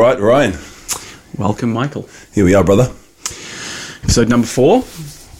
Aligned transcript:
right, 0.00 0.18
Ryan. 0.18 0.58
Welcome, 1.36 1.72
Michael. 1.72 2.08
Here 2.32 2.44
we 2.44 2.54
are, 2.54 2.64
brother. 2.64 2.90
Episode 4.02 4.28
number 4.28 4.46
four. 4.46 4.82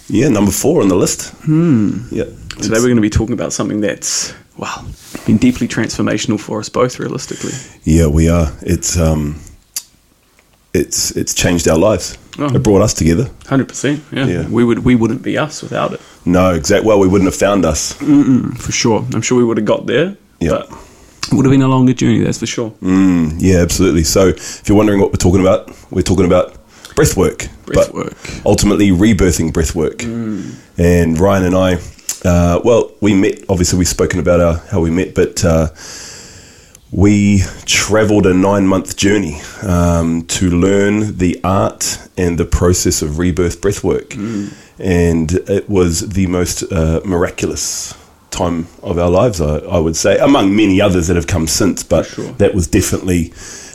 Yeah, 0.09 0.29
number 0.29 0.51
four 0.51 0.83
on 0.83 0.89
the 0.89 0.97
list. 0.97 1.31
Hmm. 1.45 2.03
Yeah. 2.11 2.25
Today 2.25 2.75
we're 2.75 2.83
going 2.83 2.97
to 2.97 3.01
be 3.03 3.09
talking 3.11 3.33
about 3.33 3.55
something 3.55 3.81
that's, 3.81 4.35
well, 4.59 4.87
been 5.25 5.39
deeply 5.39 5.67
transformational 5.67 6.39
for 6.39 6.61
us 6.61 6.69
both, 6.69 6.99
realistically. 6.99 7.53
Yeah, 7.85 8.09
we 8.09 8.29
are. 8.29 8.53
It's 8.61 8.99
um, 8.99 9.41
it's 10.75 11.11
it's 11.17 11.33
changed 11.33 11.67
our 11.67 11.79
lives. 11.79 12.19
Oh. 12.39 12.55
It 12.55 12.63
brought 12.63 12.83
us 12.83 12.93
together. 12.93 13.31
Hundred 13.47 13.69
percent. 13.69 14.03
Yeah. 14.13 14.27
Yeah. 14.27 14.49
We 14.49 14.63
would 14.63 14.81
we 14.81 14.95
wouldn't 14.95 15.23
be 15.23 15.39
us 15.39 15.63
without 15.63 15.95
it. 15.95 16.01
No, 16.27 16.53
exact. 16.53 16.85
Well, 16.85 16.99
we 16.99 17.09
wouldn't 17.09 17.29
have 17.29 17.39
found 17.39 17.65
us. 17.65 17.95
For 17.95 18.73
sure. 18.73 19.07
I'm 19.15 19.23
sure 19.23 19.39
we 19.39 19.45
would 19.45 19.57
have 19.57 19.67
got 19.67 19.87
there. 19.87 20.17
Yeah. 20.39 20.51
But 20.51 20.71
would 21.33 21.45
have 21.45 21.51
been 21.51 21.63
a 21.63 21.69
longer 21.69 21.93
journey, 21.93 22.21
that's 22.21 22.39
for 22.39 22.47
sure. 22.47 22.71
Mm, 22.83 23.37
yeah, 23.39 23.59
absolutely. 23.59 24.05
So, 24.05 24.29
if 24.29 24.69
you're 24.69 24.77
wondering 24.77 25.01
what 25.01 25.11
we're 25.11 25.17
talking 25.17 25.41
about, 25.41 25.71
we're 25.91 26.03
talking 26.03 26.27
about 26.27 26.57
breath 26.95 27.17
work. 27.17 27.47
Breath 27.67 27.93
but 27.93 27.95
work. 27.95 28.17
Ultimately, 28.45 28.91
rebirthing 28.91 29.53
breath 29.53 29.75
work. 29.75 30.03
And 30.03 31.19
Ryan 31.19 31.45
and 31.45 31.55
I, 31.57 31.75
uh, 32.25 32.61
well, 32.65 32.93
we 33.01 33.15
met. 33.15 33.45
Obviously, 33.49 33.79
we've 33.79 33.89
spoken 33.89 34.19
about 34.19 34.41
our, 34.41 34.55
how 34.71 34.81
we 34.81 34.91
met, 34.91 35.15
but 35.15 35.45
uh, 35.45 35.69
we 36.91 37.43
travelled 37.67 38.27
a 38.27 38.35
nine 38.35 38.67
month 38.67 38.97
journey 38.97 39.41
um, 39.63 40.27
to 40.27 40.51
learn 40.51 41.17
the 41.19 41.41
art 41.45 41.99
and 42.17 42.39
the 42.39 42.45
process 42.45 43.03
of 43.03 43.19
rebirth 43.19 43.61
breath 43.61 43.85
work. 43.85 44.15
And 44.79 45.33
it 45.33 45.69
was 45.69 46.11
the 46.11 46.27
most 46.27 46.65
uh, 46.73 47.01
miraculous 47.05 47.95
time 48.41 48.67
of 48.83 48.99
our 48.99 49.11
lives, 49.11 49.41
I, 49.41 49.59
I 49.59 49.79
would 49.79 49.97
say, 49.97 50.19
among 50.19 50.55
many 50.55 50.81
others 50.81 51.07
that 51.09 51.17
have 51.17 51.27
come 51.27 51.47
since. 51.47 51.83
But 51.83 52.07
sure. 52.07 52.33
that 52.33 52.55
was 52.55 52.67
definitely 52.67 53.33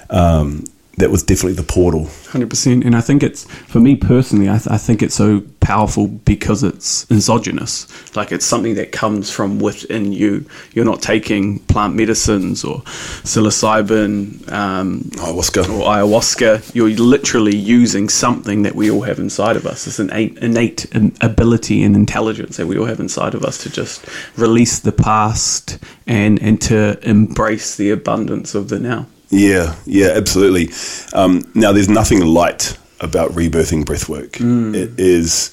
um, 0.10 0.66
that 0.98 1.12
was 1.12 1.24
definitely 1.24 1.54
the 1.54 1.64
portal. 1.64 2.10
Hundred 2.30 2.50
percent, 2.50 2.84
and 2.84 2.96
I 2.96 3.02
think 3.02 3.24
it's 3.24 3.46
for 3.46 3.80
me 3.80 3.96
personally. 3.96 4.50
I, 4.50 4.58
th- 4.58 4.68
I 4.68 4.78
think 4.78 5.02
it's 5.04 5.16
so 5.16 5.42
powerful 5.60 6.08
because 6.08 6.64
it's 6.64 7.10
exogenous. 7.10 7.88
Like 8.16 8.32
it's 8.32 8.46
something 8.46 8.76
that 8.76 8.92
comes 8.92 9.32
from 9.32 9.60
within 9.60 10.12
you. 10.12 10.46
You're 10.74 10.86
not 10.86 11.02
taking 11.02 11.60
plant 11.60 11.96
medicines 11.96 12.64
or 12.64 12.82
psilocybin 13.24 14.52
um, 14.52 15.02
Ayahuasca. 15.16 15.64
or 15.64 15.86
ayahuasca. 15.88 16.76
You're 16.76 16.90
literally 16.90 17.56
using 17.56 18.10
something 18.10 18.64
that 18.64 18.76
we 18.76 18.92
all 18.92 19.02
have 19.02 19.20
inside 19.20 19.56
of 19.56 19.66
us. 19.66 19.88
It's 19.88 20.00
an 20.00 20.10
innate, 20.12 20.86
innate 20.86 20.86
ability 21.22 21.84
and 21.84 21.96
intelligence 21.96 22.58
that 22.58 22.68
we 22.68 22.78
all 22.78 22.86
have 22.86 23.00
inside 23.00 23.34
of 23.34 23.44
us 23.44 23.58
to 23.64 23.70
just 23.70 24.06
release 24.38 24.80
the 24.80 24.92
past 24.92 25.80
and 26.08 26.42
and 26.42 26.62
to 26.62 27.00
embrace 27.08 27.76
the 27.76 27.90
abundance 27.92 28.54
of 28.56 28.70
the 28.70 28.80
now. 28.80 29.08
Yeah, 29.30 29.76
yeah, 29.86 30.08
absolutely. 30.16 30.70
Um, 31.14 31.42
now, 31.54 31.72
there's 31.72 31.90
nothing 31.90 32.26
light 32.26 32.78
about 33.00 33.32
rebirthing 33.32 33.84
breathwork. 33.84 34.40
It 34.76 35.00
is, 35.00 35.52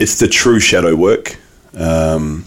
it's 0.00 0.18
the 0.18 0.28
true 0.28 0.58
shadow 0.60 0.94
work. 0.96 1.36
Um, 1.76 2.44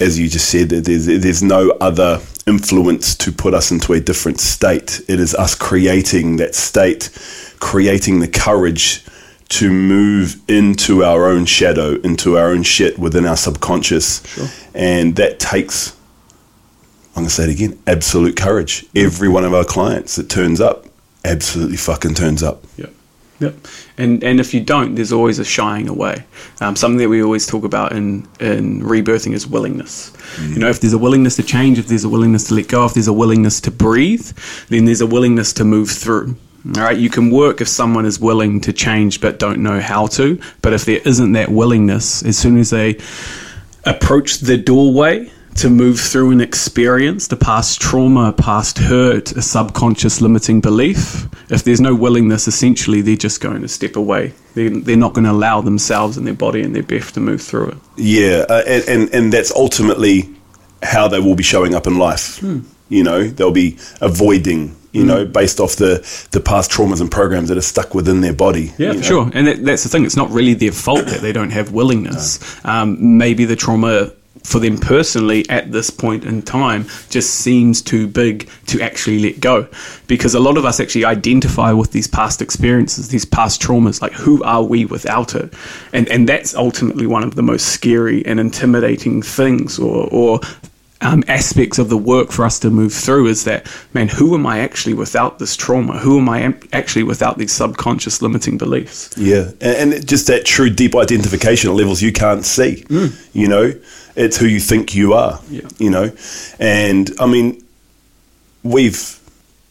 as 0.00 0.18
you 0.18 0.28
just 0.28 0.48
said, 0.48 0.68
there's 0.70 1.06
there's 1.06 1.42
no 1.42 1.70
other 1.80 2.20
influence 2.46 3.14
to 3.16 3.32
put 3.32 3.52
us 3.52 3.70
into 3.72 3.92
a 3.92 4.00
different 4.00 4.38
state. 4.40 5.00
It 5.08 5.18
is 5.20 5.34
us 5.34 5.54
creating 5.56 6.36
that 6.36 6.54
state, 6.54 7.10
creating 7.58 8.20
the 8.20 8.28
courage 8.28 9.04
to 9.50 9.70
move 9.72 10.36
into 10.48 11.02
our 11.04 11.26
own 11.26 11.46
shadow, 11.46 11.96
into 12.02 12.38
our 12.38 12.50
own 12.50 12.62
shit 12.62 12.98
within 12.98 13.24
our 13.26 13.36
subconscious, 13.36 14.22
and 14.74 15.16
that 15.16 15.40
takes 15.40 15.96
I'm 17.18 17.24
going 17.24 17.30
to 17.30 17.34
say 17.34 17.44
it 17.44 17.50
again 17.50 17.76
absolute 17.88 18.36
courage. 18.36 18.86
Every 18.94 19.28
one 19.28 19.44
of 19.44 19.52
our 19.52 19.64
clients 19.64 20.14
that 20.16 20.30
turns 20.30 20.60
up 20.60 20.86
absolutely 21.24 21.76
fucking 21.76 22.14
turns 22.14 22.44
up. 22.44 22.64
Yep. 22.76 22.92
Yep. 23.40 23.54
And 23.98 24.22
and 24.22 24.38
if 24.38 24.54
you 24.54 24.60
don't, 24.60 24.94
there's 24.94 25.12
always 25.12 25.40
a 25.40 25.44
shying 25.44 25.88
away. 25.88 26.24
Um, 26.60 26.76
something 26.76 26.98
that 26.98 27.08
we 27.08 27.20
always 27.20 27.44
talk 27.44 27.64
about 27.64 27.90
in 27.90 28.28
in 28.38 28.82
rebirthing 28.82 29.32
is 29.32 29.48
willingness. 29.48 30.12
You 30.40 30.60
know, 30.60 30.68
if 30.68 30.80
there's 30.80 30.92
a 30.92 30.98
willingness 30.98 31.34
to 31.36 31.42
change, 31.42 31.76
if 31.80 31.88
there's 31.88 32.04
a 32.04 32.08
willingness 32.08 32.44
to 32.48 32.54
let 32.54 32.68
go, 32.68 32.84
if 32.86 32.94
there's 32.94 33.08
a 33.08 33.12
willingness 33.12 33.60
to 33.62 33.72
breathe, 33.72 34.30
then 34.68 34.84
there's 34.84 35.00
a 35.00 35.06
willingness 35.06 35.52
to 35.54 35.64
move 35.64 35.90
through. 35.90 36.36
All 36.76 36.82
right, 36.82 36.96
you 36.96 37.10
can 37.10 37.32
work 37.32 37.60
if 37.60 37.66
someone 37.66 38.06
is 38.06 38.20
willing 38.20 38.60
to 38.60 38.72
change 38.72 39.20
but 39.20 39.40
don't 39.40 39.60
know 39.60 39.80
how 39.80 40.06
to. 40.08 40.40
But 40.62 40.72
if 40.72 40.84
there 40.84 41.00
isn't 41.04 41.32
that 41.32 41.48
willingness, 41.48 42.22
as 42.24 42.38
soon 42.38 42.58
as 42.58 42.70
they 42.70 42.98
approach 43.84 44.38
the 44.38 44.56
doorway 44.56 45.32
to 45.58 45.68
move 45.68 45.98
through 45.98 46.30
an 46.30 46.40
experience, 46.40 47.26
the 47.26 47.36
past 47.36 47.80
trauma, 47.80 48.32
past 48.32 48.78
hurt, 48.78 49.32
a 49.32 49.42
subconscious 49.42 50.20
limiting 50.20 50.60
belief, 50.60 51.26
if 51.50 51.64
there's 51.64 51.80
no 51.80 51.94
willingness, 51.94 52.46
essentially 52.46 53.00
they're 53.00 53.16
just 53.16 53.40
going 53.40 53.62
to 53.62 53.68
step 53.68 53.96
away. 53.96 54.32
They're, 54.54 54.70
they're 54.70 54.96
not 54.96 55.14
going 55.14 55.24
to 55.24 55.32
allow 55.32 55.60
themselves 55.60 56.16
and 56.16 56.26
their 56.26 56.34
body 56.34 56.62
and 56.62 56.74
their 56.74 56.84
breath 56.84 57.12
to 57.14 57.20
move 57.20 57.42
through 57.42 57.70
it. 57.70 57.76
Yeah, 57.96 58.44
uh, 58.48 58.62
and, 58.66 58.84
and 58.88 59.14
and 59.14 59.32
that's 59.32 59.50
ultimately 59.52 60.28
how 60.82 61.08
they 61.08 61.18
will 61.18 61.34
be 61.34 61.42
showing 61.42 61.74
up 61.74 61.86
in 61.86 61.98
life. 61.98 62.42
You 62.88 63.02
know, 63.02 63.24
they'll 63.24 63.50
be 63.50 63.78
avoiding. 64.00 64.76
You 64.90 65.04
know, 65.04 65.26
based 65.26 65.60
off 65.60 65.76
the 65.76 66.00
the 66.32 66.40
past 66.40 66.72
traumas 66.72 67.00
and 67.00 67.08
programs 67.10 67.50
that 67.50 67.58
are 67.58 67.60
stuck 67.60 67.94
within 67.94 68.20
their 68.20 68.32
body. 68.32 68.72
Yeah, 68.78 68.92
you 68.92 68.94
know? 68.94 69.02
sure. 69.02 69.30
And 69.32 69.46
that, 69.46 69.64
that's 69.64 69.82
the 69.84 69.90
thing. 69.90 70.04
It's 70.04 70.16
not 70.16 70.30
really 70.30 70.54
their 70.54 70.72
fault 70.72 71.06
that 71.06 71.20
they 71.20 71.30
don't 71.30 71.50
have 71.50 71.72
willingness. 71.72 72.40
Um, 72.64 73.18
maybe 73.18 73.44
the 73.44 73.54
trauma 73.54 74.10
for 74.48 74.58
them 74.58 74.78
personally 74.78 75.48
at 75.50 75.70
this 75.72 75.90
point 75.90 76.24
in 76.24 76.40
time 76.42 76.86
just 77.10 77.34
seems 77.34 77.82
too 77.82 78.06
big 78.06 78.48
to 78.66 78.80
actually 78.80 79.18
let 79.18 79.40
go. 79.40 79.68
Because 80.06 80.34
a 80.34 80.40
lot 80.40 80.56
of 80.56 80.64
us 80.64 80.80
actually 80.80 81.04
identify 81.04 81.70
with 81.72 81.92
these 81.92 82.08
past 82.08 82.40
experiences, 82.40 83.08
these 83.08 83.26
past 83.26 83.60
traumas. 83.60 84.00
Like, 84.00 84.12
who 84.12 84.42
are 84.44 84.62
we 84.62 84.86
without 84.86 85.34
it? 85.34 85.52
And 85.92 86.08
and 86.08 86.28
that's 86.28 86.54
ultimately 86.54 87.06
one 87.06 87.24
of 87.24 87.34
the 87.34 87.42
most 87.42 87.68
scary 87.68 88.24
and 88.24 88.40
intimidating 88.40 89.22
things, 89.22 89.78
or 89.78 90.08
or 90.10 90.40
um, 91.00 91.22
aspects 91.28 91.78
of 91.78 91.90
the 91.90 91.96
work 91.96 92.32
for 92.32 92.44
us 92.44 92.58
to 92.60 92.70
move 92.70 92.92
through 92.92 93.28
is 93.28 93.44
that 93.44 93.70
man 93.94 94.08
who 94.08 94.34
am 94.34 94.44
i 94.46 94.58
actually 94.58 94.94
without 94.94 95.38
this 95.38 95.54
trauma 95.56 95.96
who 95.98 96.18
am 96.18 96.28
i 96.28 96.40
am- 96.40 96.58
actually 96.72 97.04
without 97.04 97.38
these 97.38 97.52
subconscious 97.52 98.20
limiting 98.20 98.58
beliefs 98.58 99.16
Yeah, 99.16 99.50
and, 99.60 99.92
and 99.94 100.08
just 100.08 100.26
that 100.26 100.44
true 100.44 100.70
deep 100.70 100.96
identification 100.96 101.70
at 101.70 101.76
levels 101.76 102.02
you 102.02 102.12
can't 102.12 102.44
see. 102.44 102.84
You 103.32 103.46
know, 103.48 103.72
it's 104.18 104.36
who 104.36 104.46
you 104.46 104.60
think 104.60 104.94
you 104.94 105.14
are. 105.14 105.40
Yeah. 105.48 105.68
You 105.78 105.90
know, 105.90 106.12
and 106.58 107.10
I 107.20 107.26
mean, 107.26 107.64
we've 108.62 109.18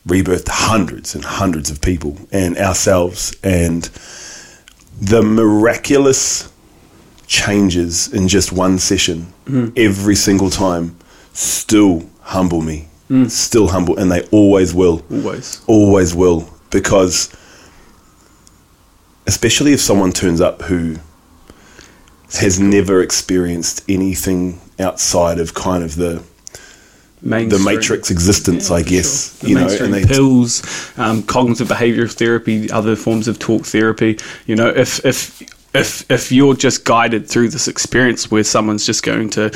rebirthed 0.08 0.48
hundreds 0.48 1.14
and 1.14 1.24
hundreds 1.24 1.70
of 1.70 1.82
people 1.82 2.18
and 2.32 2.58
ourselves, 2.58 3.36
and 3.44 3.84
the 5.00 5.22
miraculous 5.22 6.52
changes 7.28 8.12
in 8.14 8.28
just 8.28 8.54
one 8.54 8.80
session 8.80 9.34
mm. 9.46 9.78
every 9.78 10.16
single 10.16 10.50
time 10.50 10.96
still 11.34 12.10
humble 12.22 12.62
me. 12.62 12.88
Mm. 13.10 13.30
Still 13.30 13.68
humble, 13.68 13.98
and 13.98 14.12
they 14.12 14.24
always 14.32 14.74
will 14.74 15.06
always 15.10 15.62
always 15.68 16.16
will 16.16 16.50
because 16.72 17.34
especially 19.26 19.74
if 19.74 19.80
someone 19.82 20.12
turns 20.12 20.42
up 20.42 20.62
who 20.64 20.98
has 22.34 22.60
never 22.60 23.02
experienced 23.02 23.84
anything 23.88 24.60
outside 24.80 25.40
of 25.40 25.54
kind 25.54 25.84
of 25.84 25.96
the 25.96 26.24
the 27.24 27.60
matrix 27.66 28.12
existence 28.12 28.70
i 28.70 28.84
guess 28.84 29.40
sure. 29.40 29.48
The 29.48 29.50
you 29.50 29.56
know 29.56 29.86
and 29.86 29.94
they 29.94 30.06
pills, 30.06 30.64
um, 30.98 31.24
cognitive 31.24 31.68
behavioral 31.68 32.12
therapy, 32.12 32.70
other 32.72 32.96
forms 32.96 33.28
of 33.28 33.40
talk 33.40 33.66
therapy. 33.66 34.20
You 34.46 34.56
know, 34.56 34.68
if 34.68 35.04
if 35.06 35.42
if 35.74 36.10
if 36.10 36.32
you're 36.32 36.56
just 36.56 36.86
guided 36.86 37.28
through 37.28 37.50
this 37.50 37.68
experience 37.68 38.32
where 38.32 38.44
someone's 38.44 38.86
just 38.86 39.04
going 39.04 39.30
to 39.32 39.54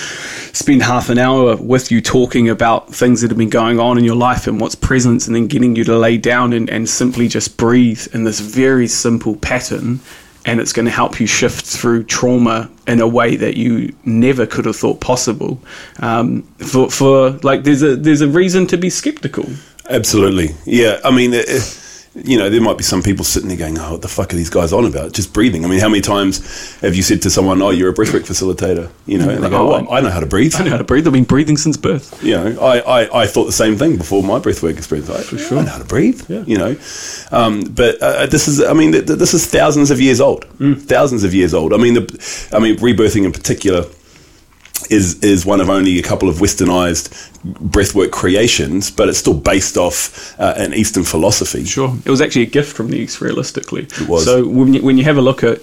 spend 0.53 0.83
half 0.83 1.09
an 1.09 1.17
hour 1.17 1.55
with 1.55 1.91
you 1.91 2.01
talking 2.01 2.49
about 2.49 2.93
things 2.93 3.21
that 3.21 3.31
have 3.31 3.37
been 3.37 3.49
going 3.49 3.79
on 3.79 3.97
in 3.97 4.03
your 4.03 4.15
life 4.15 4.47
and 4.47 4.59
what's 4.59 4.75
present, 4.75 5.27
and 5.27 5.35
then 5.35 5.47
getting 5.47 5.75
you 5.75 5.83
to 5.83 5.97
lay 5.97 6.17
down 6.17 6.53
and, 6.53 6.69
and 6.69 6.89
simply 6.89 7.27
just 7.27 7.57
breathe 7.57 8.07
in 8.13 8.23
this 8.23 8.39
very 8.39 8.87
simple 8.87 9.35
pattern. 9.35 9.99
And 10.45 10.59
it's 10.59 10.73
going 10.73 10.85
to 10.85 10.91
help 10.91 11.19
you 11.19 11.27
shift 11.27 11.65
through 11.65 12.03
trauma 12.05 12.69
in 12.87 12.99
a 12.99 13.07
way 13.07 13.35
that 13.35 13.57
you 13.57 13.93
never 14.05 14.45
could 14.47 14.65
have 14.65 14.75
thought 14.75 14.99
possible. 14.99 15.59
Um, 15.99 16.41
for, 16.57 16.89
for 16.89 17.31
like, 17.43 17.63
there's 17.63 17.83
a 17.83 17.95
there's 17.95 18.21
a 18.21 18.27
reason 18.27 18.65
to 18.67 18.77
be 18.77 18.89
skeptical. 18.89 19.45
absolutely 19.89 20.49
yeah 20.65 20.99
i 21.03 21.11
mean 21.11 21.33
it, 21.33 21.45
it- 21.49 21.77
you 22.13 22.37
know, 22.37 22.49
there 22.49 22.59
might 22.59 22.77
be 22.77 22.83
some 22.83 23.01
people 23.01 23.23
sitting 23.23 23.47
there 23.47 23.57
going, 23.57 23.77
"Oh, 23.79 23.93
what 23.93 24.01
the 24.01 24.07
fuck 24.09 24.33
are 24.33 24.35
these 24.35 24.49
guys 24.49 24.73
on 24.73 24.85
about? 24.85 25.13
Just 25.13 25.31
breathing." 25.33 25.63
I 25.63 25.67
mean, 25.69 25.79
how 25.79 25.87
many 25.87 26.01
times 26.01 26.39
have 26.81 26.93
you 26.93 27.03
said 27.03 27.21
to 27.21 27.29
someone, 27.29 27.61
"Oh, 27.61 27.69
you're 27.69 27.89
a 27.91 27.93
breathwork 27.93 28.25
facilitator," 28.27 28.89
you 29.05 29.17
know, 29.17 29.29
and 29.29 29.43
they 29.43 29.49
go, 29.49 29.57
Oh, 29.57 29.67
"Well, 29.81 29.87
I 29.93 30.01
know 30.01 30.09
how 30.09 30.19
to 30.19 30.25
breathe." 30.25 30.53
I 30.57 30.63
know 30.65 30.71
how 30.71 30.77
to 30.77 30.83
breathe. 30.83 31.07
I've 31.07 31.13
been 31.13 31.23
breathing 31.23 31.55
since 31.57 31.77
birth. 31.77 32.21
you 32.23 32.31
know, 32.35 32.59
I, 32.61 32.79
I, 33.03 33.21
I 33.21 33.27
thought 33.27 33.45
the 33.45 33.51
same 33.53 33.77
thing 33.77 33.95
before 33.95 34.23
my 34.23 34.39
breathwork 34.39 34.77
experience. 34.77 35.09
I, 35.09 35.21
For 35.21 35.37
sure. 35.37 35.59
I 35.59 35.63
know 35.63 35.71
how 35.71 35.77
to 35.77 35.85
breathe, 35.85 36.21
Yeah. 36.29 36.43
you 36.45 36.57
know. 36.57 36.75
Um, 37.31 37.61
but 37.63 38.01
uh, 38.01 38.25
this 38.25 38.47
is, 38.49 38.61
I 38.61 38.73
mean, 38.73 38.91
th- 38.91 39.07
th- 39.07 39.17
this 39.19 39.33
is 39.33 39.45
thousands 39.45 39.89
of 39.91 40.01
years 40.01 40.19
old. 40.19 40.45
Mm. 40.59 40.81
Thousands 40.81 41.23
of 41.23 41.33
years 41.33 41.53
old. 41.53 41.73
I 41.73 41.77
mean, 41.77 41.93
the, 41.93 42.49
I 42.51 42.59
mean, 42.59 42.75
rebirthing 42.77 43.23
in 43.23 43.31
particular 43.31 43.85
is 44.89 45.21
is 45.23 45.45
one 45.45 45.61
of 45.61 45.69
only 45.69 45.99
a 45.99 46.03
couple 46.03 46.29
of 46.29 46.37
westernized 46.37 47.09
breathwork 47.43 48.11
creations, 48.11 48.91
but 48.91 49.09
it's 49.09 49.17
still 49.17 49.33
based 49.33 49.77
off 49.77 50.39
uh, 50.39 50.53
an 50.57 50.73
Eastern 50.73 51.03
philosophy. 51.03 51.65
Sure. 51.65 51.95
It 52.05 52.09
was 52.09 52.21
actually 52.21 52.43
a 52.43 52.47
gift 52.47 52.75
from 52.75 52.89
the 52.89 52.97
East, 52.97 53.21
realistically. 53.21 53.83
It 53.83 54.07
was. 54.07 54.25
So 54.25 54.47
when 54.47 54.73
you, 54.73 54.81
when 54.81 54.97
you 54.97 55.03
have 55.03 55.17
a 55.17 55.21
look 55.21 55.43
at 55.43 55.61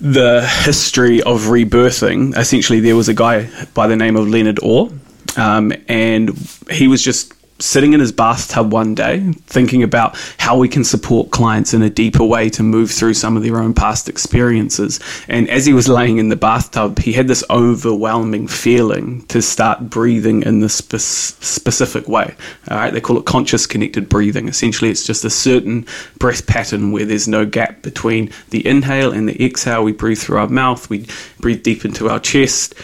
the 0.00 0.46
history 0.64 1.22
of 1.22 1.42
rebirthing, 1.42 2.36
essentially 2.36 2.80
there 2.80 2.96
was 2.96 3.08
a 3.08 3.14
guy 3.14 3.48
by 3.74 3.86
the 3.86 3.96
name 3.96 4.16
of 4.16 4.28
Leonard 4.28 4.60
Orr, 4.62 4.90
um, 5.36 5.72
and 5.88 6.30
he 6.70 6.88
was 6.88 7.02
just 7.02 7.34
sitting 7.60 7.92
in 7.92 8.00
his 8.00 8.12
bathtub 8.12 8.72
one 8.72 8.94
day 8.94 9.32
thinking 9.46 9.82
about 9.82 10.16
how 10.38 10.56
we 10.56 10.68
can 10.68 10.84
support 10.84 11.30
clients 11.30 11.74
in 11.74 11.82
a 11.82 11.90
deeper 11.90 12.24
way 12.24 12.48
to 12.50 12.62
move 12.62 12.90
through 12.90 13.14
some 13.14 13.36
of 13.36 13.42
their 13.42 13.60
own 13.60 13.74
past 13.74 14.08
experiences. 14.08 15.00
And 15.28 15.48
as 15.50 15.66
he 15.66 15.72
was 15.72 15.88
laying 15.88 16.18
in 16.18 16.28
the 16.28 16.36
bathtub, 16.36 16.98
he 16.98 17.12
had 17.12 17.28
this 17.28 17.44
overwhelming 17.50 18.48
feeling 18.48 19.26
to 19.26 19.42
start 19.42 19.90
breathing 19.90 20.42
in 20.42 20.60
this 20.60 20.74
spe- 20.74 20.96
specific 20.98 22.08
way. 22.08 22.34
All 22.70 22.76
right, 22.76 22.92
they 22.92 23.00
call 23.00 23.18
it 23.18 23.26
conscious 23.26 23.66
connected 23.66 24.08
breathing. 24.08 24.48
Essentially, 24.48 24.90
it's 24.90 25.06
just 25.06 25.24
a 25.24 25.30
certain 25.30 25.86
breath 26.18 26.46
pattern 26.46 26.92
where 26.92 27.04
there's 27.04 27.28
no 27.28 27.44
gap 27.44 27.82
between 27.82 28.30
the 28.50 28.66
inhale 28.66 29.12
and 29.12 29.28
the 29.28 29.44
exhale. 29.44 29.84
We 29.84 29.92
breathe 29.92 30.18
through 30.18 30.38
our 30.38 30.48
mouth, 30.48 30.88
we 30.88 31.06
breathe 31.38 31.62
deep 31.62 31.84
into 31.84 32.08
our 32.08 32.20
chest. 32.20 32.74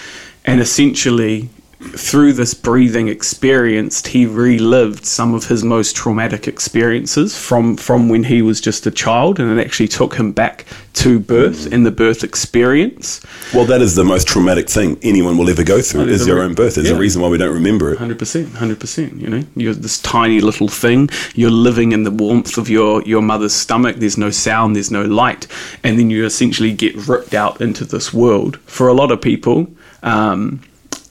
And 0.44 0.61
essentially, 0.61 1.49
through 1.81 2.32
this 2.32 2.55
breathing 2.55 3.08
experience, 3.08 4.05
he 4.06 4.26
relived 4.26 5.05
some 5.05 5.34
of 5.34 5.46
his 5.46 5.62
most 5.62 5.94
traumatic 5.94 6.49
experiences 6.49 7.37
from, 7.37 7.76
from 7.76 8.08
when 8.08 8.25
he 8.25 8.43
was 8.43 8.61
just 8.61 8.87
a 8.87 8.90
child, 8.90 9.38
and 9.38 9.58
it 9.58 9.64
actually 9.64 9.88
took 9.88 10.14
him 10.14 10.32
back 10.32 10.64
to 10.94 11.20
birth 11.20 11.70
and 11.70 11.84
the 11.84 11.90
birth 11.90 12.25
experience. 12.25 13.20
Well, 13.52 13.67
that 13.67 13.82
is 13.82 13.94
the 13.94 14.05
most 14.05 14.26
traumatic 14.26 14.70
thing 14.70 14.99
anyone 15.02 15.37
will 15.37 15.50
ever 15.50 15.62
go 15.62 15.82
through 15.82 16.08
is 16.08 16.28
re- 16.28 16.40
own 16.40 16.55
birth. 16.55 16.76
There's 16.76 16.88
yeah. 16.88 16.96
a 16.96 16.99
reason 16.99 17.20
why 17.20 17.28
we 17.28 17.37
don't 17.37 17.52
remember 17.52 17.93
it. 17.93 17.99
Hundred 17.99 18.19
percent, 18.19 18.55
hundred 18.55 18.81
percent. 18.81 19.20
You 19.20 19.29
know, 19.29 19.44
you're 19.55 19.75
this 19.75 20.00
tiny 20.00 20.40
little 20.40 20.69
thing. 20.69 21.11
You're 21.34 21.50
living 21.50 21.93
in 21.93 22.05
the 22.05 22.11
warmth 22.11 22.56
of 22.56 22.70
your 22.70 23.02
your 23.02 23.20
mother's 23.20 23.52
stomach. 23.52 23.96
There's 23.96 24.17
no 24.17 24.31
sound. 24.31 24.75
There's 24.75 24.90
no 24.90 25.02
light, 25.02 25.46
and 25.84 25.99
then 25.99 26.08
you 26.08 26.25
essentially 26.25 26.72
get 26.72 26.96
ripped 27.06 27.34
out 27.34 27.61
into 27.61 27.84
this 27.84 28.14
world. 28.14 28.58
For 28.61 28.88
a 28.88 28.94
lot 28.94 29.11
of 29.11 29.20
people, 29.20 29.69
um, 30.02 30.62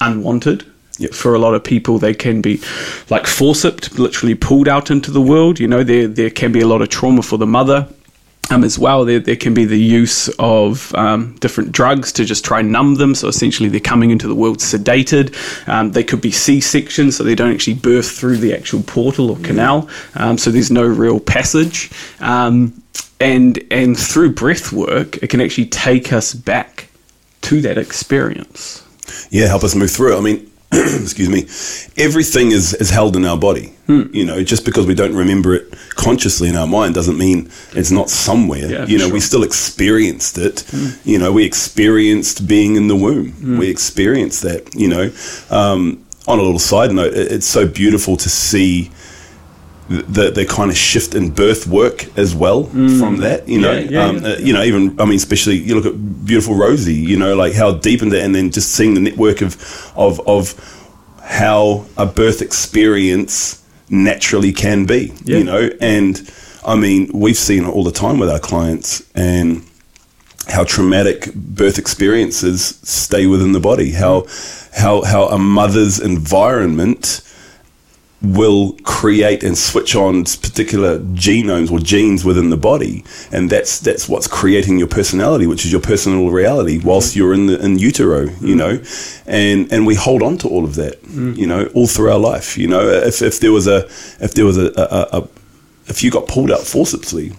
unwanted. 0.01 0.65
Yep. 0.97 1.13
For 1.13 1.35
a 1.35 1.39
lot 1.39 1.53
of 1.53 1.63
people, 1.63 1.99
they 1.99 2.13
can 2.13 2.41
be 2.41 2.57
like 3.09 3.23
forciped, 3.23 3.99
literally 3.99 4.33
pulled 4.33 4.69
out 4.69 4.89
into 4.89 5.11
the 5.11 5.21
world. 5.21 5.59
You 5.59 5.67
know, 5.67 5.83
there 5.83 6.07
there 6.07 6.29
can 6.29 6.51
be 6.51 6.61
a 6.61 6.67
lot 6.67 6.81
of 6.81 6.89
trauma 6.89 7.21
for 7.21 7.37
the 7.37 7.47
mother. 7.47 7.87
Um, 8.51 8.63
as 8.63 8.77
well, 8.77 9.05
there, 9.05 9.19
there 9.19 9.35
can 9.35 9.55
be 9.55 9.65
the 9.65 9.79
use 9.79 10.29
of 10.37 10.93
um, 10.93 11.35
different 11.39 11.71
drugs 11.71 12.11
to 12.11 12.25
just 12.25 12.45
try 12.45 12.59
and 12.59 12.71
numb 12.71 12.95
them. 12.95 13.15
So 13.15 13.27
essentially, 13.27 13.69
they're 13.69 13.79
coming 13.79 14.11
into 14.11 14.27
the 14.27 14.35
world 14.35 14.59
sedated. 14.59 15.33
Um, 15.67 15.93
they 15.93 16.03
could 16.03 16.21
be 16.21 16.31
C 16.31 16.61
sections, 16.61 17.17
so 17.17 17.23
they 17.23 17.33
don't 17.33 17.51
actually 17.51 17.73
birth 17.73 18.11
through 18.11 18.37
the 18.37 18.53
actual 18.53 18.83
portal 18.83 19.31
or 19.31 19.37
canal. 19.37 19.89
Um, 20.13 20.37
so 20.37 20.51
there's 20.51 20.69
no 20.69 20.85
real 20.85 21.19
passage. 21.19 21.89
Um, 22.19 22.83
and 23.19 23.63
and 23.71 23.97
through 23.97 24.33
breath 24.33 24.71
work, 24.71 25.17
it 25.23 25.29
can 25.29 25.41
actually 25.41 25.65
take 25.65 26.13
us 26.13 26.33
back 26.33 26.89
to 27.41 27.61
that 27.61 27.77
experience. 27.79 28.84
Yeah, 29.29 29.47
help 29.47 29.63
us 29.63 29.75
move 29.75 29.91
through 29.91 30.15
it. 30.15 30.17
I 30.17 30.21
mean, 30.21 30.51
excuse 30.71 31.29
me, 31.29 31.43
everything 32.03 32.51
is, 32.51 32.73
is 32.73 32.89
held 32.89 33.15
in 33.15 33.25
our 33.25 33.37
body. 33.37 33.67
Hmm. 33.87 34.03
You 34.11 34.25
know, 34.25 34.43
just 34.43 34.65
because 34.65 34.87
we 34.87 34.95
don't 34.95 35.15
remember 35.15 35.53
it 35.53 35.73
consciously 35.91 36.49
in 36.49 36.55
our 36.55 36.67
mind 36.67 36.95
doesn't 36.95 37.17
mean 37.17 37.49
it's 37.73 37.91
not 37.91 38.09
somewhere. 38.09 38.65
Yeah, 38.65 38.85
you 38.85 38.97
know, 38.97 39.07
we 39.07 39.19
still 39.19 39.43
experienced 39.43 40.37
it. 40.37 40.65
Hmm. 40.69 40.87
You 41.07 41.19
know, 41.19 41.31
we 41.31 41.45
experienced 41.45 42.47
being 42.47 42.75
in 42.75 42.87
the 42.87 42.95
womb. 42.95 43.57
We 43.57 43.69
experienced 43.69 44.41
that. 44.41 44.73
You 44.75 44.87
know, 44.89 45.11
um, 45.49 46.05
on 46.27 46.39
a 46.39 46.41
little 46.41 46.59
side 46.59 46.91
note, 46.91 47.13
it, 47.13 47.31
it's 47.31 47.47
so 47.47 47.67
beautiful 47.67 48.17
to 48.17 48.29
see 48.29 48.91
the 49.89 50.31
the 50.31 50.45
kind 50.45 50.71
of 50.71 50.77
shift 50.77 51.13
in 51.13 51.29
birth 51.29 51.67
work 51.67 52.05
as 52.17 52.33
well 52.33 52.63
from 52.63 53.17
that. 53.17 53.47
You 53.47 53.59
know, 53.61 53.73
Mm. 53.75 53.91
Yeah, 53.91 53.99
yeah, 53.99 54.05
um, 54.05 54.17
yeah. 54.23 54.29
uh, 54.29 54.37
you 54.37 54.53
know, 54.53 54.63
even 54.63 54.99
I 54.99 55.05
mean, 55.05 55.15
especially 55.17 55.57
you 55.57 55.75
look 55.75 55.85
at 55.85 56.25
beautiful 56.25 56.55
Rosie. 56.55 56.93
You 56.95 57.17
know, 57.17 57.35
like 57.35 57.53
how 57.53 57.73
deep 57.73 58.01
into 58.01 58.21
and 58.21 58.33
then 58.33 58.49
just 58.51 58.71
seeing 58.71 58.93
the 58.95 59.01
network 59.01 59.41
of 59.41 59.55
of 59.95 60.19
of 60.27 60.53
how 61.21 61.85
a 61.97 62.05
birth 62.05 62.41
experience 62.41 63.61
naturally 63.89 64.51
can 64.51 64.85
be. 64.85 65.13
You 65.23 65.43
know, 65.43 65.69
and 65.81 66.31
I 66.65 66.75
mean, 66.75 67.11
we've 67.13 67.37
seen 67.37 67.65
it 67.65 67.69
all 67.69 67.83
the 67.83 67.91
time 67.91 68.17
with 68.17 68.29
our 68.29 68.39
clients 68.39 69.03
and 69.13 69.61
how 70.47 70.63
traumatic 70.63 71.33
birth 71.35 71.77
experiences 71.77 72.79
stay 72.83 73.27
within 73.27 73.51
the 73.51 73.59
body. 73.59 73.91
How 73.91 74.25
how 74.75 75.03
how 75.03 75.25
a 75.27 75.37
mother's 75.37 75.99
environment 75.99 77.21
will 78.33 78.73
create 78.83 79.43
and 79.43 79.57
switch 79.57 79.95
on 79.95 80.23
particular 80.23 80.99
genomes 80.99 81.71
or 81.71 81.79
genes 81.79 82.25
within 82.25 82.49
the 82.49 82.57
body, 82.57 83.03
and 83.31 83.49
that's 83.49 83.79
that's 83.79 84.09
what's 84.09 84.27
creating 84.27 84.77
your 84.77 84.87
personality, 84.87 85.47
which 85.47 85.65
is 85.65 85.71
your 85.71 85.81
personal 85.81 86.29
reality, 86.29 86.79
whilst 86.83 87.15
you're 87.15 87.33
in 87.33 87.45
the 87.47 87.63
in 87.63 87.77
utero, 87.77 88.21
you 88.41 88.55
mm. 88.55 88.57
know, 88.57 88.83
and 89.25 89.71
and 89.71 89.85
we 89.85 89.95
hold 89.95 90.21
on 90.21 90.37
to 90.39 90.47
all 90.47 90.65
of 90.65 90.75
that, 90.75 91.01
mm. 91.03 91.35
you 91.37 91.47
know, 91.47 91.65
all 91.73 91.87
through 91.87 92.11
our 92.11 92.19
life. 92.19 92.57
You 92.57 92.67
know, 92.67 92.87
if 92.87 93.21
if 93.21 93.39
there 93.39 93.51
was 93.51 93.67
a 93.67 93.85
if 94.19 94.33
there 94.33 94.45
was 94.45 94.57
a, 94.57 94.71
a, 94.75 95.19
a 95.19 95.27
if 95.87 96.03
you 96.03 96.11
got 96.11 96.27
pulled 96.27 96.51
out 96.51 96.61
forcibly, 96.61 97.31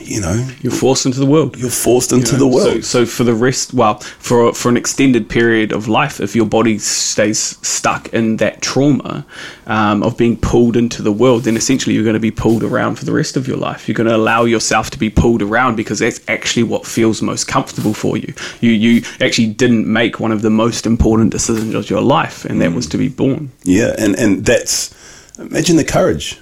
you 0.00 0.20
know, 0.20 0.48
You're 0.60 0.72
forced 0.72 1.06
into 1.06 1.20
the 1.20 1.26
world. 1.26 1.56
you're 1.56 1.70
forced 1.70 2.12
into 2.12 2.32
You 2.32 2.38
the 2.38 2.46
world. 2.46 2.84
So, 2.84 3.04
so 3.04 3.06
for 3.06 3.24
the 3.24 3.34
rest, 3.34 3.72
well, 3.72 3.98
for 3.98 4.52
for 4.52 4.68
an 4.68 4.76
extended 4.76 5.28
period 5.28 5.72
of 5.72 5.86
life, 5.88 6.20
if 6.20 6.34
your 6.34 6.46
body 6.46 6.78
stays 6.78 7.38
stuck 7.66 8.12
in 8.12 8.38
that 8.38 8.60
trauma 8.60 9.24
um, 9.66 10.02
of 10.02 10.16
being 10.16 10.36
pulled 10.36 10.76
into 10.76 11.00
the 11.02 11.12
world, 11.12 11.44
then 11.44 11.56
essentially 11.56 11.94
you're 11.94 12.04
going 12.04 12.14
to 12.14 12.20
be 12.20 12.30
pulled 12.32 12.64
around 12.64 12.96
for 12.96 13.04
the 13.04 13.12
rest 13.12 13.36
of 13.36 13.46
your 13.46 13.56
life. 13.56 13.88
You're 13.88 13.94
going 13.94 14.08
to 14.08 14.16
allow 14.16 14.44
yourself 14.44 14.90
to 14.90 14.98
be 14.98 15.10
pulled 15.10 15.42
around 15.42 15.76
because 15.76 16.00
that's 16.00 16.20
actually 16.28 16.64
what 16.64 16.86
feels 16.86 17.22
most 17.22 17.46
comfortable 17.46 17.94
for 17.94 18.16
you. 18.16 18.34
You 18.60 18.72
you 18.72 19.02
actually 19.20 19.48
didn't 19.48 19.86
make 19.86 20.18
one 20.18 20.32
of 20.32 20.42
the 20.42 20.50
most 20.50 20.86
important 20.86 21.30
decisions 21.30 21.74
of 21.74 21.88
your 21.88 22.02
life, 22.02 22.44
and 22.44 22.60
that 22.60 22.72
was 22.72 22.86
to 22.88 22.98
be 22.98 23.08
born. 23.08 23.52
Yeah, 23.62 23.94
and 23.96 24.16
and 24.18 24.44
that's 24.44 24.92
imagine 25.38 25.76
the 25.76 25.84
courage. 25.84 26.40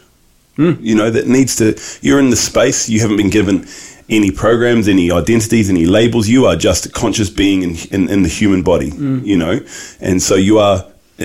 You 0.56 0.94
know 0.94 1.10
that 1.10 1.26
needs 1.26 1.56
to. 1.56 1.78
You're 2.02 2.18
in 2.20 2.30
the 2.30 2.36
space. 2.36 2.88
You 2.88 3.00
haven't 3.00 3.16
been 3.16 3.30
given 3.30 3.66
any 4.08 4.30
programs, 4.30 4.86
any 4.88 5.10
identities, 5.10 5.70
any 5.70 5.86
labels. 5.86 6.28
You 6.28 6.44
are 6.46 6.56
just 6.56 6.86
a 6.86 6.90
conscious 6.90 7.30
being 7.30 7.62
in 7.62 7.76
in, 7.90 8.08
in 8.10 8.22
the 8.22 8.28
human 8.28 8.62
body. 8.62 8.90
You 9.24 9.36
know, 9.38 9.60
and 10.00 10.20
so 10.22 10.34
you 10.34 10.58
are 10.58 10.84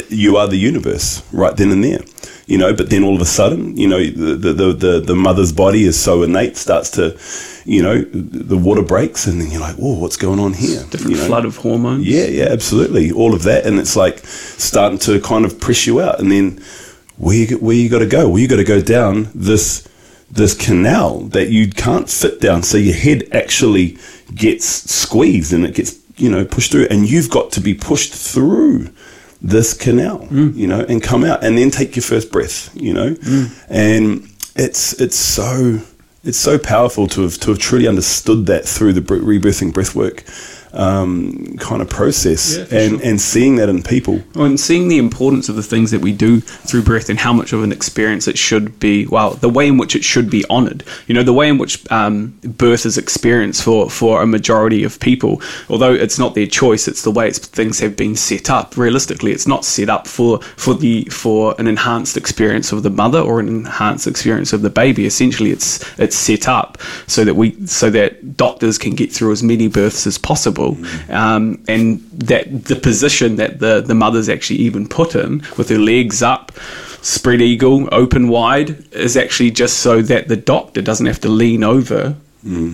you 0.09 0.38
are 0.38 0.47
the 0.47 0.57
universe 0.57 1.24
right 1.33 1.56
then 1.57 1.71
and 1.71 1.83
there. 1.83 2.00
You 2.45 2.57
know, 2.57 2.74
but 2.74 2.89
then 2.89 3.03
all 3.03 3.13
of 3.15 3.21
a 3.21 3.25
sudden, 3.25 3.75
you 3.75 3.89
know, 3.89 4.00
the 4.00 4.35
the 4.35 4.53
the, 4.53 4.74
the, 4.74 5.00
the 5.01 5.15
mother's 5.15 5.51
body 5.51 5.83
is 5.83 6.00
so 6.00 6.24
innate 6.24 6.56
starts 6.56 6.89
to, 6.91 7.17
you 7.69 7.84
know, 7.84 8.01
the 8.03 8.57
water 8.57 8.81
breaks, 8.84 9.27
and 9.27 9.41
then 9.41 9.51
you're 9.51 9.60
like, 9.60 9.75
oh, 9.81 10.00
what's 10.00 10.15
going 10.15 10.39
on 10.39 10.53
here? 10.53 10.86
Different 10.89 11.12
You 11.12 11.17
know? 11.17 11.27
flood 11.27 11.43
of 11.43 11.57
hormones. 11.57 12.07
Yeah, 12.07 12.27
yeah, 12.27 12.46
absolutely. 12.46 13.12
All 13.12 13.34
of 13.34 13.43
that, 13.43 13.65
and 13.65 13.77
it's 13.79 13.98
like 13.98 14.19
starting 14.19 14.98
to 15.00 15.19
kind 15.19 15.43
of 15.43 15.60
press 15.60 15.86
you 15.86 16.00
out, 16.00 16.22
and 16.22 16.31
then 16.31 16.63
where 17.17 17.36
you 17.36 17.57
where 17.57 17.75
you 17.75 17.89
got 17.89 18.00
to 18.00 18.07
go? 18.07 18.29
Well, 18.29 18.39
you 18.39 18.47
got 18.47 18.57
to 18.57 18.63
go 18.63 18.81
down 18.81 19.29
this 19.33 19.88
this 20.29 20.53
canal 20.53 21.21
that 21.21 21.50
you 21.50 21.69
can't 21.69 22.09
fit 22.09 22.41
down, 22.41 22.63
so 22.63 22.77
your 22.77 22.95
head 22.95 23.27
actually 23.31 23.97
gets 24.33 24.65
squeezed 24.65 25.53
and 25.53 25.65
it 25.65 25.74
gets 25.74 25.97
you 26.17 26.29
know 26.29 26.45
pushed 26.45 26.71
through, 26.71 26.88
and 26.89 27.09
you've 27.09 27.29
got 27.29 27.51
to 27.53 27.59
be 27.59 27.74
pushed 27.74 28.13
through 28.13 28.89
this 29.41 29.74
canal, 29.74 30.19
mm. 30.27 30.55
you 30.55 30.67
know, 30.67 30.83
and 30.89 31.03
come 31.03 31.24
out, 31.24 31.43
and 31.43 31.57
then 31.57 31.69
take 31.69 31.95
your 31.95 32.03
first 32.03 32.31
breath, 32.31 32.75
you 32.75 32.93
know, 32.93 33.13
mm. 33.13 33.65
and 33.69 34.27
it's 34.55 34.93
it's 35.00 35.15
so 35.15 35.79
it's 36.24 36.38
so 36.38 36.57
powerful 36.57 37.07
to 37.07 37.21
have 37.21 37.39
to 37.39 37.51
have 37.51 37.59
truly 37.59 37.88
understood 37.88 38.45
that 38.47 38.65
through 38.65 38.93
the 38.93 39.01
rebirthing 39.01 39.71
breathwork 39.71 40.24
um, 40.77 41.57
kind 41.60 41.81
of 41.81 41.89
process, 41.89 42.55
Yeah, 42.55 42.79
and 42.79 43.00
sure. 43.00 43.10
and 43.10 43.19
seeing 43.19 43.55
that 43.57 43.67
in 43.67 43.84
people. 43.84 44.22
Well, 44.36 44.46
and 44.46 44.60
seeing 44.60 44.88
the 44.88 45.00
importance 45.00 45.50
of 45.50 45.55
the 45.55 45.63
things 45.63 45.91
that 45.91 46.01
we 46.01 46.13
do 46.13 46.39
through 46.39 46.84
breath 46.84 47.10
and 47.10 47.19
how 47.19 47.34
much 47.34 47.51
of 47.51 47.63
an 47.63 47.72
experience 47.72 48.27
it 48.27 48.38
should 48.38 48.79
be, 48.79 49.07
well, 49.07 49.31
the 49.31 49.50
way 49.50 49.67
in 49.67 49.77
which 49.77 49.96
it 49.96 50.03
should 50.03 50.29
be 50.29 50.46
honoured. 50.50 50.84
You 51.07 51.15
know, 51.15 51.24
the 51.24 51.34
way 51.34 51.50
in 51.50 51.57
which 51.57 51.89
um, 51.91 52.38
birth 52.43 52.86
is 52.86 52.98
experienced 52.98 53.63
for, 53.63 53.89
for 53.89 54.22
a 54.22 54.27
majority 54.27 54.84
of 54.84 55.00
people, 55.00 55.41
although 55.69 55.93
it's 55.93 56.19
not 56.19 56.36
their 56.36 56.48
choice, 56.48 56.88
it's 56.88 57.01
the 57.01 57.12
way 57.12 57.27
it's, 57.27 57.39
things 57.39 57.79
have 57.79 57.96
been 57.98 58.15
set 58.15 58.50
up. 58.50 58.77
Realistically, 58.77 59.31
it's 59.31 59.48
not 59.48 59.65
set 59.65 59.89
up 59.89 60.07
for, 60.07 60.41
for, 60.41 60.75
the, 60.75 61.05
for 61.05 61.55
an 61.57 61.67
enhanced 61.67 62.17
experience 62.17 62.72
of 62.72 62.84
the 62.84 62.91
mother 62.91 63.19
or 63.19 63.39
an 63.39 63.48
enhanced 63.48 64.05
experience 64.05 64.53
of 64.53 64.62
the 64.62 64.69
baby. 64.69 65.05
Essentially, 65.05 65.51
it's, 65.51 65.84
it's 66.00 66.15
set 66.15 66.48
up 66.48 66.77
so 67.07 67.24
that, 67.25 67.34
we, 67.36 67.65
so 67.65 67.89
that 67.89 68.38
doctors 68.38 68.77
can 68.77 68.93
get 68.93 69.12
through 69.12 69.31
as 69.31 69.41
many 69.41 69.67
births 69.67 70.05
as 70.05 70.17
possible. 70.19 70.66
Um, 71.09 71.63
and 71.67 72.00
that 72.12 72.65
the 72.65 72.75
position 72.75 73.36
that 73.38 73.59
the, 73.59 73.81
the 73.81 73.95
mother's 73.95 74.29
actually 74.29 74.59
even 74.59 74.88
put 74.88 75.15
in 75.15 75.43
with 75.57 75.69
her 75.69 75.77
legs 75.77 76.21
up, 76.21 76.51
spread 77.01 77.41
eagle, 77.41 77.88
open 77.91 78.27
wide, 78.27 78.69
is 78.93 79.15
actually 79.15 79.51
just 79.51 79.79
so 79.79 80.01
that 80.01 80.27
the 80.27 80.36
doctor 80.36 80.81
doesn't 80.81 81.05
have 81.05 81.21
to 81.21 81.29
lean 81.29 81.63
over, 81.63 82.15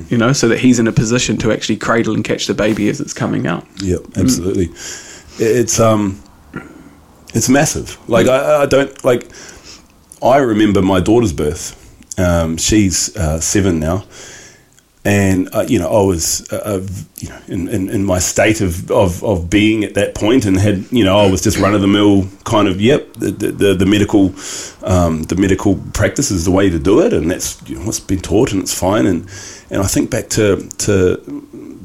you 0.09 0.17
know, 0.17 0.33
so 0.33 0.47
that 0.47 0.59
he's 0.59 0.79
in 0.79 0.87
a 0.87 0.91
position 0.91 1.37
to 1.37 1.51
actually 1.51 1.77
cradle 1.77 2.13
and 2.13 2.23
catch 2.23 2.47
the 2.47 2.53
baby 2.53 2.89
as 2.89 2.99
it's 3.01 3.13
coming 3.13 3.47
out. 3.47 3.65
Yeah, 3.81 3.97
absolutely. 4.17 4.69
it's 5.39 5.79
um, 5.79 6.21
it's 7.33 7.49
massive. 7.49 7.97
Like 8.09 8.27
I, 8.27 8.63
I 8.63 8.65
don't 8.65 9.03
like. 9.03 9.27
I 10.21 10.37
remember 10.37 10.81
my 10.81 10.99
daughter's 10.99 11.33
birth. 11.33 11.79
Um, 12.19 12.57
she's 12.57 13.15
uh, 13.17 13.39
seven 13.39 13.79
now, 13.79 14.05
and 15.05 15.53
uh, 15.53 15.65
you 15.67 15.79
know 15.79 15.89
I 15.89 16.05
was 16.05 16.47
uh, 16.51 16.61
uh, 16.63 16.87
you 17.19 17.29
know 17.29 17.39
in, 17.47 17.67
in, 17.67 17.89
in, 17.89 18.03
my 18.05 18.19
state 18.19 18.61
of, 18.61 18.89
of, 18.89 19.23
of 19.23 19.49
being 19.49 19.83
at 19.83 19.95
that 19.95 20.15
point, 20.15 20.45
and 20.45 20.57
had 20.57 20.85
you 20.91 21.03
know 21.03 21.17
I 21.17 21.29
was 21.29 21.41
just 21.41 21.57
run 21.57 21.75
of 21.75 21.81
the 21.81 21.87
mill 21.87 22.27
kind 22.45 22.67
of 22.67 22.79
yep 22.79 23.13
the 23.13 23.31
the, 23.31 23.73
the 23.73 23.85
medical 23.85 24.33
um, 24.83 25.23
the 25.23 25.35
medical 25.35 25.75
practice 25.93 26.31
is 26.31 26.45
the 26.45 26.51
way 26.51 26.69
to 26.69 26.79
do 26.79 27.01
it, 27.01 27.11
and 27.11 27.29
that's 27.29 27.61
you 27.67 27.77
know, 27.77 27.85
what's 27.85 27.99
been 27.99 28.21
taught, 28.21 28.53
and 28.53 28.61
it's 28.61 28.77
fine. 28.77 29.05
And 29.05 29.29
and 29.69 29.81
I 29.81 29.87
think 29.87 30.09
back 30.09 30.29
to 30.29 30.67
to 30.79 31.17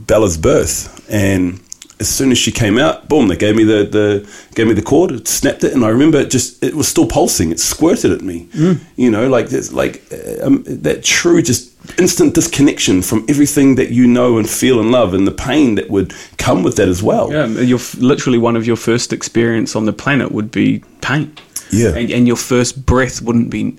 Bella's 0.06 0.37
birth, 0.37 1.04
and 1.10 1.60
as 2.00 2.08
soon 2.08 2.30
as 2.30 2.38
she 2.38 2.52
came 2.52 2.78
out, 2.78 3.08
boom, 3.08 3.26
they 3.26 3.37
gave 3.37 3.56
me 3.56 3.64
the, 3.64 3.84
the 3.84 4.30
gave 4.54 4.68
me 4.68 4.75
the 4.75 4.82
cord, 4.82 5.10
it 5.10 5.26
snapped 5.26 5.64
it, 5.64 5.72
and 5.72 5.84
I 5.84 5.88
remember 5.88 6.18
it 6.18 6.30
just 6.30 6.62
it 6.62 6.75
was 6.75 6.87
still 6.87 7.06
pulsing. 7.06 7.50
It 7.50 7.58
squirted 7.58 8.12
at 8.12 8.22
me, 8.22 8.46
mm. 8.52 8.80
you 8.96 9.10
know, 9.10 9.28
like 9.28 9.50
like 9.72 10.02
uh, 10.12 10.46
um, 10.46 10.62
that 10.66 11.02
true 11.02 11.42
just 11.42 11.67
instant 11.99 12.35
disconnection 12.35 13.02
from 13.02 13.25
everything 13.28 13.76
that 13.76 13.90
you 13.90 14.07
know 14.07 14.38
and 14.38 14.49
feel 14.49 14.80
and 14.80 14.90
love, 14.90 15.14
and 15.14 15.26
the 15.26 15.33
pain 15.33 15.76
that 15.76 15.90
would 15.90 16.12
come 16.37 16.62
with 16.62 16.76
that 16.76 16.88
as 16.88 17.02
well. 17.02 17.33
Yeah, 17.33 17.47
you're 17.47 17.80
literally 17.99 18.38
one 18.38 18.57
of 18.57 18.66
your 18.66 18.76
first 18.76 19.12
experience 19.12 19.76
on 19.76 19.87
the 19.87 19.92
planet 19.92 20.33
would 20.33 20.50
be 20.50 20.83
pain 21.00 21.37
yeah. 21.71 21.95
and, 21.95 22.11
and 22.11 22.26
your 22.26 22.37
first 22.37 22.85
breath 22.85 23.21
wouldn't 23.23 23.50
be 23.50 23.76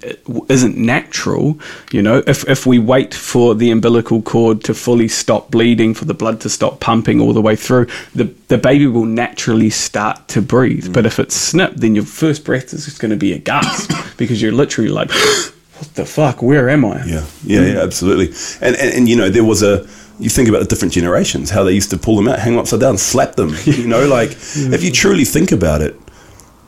isn't 0.48 0.78
natural 0.78 1.60
you 1.92 2.02
know 2.02 2.24
if, 2.28 2.48
if 2.48 2.66
we 2.66 2.80
wait 2.80 3.14
for 3.14 3.56
the 3.56 3.72
umbilical 3.72 4.22
cord 4.22 4.64
to 4.64 4.74
fully 4.74 5.08
stop 5.08 5.52
bleeding 5.52 5.94
for 5.94 6.06
the 6.06 6.14
blood 6.14 6.42
to 6.42 6.50
stop 6.50 6.80
pumping 6.80 7.20
all 7.20 7.34
the 7.34 7.42
way 7.42 7.56
through 7.56 7.88
the, 8.16 8.26
the 8.48 8.58
baby 8.58 8.88
will 8.88 9.06
naturally 9.06 9.70
start 9.70 10.28
to 10.28 10.42
breathe 10.42 10.88
mm. 10.88 10.94
but 10.94 11.06
if 11.06 11.20
it's 11.20 11.36
snipped 11.36 11.80
then 11.80 11.96
your 11.96 12.06
first 12.06 12.44
breath 12.46 12.74
is 12.74 12.86
just 12.86 13.00
going 13.00 13.12
to 13.12 13.18
be 13.18 13.34
a 13.34 13.40
gasp 13.40 13.92
because 14.18 14.42
you're 14.42 14.52
literally 14.52 14.90
like 14.90 15.10
what 15.80 15.96
the 15.96 16.06
fuck 16.06 16.42
where 16.42 16.70
am 16.70 16.86
i 16.86 17.04
yeah 17.06 17.26
yeah, 17.44 17.62
yeah 17.62 17.82
absolutely 17.82 18.28
and, 18.62 18.76
and 18.76 18.94
and 18.94 19.10
you 19.10 19.16
know 19.16 19.30
there 19.30 19.44
was 19.44 19.64
a 19.64 19.88
you 20.20 20.30
think 20.30 20.50
about 20.50 20.60
the 20.60 20.66
different 20.66 20.94
generations, 20.94 21.50
how 21.50 21.64
they 21.64 21.72
used 21.72 21.90
to 21.92 21.98
pull 21.98 22.18
them 22.18 22.28
out, 22.28 22.40
hang 22.40 22.54
them 22.54 22.60
upside 22.60 22.82
down, 22.82 22.98
slap 22.98 23.36
them. 23.36 23.56
You 23.70 23.88
know, 23.88 24.08
like 24.08 24.32
yeah. 24.32 24.74
if 24.74 24.84
you 24.84 24.92
truly 24.92 25.24
think 25.24 25.52
about 25.52 25.82
it, 25.82 25.96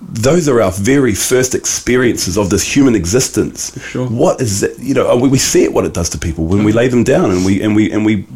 those 0.02 0.48
are 0.48 0.62
our 0.62 0.72
very 0.72 1.14
first 1.14 1.54
experiences 1.56 2.38
of 2.38 2.50
this 2.50 2.64
human 2.64 2.96
existence. 2.96 3.78
Sure. 3.90 4.08
What 4.08 4.40
is 4.40 4.64
it? 4.64 4.80
You 4.80 4.94
know, 4.94 5.18
we, 5.18 5.28
we 5.28 5.38
see 5.38 5.64
it 5.64 5.74
what 5.74 5.84
it 5.84 5.94
does 5.94 6.10
to 6.12 6.18
people 6.18 6.46
when 6.46 6.64
we 6.64 6.72
lay 6.72 6.88
them 6.88 7.04
down 7.04 7.32
and 7.32 7.44
we 7.44 7.62
and 7.62 7.76
we 7.76 7.92
and 7.92 8.06
we, 8.06 8.28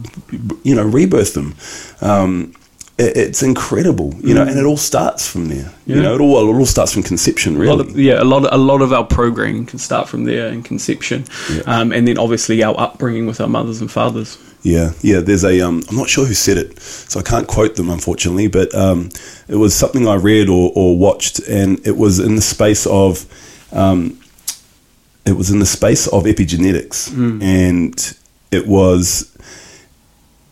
you 0.64 0.76
know, 0.76 0.84
rebirth 0.84 1.36
them. 1.36 1.56
Um, 2.02 2.54
it, 2.98 3.18
it's 3.18 3.44
incredible, 3.44 4.14
you 4.16 4.34
mm. 4.34 4.36
know, 4.36 4.44
and 4.44 4.58
it 4.58 4.66
all 4.66 4.78
starts 4.78 5.28
from 5.28 5.48
there. 5.48 5.72
Yeah. 5.86 5.96
You 5.98 6.02
know, 6.02 6.16
it 6.16 6.22
all 6.22 6.50
it 6.50 6.58
all 6.58 6.66
starts 6.66 6.94
from 6.94 7.04
conception, 7.04 7.58
really. 7.58 7.78
A 7.78 7.82
of, 7.82 8.00
yeah, 8.00 8.22
a 8.22 8.24
lot 8.24 8.46
of, 8.46 8.54
a 8.54 8.58
lot 8.58 8.82
of 8.82 8.94
our 8.94 9.06
programming 9.06 9.66
can 9.66 9.80
start 9.80 10.08
from 10.08 10.24
there 10.24 10.48
in 10.48 10.64
conception, 10.64 11.26
yeah. 11.52 11.62
um, 11.66 11.92
and 11.92 12.08
then 12.08 12.18
obviously 12.18 12.64
our 12.64 12.80
upbringing 12.80 13.26
with 13.26 13.42
our 13.42 13.48
mothers 13.48 13.82
and 13.82 13.92
fathers. 13.92 14.38
Yeah, 14.62 14.94
yeah. 15.02 15.20
There's 15.20 15.44
a. 15.44 15.62
Um, 15.62 15.84
I'm 15.90 15.96
not 15.96 16.10
sure 16.10 16.26
who 16.26 16.34
said 16.34 16.58
it, 16.58 16.80
so 16.80 17.20
I 17.20 17.24
can't 17.24 17.48
quote 17.48 17.76
them 17.76 17.90
unfortunately. 17.90 18.48
But 18.48 18.74
um, 18.74 19.10
it 19.48 19.56
was 19.56 19.76
something 19.76 20.08
I 20.08 20.16
read 20.16 20.50
or, 20.50 20.72
or, 20.74 20.98
watched, 20.98 21.40
and 21.48 21.86
it 21.86 21.98
was 21.98 22.20
in 22.20 22.36
the 22.36 22.42
space 22.42 22.88
of, 22.88 23.26
um, 23.72 24.20
it 25.26 25.34
was 25.34 25.52
in 25.52 25.60
the 25.60 25.68
space 25.68 26.08
of 26.08 26.24
epigenetics, 26.24 27.10
mm. 27.10 27.44
and 27.44 28.18
it 28.52 28.68
was. 28.68 29.32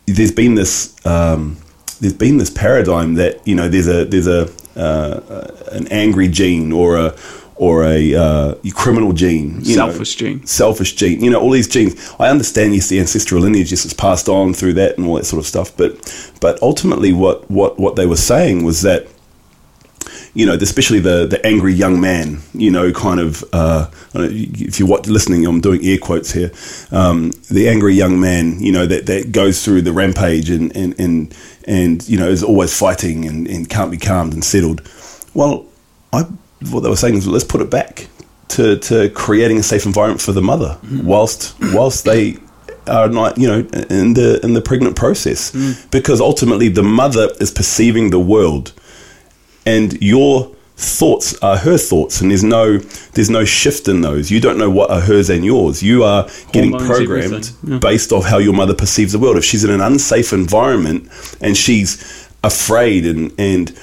There's 0.06 0.34
been 0.34 0.56
this. 0.56 0.94
Um, 1.06 1.63
there's 2.04 2.14
been 2.14 2.38
this 2.38 2.50
paradigm 2.50 3.14
that 3.14 3.48
you 3.48 3.56
know 3.56 3.70
there's 3.70 3.88
a 3.88 4.04
there's 4.04 4.28
a 4.28 4.50
uh, 4.76 5.48
an 5.72 5.88
angry 5.88 6.28
gene 6.28 6.72
or 6.74 6.98
a 6.98 7.16
or 7.56 7.86
a 7.86 8.14
uh, 8.14 8.56
criminal 8.74 9.14
gene, 9.14 9.64
selfish 9.64 10.20
know, 10.20 10.28
gene, 10.28 10.46
selfish 10.46 10.96
gene. 10.96 11.24
You 11.24 11.30
know, 11.30 11.40
all 11.40 11.52
these 11.52 11.68
genes. 11.68 12.14
I 12.20 12.28
understand, 12.28 12.76
yes, 12.76 12.90
the 12.90 13.00
ancestral 13.00 13.42
lineage 13.42 13.72
yes, 13.72 13.86
is 13.86 13.94
passed 13.94 14.28
on 14.28 14.54
through 14.54 14.74
that 14.74 14.98
and 14.98 15.08
all 15.08 15.16
that 15.16 15.26
sort 15.26 15.40
of 15.40 15.46
stuff. 15.46 15.76
But, 15.78 16.34
but 16.42 16.62
ultimately, 16.62 17.14
what 17.14 17.50
what 17.50 17.80
what 17.80 17.96
they 17.96 18.06
were 18.06 18.18
saying 18.18 18.66
was 18.66 18.82
that, 18.82 19.08
you 20.34 20.46
know, 20.46 20.54
especially 20.54 21.00
the 21.00 21.26
the 21.26 21.46
angry 21.46 21.74
young 21.74 22.00
man. 22.00 22.42
You 22.54 22.72
know, 22.72 22.92
kind 22.92 23.20
of. 23.20 23.44
Uh, 23.54 23.90
if 24.16 24.80
you're 24.80 24.88
listening, 24.88 25.46
I'm 25.46 25.62
doing 25.62 25.84
air 25.84 25.98
quotes 25.98 26.32
here. 26.32 26.52
Um, 26.92 27.32
the 27.50 27.70
angry 27.70 27.94
young 27.94 28.20
man. 28.20 28.60
You 28.60 28.72
know, 28.72 28.86
that 28.86 29.06
that 29.08 29.32
goes 29.32 29.64
through 29.64 29.84
the 29.84 29.94
rampage 29.94 30.50
and 30.50 30.76
and 30.76 31.00
and, 31.00 31.36
and 31.66 32.08
you 32.08 32.18
know 32.18 32.28
is 32.28 32.44
always 32.44 32.78
fighting 32.78 33.26
and, 33.26 33.48
and 33.48 33.70
can't 33.70 33.92
be 33.92 33.98
calmed 33.98 34.34
and 34.34 34.44
settled. 34.44 34.82
Well, 35.34 35.66
I 36.12 36.26
what 36.72 36.82
they 36.82 36.90
were 36.90 36.96
saying 36.96 37.16
is 37.16 37.28
let's 37.28 37.44
put 37.44 37.62
it 37.62 37.70
back 37.70 38.08
to, 38.50 38.78
to 38.78 39.10
creating 39.10 39.58
a 39.58 39.64
safe 39.64 39.86
environment 39.86 40.22
for 40.22 40.32
the 40.32 40.42
mother 40.42 40.78
mm. 40.84 41.04
whilst 41.04 41.56
whilst 41.74 42.06
they 42.06 42.38
are 42.88 43.08
not 43.08 43.38
you 43.38 43.48
know 43.48 43.60
in 43.90 44.14
the 44.14 44.40
in 44.44 44.54
the 44.54 44.62
pregnant 44.62 44.96
process 44.96 45.52
mm. 45.52 45.92
because 45.92 46.22
ultimately 46.22 46.70
the 46.70 46.84
mother 46.84 47.30
is 47.40 47.52
perceiving 47.52 48.10
the 48.10 48.20
world 48.20 48.74
and 49.66 50.02
your 50.02 50.54
thoughts 50.76 51.38
are 51.42 51.58
her 51.58 51.78
thoughts 51.78 52.20
and 52.20 52.32
there's 52.32 52.44
no 52.44 52.78
there's 53.14 53.30
no 53.30 53.46
shift 53.46 53.88
in 53.88 54.02
those. 54.02 54.32
You 54.32 54.40
don't 54.40 54.58
know 54.58 54.70
what 54.70 54.90
are 54.90 55.02
hers 55.02 55.30
and 55.30 55.46
yours. 55.46 55.84
You 55.84 56.04
are 56.04 56.28
getting 56.52 56.72
Hormones, 56.72 56.90
programmed 56.90 57.52
yeah. 57.64 57.78
based 57.80 58.12
off 58.12 58.26
how 58.26 58.40
your 58.40 58.54
mother 58.54 58.74
perceives 58.74 59.14
the 59.14 59.20
world. 59.20 59.38
If 59.38 59.46
she's 59.46 59.64
in 59.64 59.70
an 59.70 59.82
unsafe 59.82 60.34
environment 60.34 61.10
and 61.42 61.56
she's 61.56 62.28
afraid 62.44 63.06
and 63.06 63.34
and 63.40 63.78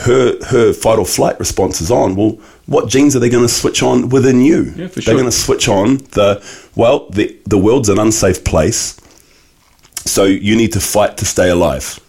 her 0.00 0.42
her 0.46 0.72
fight 0.72 0.98
or 0.98 1.06
flight 1.06 1.38
response 1.38 1.80
is 1.80 1.90
on, 1.90 2.16
well, 2.16 2.38
what 2.66 2.88
genes 2.88 3.14
are 3.14 3.20
they 3.20 3.28
going 3.28 3.46
to 3.46 3.52
switch 3.52 3.82
on 3.82 4.08
within 4.08 4.40
you? 4.40 4.72
Yeah, 4.76 4.86
They're 4.88 5.14
going 5.14 5.26
to 5.26 5.32
switch 5.32 5.68
on 5.68 5.98
the 6.12 6.42
well, 6.74 7.08
the 7.10 7.38
the 7.46 7.58
world's 7.58 7.88
an 7.88 7.98
unsafe 7.98 8.44
place, 8.44 8.98
so 10.04 10.24
you 10.24 10.56
need 10.56 10.72
to 10.72 10.80
fight 10.80 11.16
to 11.18 11.24
stay 11.24 11.50
alive, 11.50 12.00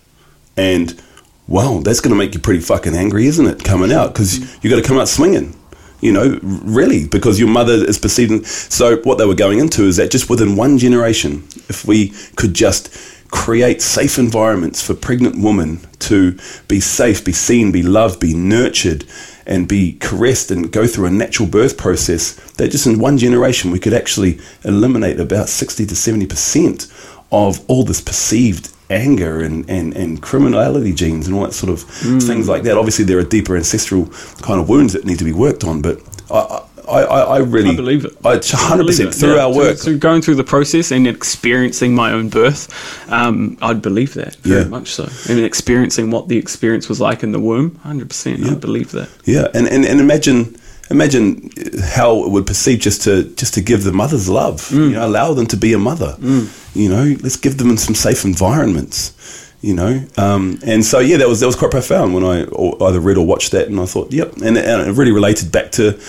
and 0.57 0.99
wow, 1.47 1.79
that's 1.83 1.99
going 1.99 2.11
to 2.11 2.17
make 2.17 2.33
you 2.33 2.39
pretty 2.39 2.61
fucking 2.61 2.95
angry, 2.95 3.27
isn't 3.27 3.45
it? 3.45 3.63
Coming 3.63 3.91
out 3.91 4.13
because 4.13 4.39
mm. 4.39 4.63
you 4.63 4.69
got 4.69 4.77
to 4.77 4.87
come 4.87 4.97
out 4.97 5.07
swinging. 5.07 5.55
You 6.01 6.11
know, 6.11 6.39
really, 6.43 7.07
because 7.07 7.39
your 7.39 7.47
mother 7.47 7.73
is 7.73 7.97
perceiving. 7.97 8.43
So, 8.43 8.97
what 8.97 9.17
they 9.17 9.25
were 9.25 9.35
going 9.35 9.59
into 9.59 9.83
is 9.83 9.97
that 9.97 10.11
just 10.11 10.29
within 10.29 10.55
one 10.55 10.77
generation, 10.77 11.47
if 11.69 11.85
we 11.85 12.09
could 12.35 12.53
just 12.53 12.93
create 13.31 13.81
safe 13.81 14.19
environments 14.19 14.85
for 14.85 14.93
pregnant 14.93 15.41
women 15.41 15.79
to 15.99 16.37
be 16.67 16.79
safe, 16.79 17.25
be 17.25 17.31
seen, 17.31 17.71
be 17.71 17.81
loved, 17.81 18.19
be 18.19 18.33
nurtured, 18.33 19.05
and 19.47 19.67
be 19.67 19.93
caressed 19.93 20.51
and 20.51 20.71
go 20.71 20.85
through 20.85 21.05
a 21.07 21.11
natural 21.11 21.47
birth 21.47 21.77
process, 21.77 22.33
that 22.53 22.71
just 22.71 22.87
in 22.87 22.99
one 22.99 23.17
generation 23.17 23.71
we 23.71 23.79
could 23.79 23.93
actually 23.93 24.39
eliminate 24.63 25.19
about 25.19 25.49
60 25.49 25.85
to 25.85 25.95
70% 25.95 27.13
of 27.31 27.63
all 27.69 27.83
this 27.83 28.01
perceived 28.01 28.71
anger 28.89 29.41
and, 29.41 29.69
and, 29.69 29.95
and 29.95 30.21
criminality 30.21 30.93
genes 30.93 31.27
and 31.27 31.35
all 31.35 31.43
that 31.43 31.53
sort 31.53 31.71
of 31.71 31.85
mm. 32.01 32.25
things 32.25 32.47
like 32.47 32.63
that. 32.63 32.77
Obviously, 32.77 33.05
there 33.05 33.17
are 33.19 33.23
deeper 33.23 33.55
ancestral 33.55 34.07
kind 34.41 34.59
of 34.59 34.69
wounds 34.69 34.93
that 34.93 35.05
need 35.05 35.19
to 35.19 35.25
be 35.25 35.33
worked 35.33 35.63
on, 35.63 35.81
but 35.81 35.99
I, 36.29 36.61
I, 36.87 37.01
I, 37.01 37.37
really 37.39 37.71
I 37.71 37.75
believe 37.75 38.05
it. 38.05 38.13
I 38.23 38.37
100% 38.37 39.19
through 39.19 39.35
yeah, 39.35 39.45
our 39.45 39.53
work. 39.53 39.77
So, 39.77 39.97
going 39.97 40.21
through 40.21 40.35
the 40.35 40.43
process 40.43 40.91
and 40.91 41.07
experiencing 41.07 41.95
my 41.95 42.11
own 42.11 42.29
birth, 42.29 42.69
um, 43.11 43.57
I'd 43.61 43.81
believe 43.81 44.13
that 44.15 44.35
very 44.37 44.63
yeah. 44.63 44.67
much 44.67 44.89
so. 44.89 45.09
And 45.29 45.43
experiencing 45.43 46.11
what 46.11 46.27
the 46.27 46.37
experience 46.37 46.89
was 46.89 47.01
like 47.01 47.23
in 47.23 47.31
the 47.31 47.39
womb, 47.39 47.71
100%. 47.83 48.37
Yeah. 48.37 48.51
I 48.51 48.55
believe 48.55 48.91
that. 48.91 49.09
Yeah, 49.25 49.47
and, 49.53 49.67
and, 49.67 49.85
and 49.85 49.99
imagine 49.99 50.57
imagine 50.89 51.49
how 51.81 52.23
it 52.23 52.31
would 52.31 52.45
perceive 52.45 52.79
just 52.79 53.01
to 53.03 53.23
just 53.35 53.53
to 53.55 53.61
give 53.61 53.83
the 53.83 53.91
mothers 53.91 54.29
love 54.29 54.61
mm. 54.69 54.89
you 54.89 54.91
know 54.91 55.05
allow 55.05 55.33
them 55.33 55.47
to 55.47 55.57
be 55.57 55.73
a 55.73 55.79
mother. 55.79 56.15
Mm. 56.19 56.75
you 56.75 56.89
know 56.89 57.15
let's 57.21 57.37
give 57.37 57.57
them 57.57 57.75
some 57.77 57.95
safe 57.95 58.25
environments 58.25 59.13
you 59.61 59.73
know. 59.73 60.03
Um, 60.17 60.59
and 60.65 60.85
so 60.85 60.99
yeah 60.99 61.17
that 61.17 61.27
was 61.27 61.39
that 61.39 61.47
was 61.47 61.55
quite 61.55 61.71
profound 61.71 62.13
when 62.13 62.23
I 62.23 62.43
either 62.85 62.99
read 62.99 63.17
or 63.17 63.25
watched 63.25 63.51
that 63.51 63.67
and 63.67 63.79
I 63.79 63.85
thought 63.85 64.11
yep 64.13 64.33
and, 64.37 64.57
and 64.57 64.87
it 64.87 64.91
really 64.91 65.11
related 65.11 65.51
back 65.51 65.71
to 65.73 65.99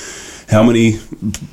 how 0.48 0.62
many 0.62 0.98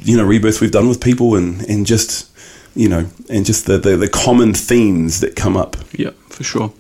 you 0.01 0.18
know 0.18 0.24
rebirths 0.24 0.60
we've 0.60 0.72
done 0.72 0.89
with 0.89 1.01
people 1.01 1.36
and 1.36 1.62
and 1.70 1.86
just 1.86 2.30
you 2.75 2.89
know 2.89 3.08
and 3.30 3.46
just 3.46 3.68
the, 3.68 3.77
the, 3.77 3.96
the 3.96 4.10
common 4.10 4.53
themes 4.53 5.22
that 5.22 5.36
come 5.36 5.56
up. 5.56 5.77
Yeah 5.94 6.12
for 6.34 6.44
sure. 6.44 6.74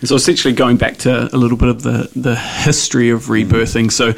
And 0.00 0.08
so 0.08 0.16
essentially 0.16 0.52
going 0.52 0.76
back 0.76 0.96
to 0.98 1.32
a 1.32 1.38
little 1.38 1.56
bit 1.56 1.68
of 1.68 1.82
the 1.82 2.10
the 2.14 2.36
history 2.36 3.10
of 3.10 3.26
rebirthing. 3.26 3.90
So 3.90 4.14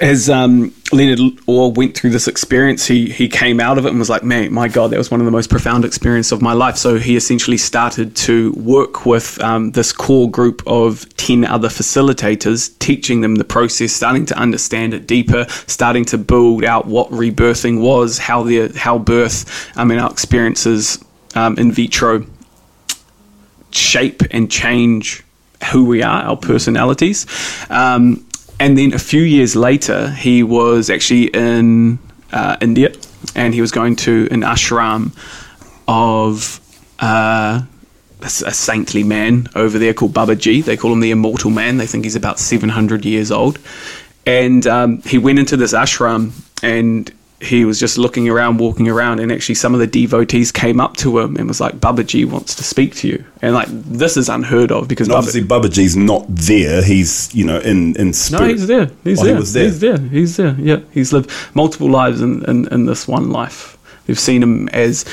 as 0.00 0.30
um, 0.30 0.74
Leonard 0.92 1.20
Orr 1.46 1.72
went 1.72 1.96
through 1.96 2.10
this 2.10 2.28
experience, 2.28 2.86
he 2.86 3.10
he 3.10 3.28
came 3.28 3.60
out 3.60 3.78
of 3.78 3.86
it 3.86 3.90
and 3.90 3.98
was 3.98 4.08
like, 4.08 4.22
"Man, 4.22 4.52
my 4.52 4.68
God, 4.68 4.90
that 4.90 4.98
was 4.98 5.10
one 5.10 5.20
of 5.20 5.24
the 5.24 5.32
most 5.32 5.50
profound 5.50 5.84
experiences 5.84 6.32
of 6.32 6.42
my 6.42 6.52
life." 6.52 6.76
So 6.76 6.98
he 6.98 7.16
essentially 7.16 7.56
started 7.56 8.14
to 8.16 8.52
work 8.52 9.06
with 9.06 9.40
um, 9.42 9.72
this 9.72 9.92
core 9.92 10.30
group 10.30 10.62
of 10.66 11.08
ten 11.16 11.44
other 11.44 11.68
facilitators, 11.68 12.78
teaching 12.78 13.20
them 13.20 13.36
the 13.36 13.44
process, 13.44 13.92
starting 13.92 14.26
to 14.26 14.38
understand 14.38 14.94
it 14.94 15.06
deeper, 15.06 15.46
starting 15.66 16.04
to 16.06 16.18
build 16.18 16.64
out 16.64 16.86
what 16.86 17.10
rebirthing 17.10 17.80
was, 17.80 18.18
how 18.18 18.42
the 18.42 18.68
how 18.76 18.98
birth, 18.98 19.70
I 19.76 19.84
mean, 19.84 19.98
our 19.98 20.10
experiences 20.10 21.04
um, 21.34 21.58
in 21.58 21.72
vitro 21.72 22.24
shape 23.70 24.22
and 24.30 24.50
change 24.50 25.22
who 25.72 25.84
we 25.84 26.02
are, 26.02 26.22
our 26.22 26.36
personalities. 26.36 27.26
Um, 27.68 28.27
and 28.60 28.76
then 28.76 28.92
a 28.92 28.98
few 28.98 29.22
years 29.22 29.54
later, 29.56 30.10
he 30.10 30.42
was 30.42 30.90
actually 30.90 31.26
in 31.26 31.98
uh, 32.32 32.56
India, 32.60 32.92
and 33.34 33.54
he 33.54 33.60
was 33.60 33.70
going 33.70 33.96
to 33.96 34.28
an 34.30 34.42
ashram 34.42 35.16
of. 35.86 36.60
Uh, 36.98 37.62
a, 38.20 38.26
a 38.26 38.52
saintly 38.52 39.04
man 39.04 39.48
over 39.54 39.78
there 39.78 39.94
called 39.94 40.12
Babaji. 40.12 40.64
They 40.64 40.76
call 40.76 40.92
him 40.92 41.00
the 41.00 41.10
immortal 41.10 41.50
man. 41.50 41.76
They 41.76 41.86
think 41.86 42.04
he's 42.04 42.16
about 42.16 42.38
700 42.38 43.04
years 43.04 43.30
old. 43.30 43.58
And 44.26 44.66
um, 44.66 45.02
he 45.02 45.18
went 45.18 45.38
into 45.38 45.56
this 45.56 45.72
ashram 45.72 46.32
and 46.62 47.12
he 47.40 47.64
was 47.64 47.78
just 47.78 47.98
looking 47.98 48.28
around, 48.28 48.58
walking 48.58 48.88
around, 48.88 49.20
and 49.20 49.30
actually 49.30 49.54
some 49.54 49.72
of 49.72 49.78
the 49.80 49.86
devotees 49.86 50.50
came 50.50 50.80
up 50.80 50.96
to 50.96 51.20
him 51.20 51.36
and 51.36 51.46
was 51.46 51.60
like, 51.60 51.76
Babaji 51.78 52.24
wants 52.24 52.54
to 52.56 52.64
speak 52.64 52.96
to 52.96 53.08
you. 53.08 53.24
And 53.42 53.54
like, 53.54 53.68
this 53.70 54.16
is 54.16 54.28
unheard 54.28 54.72
of 54.72 54.88
because 54.88 55.06
And 55.06 55.14
obviously, 55.16 55.42
Babaji's 55.42 55.96
not 55.96 56.24
there. 56.28 56.82
He's 56.82 57.32
you 57.34 57.44
know 57.44 57.60
in 57.60 57.94
in 57.96 58.12
spirit. 58.12 58.42
No, 58.42 58.48
he's 58.48 58.66
there. 58.66 58.90
He's 59.04 59.20
Oh, 59.20 59.22
he 59.24 59.28
there. 59.30 59.38
was 59.38 59.52
there. 59.52 59.64
He's 59.64 59.80
there. 59.80 59.98
He's 59.98 60.36
there. 60.36 60.56
Yeah, 60.58 60.80
he's 60.92 61.12
lived 61.12 61.30
multiple 61.54 61.88
lives 61.90 62.20
in, 62.20 62.44
in, 62.46 62.66
in 62.72 62.86
this 62.86 63.06
one 63.06 63.30
life. 63.30 63.76
We've 64.08 64.18
seen 64.18 64.42
him 64.42 64.68
as 64.70 65.04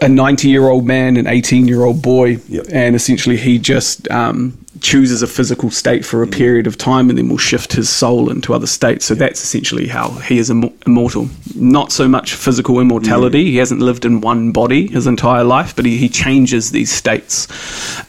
a 0.00 0.08
90 0.08 0.48
year 0.48 0.68
old 0.68 0.86
man, 0.86 1.16
an 1.16 1.26
18 1.26 1.68
year 1.68 1.84
old 1.84 2.00
boy, 2.02 2.38
Yep. 2.48 2.66
and 2.72 2.96
essentially 2.96 3.36
he 3.36 3.58
just 3.58 4.10
um, 4.10 4.61
chooses 4.82 5.22
a 5.22 5.26
physical 5.26 5.70
state 5.70 6.04
for 6.04 6.22
a 6.22 6.26
period 6.26 6.66
of 6.66 6.76
time 6.76 7.08
and 7.08 7.16
then 7.16 7.28
will 7.28 7.38
shift 7.38 7.72
his 7.72 7.88
soul 7.88 8.30
into 8.30 8.52
other 8.52 8.66
states. 8.66 9.06
So 9.06 9.14
that's 9.14 9.42
essentially 9.42 9.86
how 9.86 10.10
he 10.10 10.38
is 10.38 10.50
immo- 10.50 10.72
immortal. 10.86 11.28
Not 11.54 11.92
so 11.92 12.08
much 12.08 12.34
physical 12.34 12.80
immortality. 12.80 13.44
He 13.44 13.56
hasn't 13.58 13.80
lived 13.80 14.04
in 14.04 14.20
one 14.20 14.50
body 14.52 14.88
his 14.88 15.06
entire 15.06 15.44
life, 15.44 15.74
but 15.76 15.86
he, 15.86 15.96
he 15.96 16.08
changes 16.08 16.72
these 16.72 16.92
states. 16.92 17.46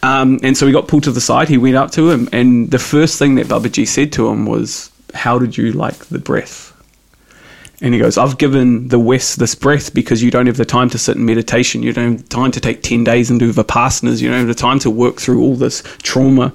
Um, 0.03 0.39
and 0.43 0.57
so 0.57 0.65
he 0.65 0.73
got 0.73 0.87
pulled 0.87 1.03
to 1.03 1.11
the 1.11 1.21
side. 1.21 1.47
He 1.47 1.57
went 1.57 1.75
up 1.75 1.91
to 1.91 2.09
him, 2.09 2.27
and 2.33 2.71
the 2.71 2.79
first 2.79 3.19
thing 3.19 3.35
that 3.35 3.47
Babaji 3.47 3.87
said 3.87 4.11
to 4.13 4.27
him 4.27 4.45
was, 4.45 4.91
How 5.13 5.37
did 5.37 5.55
you 5.55 5.71
like 5.71 6.05
the 6.05 6.19
breath? 6.19 6.72
And 7.81 7.93
he 7.93 7.99
goes, 7.99 8.17
I've 8.17 8.37
given 8.37 8.87
the 8.87 8.99
West 8.99 9.39
this 9.39 9.55
breath 9.55 9.93
because 9.93 10.23
you 10.23 10.31
don't 10.31 10.45
have 10.45 10.55
the 10.57 10.63
time 10.65 10.89
to 10.91 10.97
sit 10.97 11.17
in 11.17 11.25
meditation. 11.25 11.83
You 11.83 11.91
don't 11.91 12.17
have 12.19 12.29
time 12.29 12.51
to 12.51 12.61
take 12.61 12.81
10 12.81 13.03
days 13.03 13.29
and 13.29 13.39
do 13.39 13.51
vipassanas. 13.51 14.21
You 14.21 14.29
don't 14.29 14.39
have 14.39 14.47
the 14.47 14.53
time 14.53 14.79
to 14.79 14.89
work 14.89 15.17
through 15.17 15.41
all 15.41 15.55
this 15.55 15.81
trauma. 16.01 16.53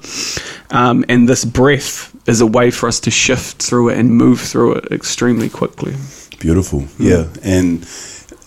Um, 0.71 1.05
and 1.07 1.29
this 1.29 1.45
breath 1.45 2.15
is 2.27 2.41
a 2.41 2.47
way 2.47 2.71
for 2.71 2.87
us 2.87 2.99
to 3.01 3.11
shift 3.11 3.61
through 3.61 3.89
it 3.89 3.97
and 3.99 4.15
move 4.15 4.39
through 4.39 4.75
it 4.75 4.91
extremely 4.91 5.49
quickly. 5.49 5.93
Beautiful, 6.39 6.85
yeah. 6.97 7.27
And 7.43 7.87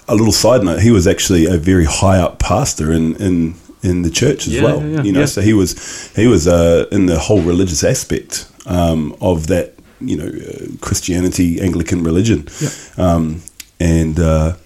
a 0.09 0.15
little 0.15 0.33
side 0.33 0.65
note: 0.65 0.81
he 0.81 0.91
was 0.91 1.07
actually 1.07 1.47
a 1.47 1.59
very 1.59 1.85
high 1.85 2.19
up 2.19 2.39
pastor 2.39 2.91
in 2.93 3.17
in 3.17 3.55
in 3.83 4.03
the 4.03 4.11
church 4.11 4.47
as 4.47 4.55
Yeah, 4.55 4.63
well. 4.63 4.81
yeah, 4.81 4.87
yeah, 4.97 5.03
you 5.03 5.13
know, 5.13 5.27
so 5.27 5.41
he 5.41 5.53
was 5.53 6.11
he 6.17 6.27
was 6.27 6.49
uh, 6.49 6.87
in 6.91 7.07
the 7.07 7.19
whole 7.19 7.43
religious 7.43 7.85
aspect 7.85 8.49
um, 8.67 9.15
of 9.21 9.49
that. 9.49 9.75
You 10.09 10.17
know, 10.17 10.27
uh, 10.27 10.67
Christianity, 10.81 11.61
Anglican 11.61 12.03
religion, 12.05 12.49
Yeah. 12.61 12.71
um, 12.97 13.43
and 13.81 14.19
uh, 14.19 14.57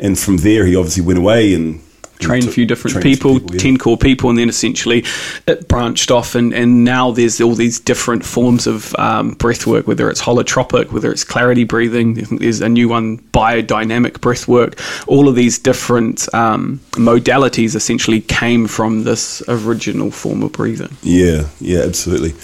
and 0.00 0.18
from 0.18 0.38
there 0.38 0.66
he 0.66 0.76
obviously 0.76 1.02
went 1.02 1.18
away 1.18 1.54
and 1.54 1.80
train 2.18 2.46
a 2.46 2.50
few 2.50 2.66
different 2.66 2.94
some 2.94 3.02
people, 3.02 3.40
yeah. 3.40 3.58
10 3.58 3.78
core 3.78 3.96
people, 3.96 4.30
and 4.30 4.38
then 4.38 4.48
essentially 4.48 5.04
it 5.46 5.68
branched 5.68 6.10
off. 6.10 6.34
And, 6.34 6.52
and 6.52 6.84
now 6.84 7.10
there's 7.10 7.40
all 7.40 7.54
these 7.54 7.80
different 7.80 8.24
forms 8.24 8.66
of 8.66 8.94
um, 8.96 9.32
breath 9.32 9.66
work, 9.66 9.86
whether 9.86 10.10
it's 10.10 10.22
holotropic, 10.22 10.92
whether 10.92 11.10
it's 11.10 11.24
clarity 11.24 11.64
breathing. 11.64 12.14
There's 12.14 12.60
a 12.60 12.68
new 12.68 12.88
one, 12.88 13.18
biodynamic 13.18 14.20
breath 14.20 14.48
work. 14.48 14.78
All 15.06 15.28
of 15.28 15.34
these 15.34 15.58
different 15.58 16.32
um, 16.34 16.80
modalities 16.92 17.74
essentially 17.74 18.20
came 18.20 18.66
from 18.66 19.04
this 19.04 19.42
original 19.48 20.10
form 20.10 20.42
of 20.42 20.52
breathing. 20.52 20.96
Yeah, 21.02 21.48
yeah, 21.60 21.80
absolutely. 21.80 22.34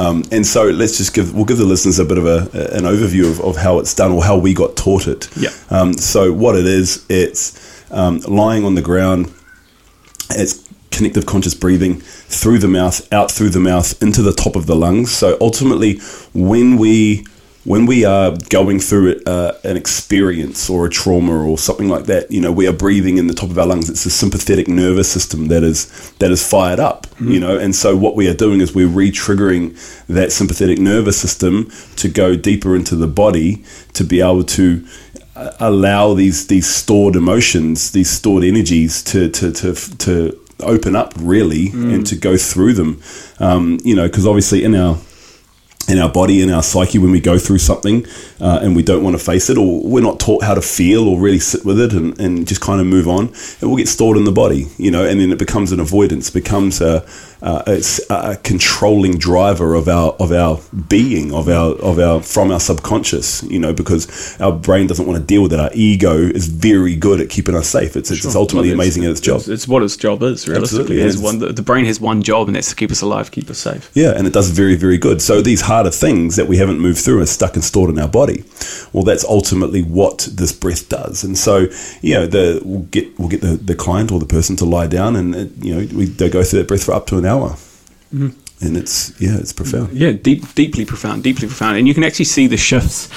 Um, 0.00 0.24
and 0.30 0.46
so 0.46 0.64
let's 0.64 0.96
just 0.98 1.14
give 1.14 1.34
we'll 1.34 1.44
give 1.44 1.58
the 1.58 1.64
listeners 1.64 1.98
a 1.98 2.04
bit 2.04 2.18
of 2.18 2.26
a, 2.26 2.38
an 2.74 2.84
overview 2.84 3.30
of, 3.30 3.40
of 3.40 3.56
how 3.56 3.78
it's 3.78 3.94
done 3.94 4.12
or 4.12 4.22
how 4.22 4.36
we 4.36 4.54
got 4.54 4.76
taught 4.76 5.06
it. 5.06 5.28
Yeah. 5.36 5.50
Um, 5.70 5.94
so 5.94 6.32
what 6.32 6.56
it 6.56 6.66
is, 6.66 7.04
it's 7.08 7.71
um, 7.92 8.18
lying 8.20 8.64
on 8.64 8.74
the 8.74 8.82
ground. 8.82 9.32
It's 10.30 10.68
connective 10.90 11.26
conscious 11.26 11.54
breathing 11.54 12.00
through 12.00 12.58
the 12.58 12.68
mouth, 12.68 13.12
out 13.12 13.30
through 13.30 13.50
the 13.50 13.60
mouth, 13.60 14.00
into 14.02 14.22
the 14.22 14.32
top 14.32 14.56
of 14.56 14.66
the 14.66 14.76
lungs. 14.76 15.10
So 15.10 15.36
ultimately, 15.40 15.98
when 16.32 16.76
we 16.76 17.24
when 17.64 17.86
we 17.86 18.04
are 18.04 18.36
going 18.48 18.80
through 18.80 19.20
uh, 19.24 19.56
an 19.62 19.76
experience 19.76 20.68
or 20.68 20.86
a 20.86 20.90
trauma 20.90 21.48
or 21.48 21.56
something 21.56 21.88
like 21.88 22.06
that, 22.06 22.28
you 22.28 22.40
know, 22.40 22.50
we 22.50 22.66
are 22.66 22.72
breathing 22.72 23.18
in 23.18 23.28
the 23.28 23.34
top 23.34 23.50
of 23.50 23.58
our 23.58 23.66
lungs. 23.66 23.88
It's 23.88 24.02
the 24.02 24.10
sympathetic 24.10 24.66
nervous 24.66 25.10
system 25.10 25.46
that 25.46 25.62
is 25.62 26.10
that 26.18 26.32
is 26.32 26.46
fired 26.46 26.80
up, 26.80 27.06
you 27.20 27.38
know. 27.38 27.56
And 27.56 27.74
so 27.74 27.96
what 27.96 28.16
we 28.16 28.28
are 28.28 28.34
doing 28.34 28.60
is 28.60 28.74
we're 28.74 28.88
re-triggering 28.88 29.76
that 30.08 30.32
sympathetic 30.32 30.78
nervous 30.78 31.20
system 31.20 31.70
to 31.96 32.08
go 32.08 32.36
deeper 32.36 32.74
into 32.74 32.96
the 32.96 33.06
body 33.06 33.64
to 33.94 34.02
be 34.02 34.20
able 34.20 34.44
to 34.44 34.84
allow 35.34 36.14
these 36.14 36.46
these 36.46 36.66
stored 36.66 37.16
emotions, 37.16 37.92
these 37.92 38.10
stored 38.10 38.44
energies 38.44 39.02
to 39.04 39.28
to 39.30 39.52
to 39.52 39.74
to 39.74 40.38
open 40.60 40.94
up 40.94 41.12
really 41.18 41.70
and 41.70 42.06
to 42.06 42.16
go 42.16 42.36
through 42.36 42.72
them. 42.74 43.02
Um, 43.40 43.78
you 43.82 43.96
know, 43.96 44.06
because 44.06 44.26
obviously 44.26 44.62
in 44.64 44.74
our 44.74 44.98
in 45.88 45.98
our 45.98 46.08
body, 46.08 46.40
in 46.42 46.50
our 46.50 46.62
psyche, 46.62 46.98
when 46.98 47.10
we 47.10 47.20
go 47.20 47.38
through 47.38 47.58
something 47.58 48.06
uh, 48.40 48.60
and 48.62 48.76
we 48.76 48.82
don't 48.82 49.02
want 49.02 49.18
to 49.18 49.24
face 49.24 49.50
it, 49.50 49.58
or 49.58 49.82
we're 49.82 50.02
not 50.02 50.20
taught 50.20 50.44
how 50.44 50.54
to 50.54 50.62
feel 50.62 51.08
or 51.08 51.18
really 51.18 51.40
sit 51.40 51.64
with 51.64 51.80
it 51.80 51.92
and, 51.92 52.18
and 52.20 52.46
just 52.46 52.60
kind 52.60 52.80
of 52.80 52.86
move 52.86 53.08
on, 53.08 53.28
it 53.60 53.62
will 53.62 53.76
get 53.76 53.88
stored 53.88 54.16
in 54.16 54.24
the 54.24 54.32
body, 54.32 54.66
you 54.78 54.90
know, 54.90 55.04
and 55.04 55.20
then 55.20 55.32
it 55.32 55.38
becomes 55.38 55.72
an 55.72 55.80
avoidance, 55.80 56.30
becomes 56.30 56.80
a, 56.80 57.04
uh, 57.42 57.62
it's 57.66 58.00
a 58.08 58.36
controlling 58.36 59.18
driver 59.18 59.74
of 59.74 59.88
our 59.88 60.12
of 60.20 60.32
our 60.32 60.60
being, 60.88 61.34
of 61.34 61.48
our 61.48 61.74
of 61.76 61.98
our 61.98 62.22
from 62.22 62.50
our 62.50 62.60
subconscious, 62.60 63.42
you 63.44 63.58
know, 63.58 63.72
because 63.72 64.40
our 64.40 64.52
brain 64.52 64.86
doesn't 64.86 65.06
want 65.06 65.18
to 65.18 65.24
deal 65.24 65.42
with 65.42 65.52
it. 65.52 65.60
Our 65.60 65.70
ego 65.74 66.16
is 66.16 66.46
very 66.46 66.94
good 66.94 67.20
at 67.20 67.28
keeping 67.28 67.56
us 67.56 67.68
safe. 67.68 67.96
It's 67.96 68.10
it's 68.10 68.34
ultimately 68.36 68.68
Well, 68.70 68.80
amazing 68.80 69.04
at 69.04 69.10
its 69.10 69.20
job. 69.20 69.40
It's, 69.40 69.48
it's 69.48 69.68
what 69.68 69.82
its 69.82 69.96
job 69.96 70.22
is, 70.22 70.46
realistically. 70.46 71.02
Absolutely, 71.02 71.20
It 71.20 71.24
one, 71.24 71.38
the, 71.38 71.52
the 71.52 71.62
brain 71.62 71.84
has 71.86 72.00
one 72.00 72.22
job, 72.22 72.48
and 72.48 72.56
that's 72.56 72.70
to 72.70 72.76
keep 72.76 72.90
us 72.90 73.02
alive, 73.02 73.30
keep 73.30 73.50
us 73.50 73.58
safe. 73.58 73.90
Yeah, 73.94 74.12
and 74.16 74.26
it 74.26 74.32
does 74.32 74.50
very, 74.50 74.76
very 74.76 74.98
good. 74.98 75.20
So 75.20 75.42
these 75.42 75.62
harder 75.62 75.90
things 75.90 76.36
that 76.36 76.46
we 76.46 76.58
haven't 76.58 76.78
moved 76.78 77.00
through 77.00 77.20
are 77.22 77.26
stuck 77.26 77.54
and 77.54 77.64
stored 77.64 77.90
in 77.90 77.98
our 77.98 78.08
body. 78.08 78.44
Well, 78.92 79.04
that's 79.04 79.24
ultimately 79.24 79.82
what 79.82 80.28
this 80.32 80.52
breath 80.52 80.88
does. 80.88 81.24
And 81.24 81.36
so, 81.36 81.66
you 82.00 82.14
know, 82.14 82.26
the 82.26 82.60
we'll 82.64 82.80
get 82.82 83.18
we'll 83.18 83.28
get 83.28 83.40
the, 83.40 83.56
the 83.56 83.74
client 83.74 84.12
or 84.12 84.18
the 84.18 84.26
person 84.26 84.56
to 84.56 84.64
lie 84.64 84.86
down, 84.86 85.16
and 85.16 85.34
it, 85.34 85.50
you 85.58 85.74
know, 85.74 85.96
we 85.96 86.04
they 86.04 86.28
go 86.28 86.42
through 86.42 86.60
that 86.60 86.68
breath 86.68 86.84
for 86.84 86.92
up 86.92 87.06
to 87.06 87.18
an 87.18 87.24
hour, 87.24 87.31
Mm-hmm. 88.14 88.66
and 88.66 88.76
it's 88.76 89.18
yeah, 89.20 89.38
it's 89.38 89.52
profound. 89.52 89.92
Yeah, 89.92 90.12
deep, 90.12 90.54
deeply 90.54 90.84
profound, 90.84 91.22
deeply 91.22 91.48
profound, 91.48 91.78
and 91.78 91.88
you 91.88 91.94
can 91.94 92.04
actually 92.04 92.26
see 92.26 92.46
the 92.46 92.56
shifts 92.58 93.08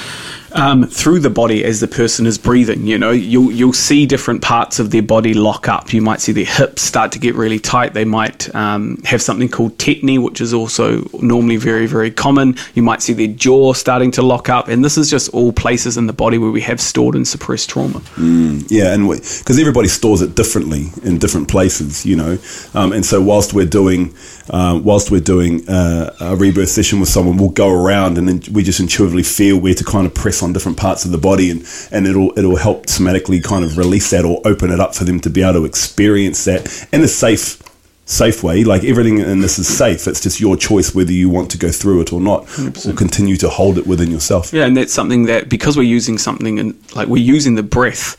um, 0.56 0.88
through 0.88 1.20
the 1.20 1.30
body 1.30 1.64
as 1.64 1.82
the 1.82 1.88
person 1.88 2.26
is 2.26 2.38
breathing. 2.38 2.88
You 2.88 2.98
know, 2.98 3.12
you'll 3.12 3.52
you'll 3.52 3.74
see 3.74 4.06
different 4.06 4.42
parts 4.42 4.80
of 4.80 4.92
their 4.92 5.04
body 5.04 5.34
lock 5.34 5.68
up. 5.68 5.94
You 5.94 6.02
might 6.02 6.22
see 6.22 6.32
their 6.32 6.46
hips 6.46 6.82
start 6.82 7.12
to 7.12 7.20
get 7.20 7.36
really 7.36 7.60
tight. 7.60 7.94
They 7.94 8.06
might 8.06 8.54
um, 8.56 8.98
have 9.04 9.22
something 9.22 9.50
called 9.50 9.78
tetany, 9.78 10.22
which 10.22 10.42
is 10.42 10.54
also 10.54 11.08
normally 11.22 11.58
very 11.58 11.86
very 11.86 12.10
common. 12.10 12.56
You 12.74 12.84
might 12.84 13.02
see 13.02 13.14
their 13.14 13.28
jaw 13.28 13.74
starting 13.74 14.12
to 14.12 14.22
lock 14.22 14.50
up, 14.50 14.68
and 14.70 14.84
this 14.84 14.98
is 14.98 15.10
just 15.10 15.30
all 15.34 15.52
places 15.52 15.98
in 15.98 16.08
the 16.08 16.14
body 16.14 16.38
where 16.38 16.52
we 16.52 16.62
have 16.62 16.80
stored 16.80 17.16
and 17.16 17.28
suppressed 17.28 17.70
trauma. 17.70 18.02
Yeah, 18.18 18.94
and 18.94 19.10
because 19.10 19.60
everybody 19.60 19.90
stores 19.90 20.22
it 20.22 20.36
differently 20.36 20.88
in 21.04 21.20
different 21.20 21.50
places, 21.50 22.06
you 22.06 22.16
know, 22.16 22.38
um, 22.74 22.94
and 22.94 23.06
so 23.06 23.22
whilst 23.22 23.54
we're 23.54 23.66
doing, 23.66 24.16
uh, 24.50 24.80
whilst 24.82 25.12
we're 25.12 25.20
doing 25.20 25.68
uh, 25.68 26.16
a 26.22 26.36
rebirth 26.36 26.70
session 26.70 27.00
with 27.00 27.10
someone, 27.10 27.38
we'll 27.38 27.50
go 27.50 27.70
around 27.70 28.18
and 28.18 28.28
then 28.28 28.42
we 28.54 28.64
just 28.64 28.80
intuitively 28.80 29.24
feel 29.24 29.60
where 29.60 29.74
to 29.74 29.84
kind 29.84 30.08
of 30.08 30.14
press 30.14 30.42
on 30.46 30.54
different 30.54 30.78
parts 30.78 31.04
of 31.04 31.12
the 31.12 31.18
body, 31.18 31.52
and, 31.52 31.68
and 31.92 32.08
it'll 32.08 32.38
it'll 32.38 32.56
help 32.56 32.86
somatically 32.86 33.44
kind 33.44 33.66
of 33.66 33.78
release 33.78 34.12
that 34.12 34.24
or 34.24 34.42
open 34.46 34.72
it 34.72 34.80
up 34.80 34.96
for 34.96 35.04
them 35.04 35.20
to 35.22 35.30
be 35.30 35.44
able 35.44 35.54
to 35.54 35.66
experience 35.66 36.46
that 36.46 36.88
in 36.94 37.02
a 37.02 37.08
safe 37.08 37.62
safe 38.06 38.44
way. 38.44 38.64
Like 38.64 38.84
everything 38.84 39.18
in 39.20 39.42
this 39.42 39.60
is 39.60 39.68
safe. 39.68 40.08
It's 40.08 40.22
just 40.22 40.40
your 40.40 40.56
choice 40.56 40.96
whether 40.96 41.12
you 41.12 41.30
want 41.30 41.52
to 41.52 41.58
go 41.58 41.72
through 41.72 42.02
it 42.02 42.14
or 42.14 42.22
not 42.22 42.44
or 42.86 42.94
continue 42.94 43.36
to 43.38 43.50
hold 43.50 43.78
it 43.78 43.88
within 43.88 44.12
yourself. 44.12 44.54
Yeah, 44.54 44.66
and 44.66 44.78
that's 44.78 44.94
something 44.94 45.26
that 45.26 45.50
because 45.50 45.76
we're 45.76 45.84
using 45.84 46.18
something 46.18 46.60
and 46.60 46.96
like 46.96 47.08
we're 47.08 47.24
using 47.24 47.56
the 47.56 47.64
breath 47.64 48.16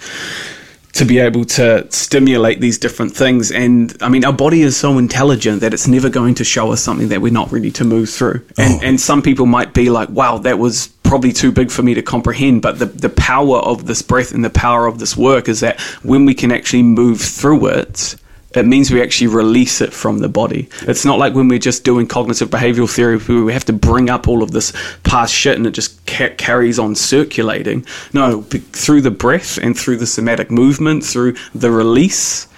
to 0.97 1.05
be 1.05 1.19
able 1.19 1.45
to 1.45 1.87
stimulate 1.91 2.61
these 2.61 2.79
different 2.79 3.15
things. 3.15 3.53
And 3.53 3.95
I 4.01 4.09
mean, 4.09 4.25
our 4.25 4.33
body 4.33 4.62
is 4.62 4.79
so 4.79 4.97
intelligent 4.97 5.61
that 5.61 5.75
it's 5.75 5.87
never 5.87 6.09
going 6.09 6.35
to 6.37 6.45
show 6.45 6.73
us 6.73 6.83
something 6.83 7.09
that 7.09 7.21
we're 7.21 7.33
not 7.33 7.53
ready 7.53 7.71
to 7.73 7.85
move 7.85 8.09
through. 8.09 8.47
And, 8.57 8.75
oh. 8.75 8.81
and 8.83 8.99
some 8.99 9.21
people 9.21 9.45
might 9.45 9.75
be 9.75 9.91
like, 9.91 10.09
wow, 10.09 10.39
that 10.39 10.59
was 10.59 10.89
probably 11.07 11.33
too 11.33 11.53
big 11.53 11.71
for 11.71 11.83
me 11.83 11.95
to 11.95 12.03
comprehend. 12.03 12.62
But 12.62 12.79
the, 12.79 12.87
the 12.87 13.09
power 13.09 13.59
of 13.59 13.87
this 13.87 14.03
breath 14.03 14.33
and 14.33 14.45
the 14.45 14.51
power 14.51 14.87
of 14.87 14.99
this 14.99 15.16
work 15.16 15.49
is 15.49 15.61
that 15.61 15.81
when 16.03 16.27
we 16.27 16.35
can 16.35 16.53
actually 16.53 16.83
move 16.83 17.21
through 17.21 17.66
it, 17.66 18.16
it 18.55 18.66
means 18.66 18.90
we 18.90 19.03
actually 19.03 19.27
release 19.27 19.81
it 19.81 19.92
from 19.92 20.21
the 20.21 20.29
body. 20.29 20.69
It's 20.83 21.05
not 21.05 21.19
like 21.19 21.35
when 21.35 21.49
we're 21.49 21.59
just 21.59 21.85
doing 21.85 22.07
cognitive 22.07 22.49
behavioral 22.49 22.92
theory 22.92 23.16
we 23.16 23.53
have 23.53 23.66
to 23.66 23.73
bring 23.73 24.09
up 24.09 24.29
all 24.29 24.42
of 24.42 24.51
this 24.51 24.73
past 25.03 25.35
shit 25.35 25.57
and 25.57 25.66
it 25.66 25.73
just 25.73 26.05
ca- 26.07 26.35
carries 26.37 26.79
on 26.79 26.95
circulating. 26.95 27.85
No, 28.12 28.42
through 28.42 29.03
the 29.03 29.11
breath 29.11 29.59
and 29.59 29.79
through 29.79 29.97
the 29.97 30.07
somatic 30.07 30.51
movement, 30.51 31.05
through 31.05 31.37
the 31.55 31.71
release, 31.71 32.49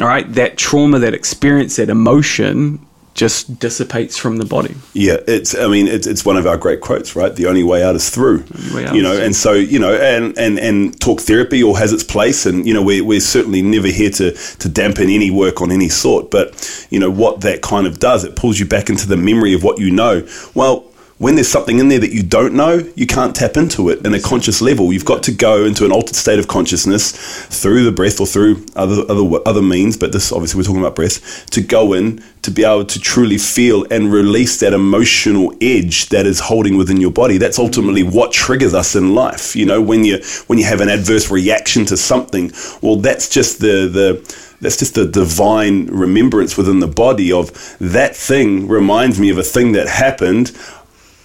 all 0.00 0.06
right, 0.06 0.30
that 0.34 0.58
trauma, 0.58 0.98
that 0.98 1.14
experience, 1.14 1.76
that 1.76 1.88
emotion 1.88 2.86
just 3.16 3.58
dissipates 3.58 4.16
from 4.16 4.36
the 4.36 4.44
body. 4.44 4.74
Yeah, 4.92 5.16
it's. 5.26 5.54
I 5.56 5.66
mean, 5.66 5.88
it's, 5.88 6.06
it's 6.06 6.24
one 6.24 6.36
of 6.36 6.46
our 6.46 6.58
great 6.58 6.82
quotes, 6.82 7.16
right? 7.16 7.34
The 7.34 7.46
only 7.46 7.64
way 7.64 7.82
out 7.82 7.96
is 7.96 8.10
through. 8.10 8.44
out 8.74 8.94
you 8.94 9.02
know, 9.02 9.14
is 9.14 9.20
and 9.20 9.34
so 9.34 9.54
you 9.54 9.78
know, 9.78 9.94
and, 9.94 10.38
and 10.38 10.58
and 10.58 11.00
talk 11.00 11.20
therapy 11.20 11.64
all 11.64 11.74
has 11.74 11.92
its 11.92 12.04
place, 12.04 12.44
and 12.46 12.66
you 12.66 12.74
know, 12.74 12.82
we're, 12.82 13.02
we're 13.02 13.20
certainly 13.20 13.62
never 13.62 13.88
here 13.88 14.10
to 14.10 14.32
to 14.32 14.68
dampen 14.68 15.08
any 15.08 15.30
work 15.30 15.62
on 15.62 15.72
any 15.72 15.88
sort. 15.88 16.30
But 16.30 16.86
you 16.90 17.00
know 17.00 17.10
what 17.10 17.40
that 17.40 17.62
kind 17.62 17.86
of 17.86 17.98
does, 17.98 18.22
it 18.22 18.36
pulls 18.36 18.60
you 18.60 18.66
back 18.66 18.90
into 18.90 19.08
the 19.08 19.16
memory 19.16 19.54
of 19.54 19.64
what 19.64 19.80
you 19.80 19.90
know. 19.90 20.26
Well, 20.54 20.84
when 21.18 21.34
there's 21.34 21.48
something 21.48 21.78
in 21.78 21.88
there 21.88 21.98
that 21.98 22.12
you 22.12 22.22
don't 22.22 22.52
know, 22.52 22.78
you 22.94 23.06
can't 23.06 23.34
tap 23.34 23.56
into 23.56 23.88
it 23.88 24.04
in 24.04 24.12
a 24.12 24.20
conscious 24.20 24.60
level. 24.60 24.92
You've 24.92 25.06
got 25.06 25.22
to 25.24 25.32
go 25.32 25.64
into 25.64 25.86
an 25.86 25.92
altered 25.92 26.14
state 26.14 26.38
of 26.38 26.46
consciousness 26.46 27.12
through 27.46 27.84
the 27.84 27.92
breath 27.92 28.20
or 28.20 28.26
through 28.26 28.66
other 28.76 29.02
other 29.10 29.40
other 29.46 29.62
means. 29.62 29.96
But 29.96 30.12
this 30.12 30.30
obviously 30.30 30.58
we're 30.58 30.64
talking 30.64 30.82
about 30.82 30.94
breath 30.94 31.46
to 31.52 31.62
go 31.62 31.94
in 31.94 32.22
to 32.42 32.50
be 32.50 32.64
able 32.64 32.84
to 32.84 33.00
truly 33.00 33.38
feel 33.38 33.86
and 33.90 34.12
release 34.12 34.60
that 34.60 34.74
emotional 34.74 35.54
edge 35.62 36.10
that 36.10 36.26
is 36.26 36.38
holding 36.38 36.76
within 36.76 37.00
your 37.00 37.10
body. 37.10 37.38
That's 37.38 37.58
ultimately 37.58 38.02
mm. 38.02 38.14
what 38.14 38.30
triggers 38.30 38.74
us 38.74 38.94
in 38.94 39.14
life. 39.14 39.56
You 39.56 39.64
know, 39.64 39.80
when 39.80 40.04
you 40.04 40.22
when 40.48 40.58
you 40.58 40.66
have 40.66 40.82
an 40.82 40.90
adverse 40.90 41.30
reaction 41.30 41.86
to 41.86 41.96
something, 41.96 42.52
well, 42.82 42.96
that's 42.96 43.30
just 43.30 43.60
the 43.60 43.88
the 43.88 44.46
that's 44.60 44.76
just 44.76 44.94
the 44.94 45.06
divine 45.06 45.86
remembrance 45.86 46.58
within 46.58 46.80
the 46.80 46.86
body 46.86 47.32
of 47.32 47.76
that 47.78 48.14
thing 48.14 48.68
reminds 48.68 49.18
me 49.18 49.30
of 49.30 49.38
a 49.38 49.42
thing 49.42 49.72
that 49.72 49.88
happened 49.88 50.52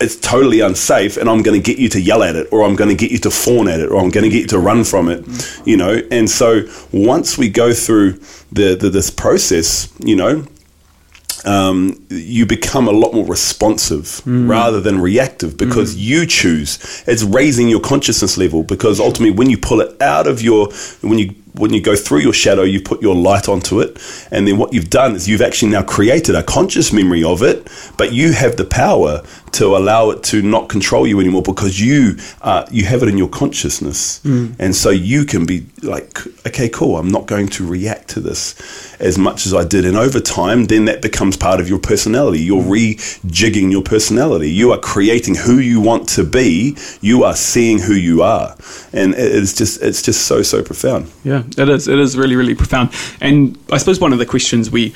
it's 0.01 0.15
totally 0.15 0.59
unsafe 0.61 1.17
and 1.17 1.29
I'm 1.29 1.41
going 1.43 1.61
to 1.61 1.63
get 1.63 1.79
you 1.79 1.89
to 1.89 2.01
yell 2.01 2.23
at 2.23 2.35
it 2.35 2.47
or 2.51 2.63
I'm 2.63 2.75
going 2.75 2.89
to 2.89 2.95
get 2.95 3.11
you 3.11 3.19
to 3.19 3.31
fawn 3.31 3.67
at 3.67 3.79
it 3.79 3.89
or 3.89 3.97
I'm 3.97 4.09
going 4.09 4.23
to 4.23 4.29
get 4.29 4.41
you 4.41 4.47
to 4.47 4.59
run 4.59 4.83
from 4.83 5.09
it, 5.09 5.25
you 5.65 5.77
know. 5.77 6.01
And 6.11 6.29
so 6.29 6.63
once 6.91 7.37
we 7.37 7.49
go 7.49 7.73
through 7.73 8.19
the, 8.51 8.75
the 8.75 8.89
this 8.89 9.09
process, 9.09 9.93
you 9.99 10.15
know, 10.15 10.45
um, 11.45 12.05
you 12.09 12.45
become 12.45 12.87
a 12.87 12.91
lot 12.91 13.13
more 13.13 13.25
responsive 13.25 14.21
rather 14.47 14.79
than 14.79 15.01
reactive 15.01 15.57
because 15.57 15.95
you 15.95 16.25
choose. 16.25 17.03
It's 17.07 17.23
raising 17.23 17.67
your 17.67 17.79
consciousness 17.79 18.37
level 18.37 18.63
because 18.63 18.99
ultimately, 18.99 19.35
when 19.35 19.49
you 19.49 19.57
pull 19.57 19.81
it 19.81 19.99
out 20.01 20.27
of 20.27 20.41
your, 20.41 20.69
when 21.01 21.17
you 21.17 21.33
when 21.53 21.73
you 21.73 21.81
go 21.81 21.95
through 21.95 22.19
your 22.19 22.33
shadow, 22.33 22.63
you 22.63 22.81
put 22.81 23.01
your 23.01 23.15
light 23.15 23.49
onto 23.49 23.79
it, 23.81 23.97
and 24.31 24.47
then 24.47 24.57
what 24.57 24.73
you've 24.73 24.89
done 24.89 25.15
is 25.15 25.27
you've 25.27 25.41
actually 25.41 25.71
now 25.71 25.83
created 25.83 26.35
a 26.35 26.43
conscious 26.43 26.93
memory 26.93 27.23
of 27.23 27.41
it, 27.43 27.67
but 27.97 28.13
you 28.13 28.33
have 28.33 28.55
the 28.55 28.65
power 28.65 29.21
to 29.53 29.75
allow 29.75 30.11
it 30.11 30.23
to 30.23 30.41
not 30.41 30.69
control 30.69 31.05
you 31.05 31.19
anymore 31.19 31.41
because 31.41 31.79
you 31.79 32.15
uh, 32.41 32.65
you 32.71 32.85
have 32.85 33.03
it 33.03 33.09
in 33.09 33.17
your 33.17 33.27
consciousness, 33.27 34.23
and 34.23 34.75
so 34.75 34.89
you 34.89 35.25
can 35.25 35.45
be 35.45 35.65
like, 35.83 36.25
okay, 36.47 36.69
cool, 36.69 36.97
I'm 36.97 37.09
not 37.09 37.25
going 37.27 37.47
to 37.49 37.67
react 37.67 38.09
to 38.11 38.19
this 38.21 38.55
as 38.99 39.17
much 39.17 39.45
as 39.45 39.53
I 39.53 39.65
did, 39.65 39.85
and 39.85 39.97
over 39.97 40.19
time, 40.19 40.65
then 40.65 40.85
that 40.85 41.01
becomes 41.01 41.35
part 41.35 41.59
of 41.59 41.67
your 41.67 41.79
personality. 41.79 42.39
You're 42.39 42.63
rejigging 42.63 43.71
your 43.71 43.83
personality. 43.83 44.49
You 44.49 44.71
are 44.71 44.79
creating 44.79 45.35
who 45.35 45.57
you 45.59 45.81
want 45.81 46.07
to 46.09 46.23
be. 46.23 46.77
You 47.01 47.23
are 47.23 47.35
seeing 47.35 47.79
who 47.79 47.93
you 47.93 48.21
are, 48.21 48.55
and 48.93 49.13
it's 49.15 49.53
just 49.53 49.81
it's 49.81 50.01
just 50.01 50.25
so 50.27 50.41
so 50.43 50.63
profound. 50.63 51.11
Yeah, 51.23 51.40
it 51.57 51.69
is. 51.69 51.87
It 51.87 51.99
is 51.99 52.17
really, 52.17 52.35
really 52.35 52.55
profound. 52.55 52.91
And 53.19 53.57
I 53.71 53.77
suppose 53.77 53.99
one 53.99 54.13
of 54.13 54.19
the 54.19 54.25
questions 54.25 54.71
we 54.71 54.93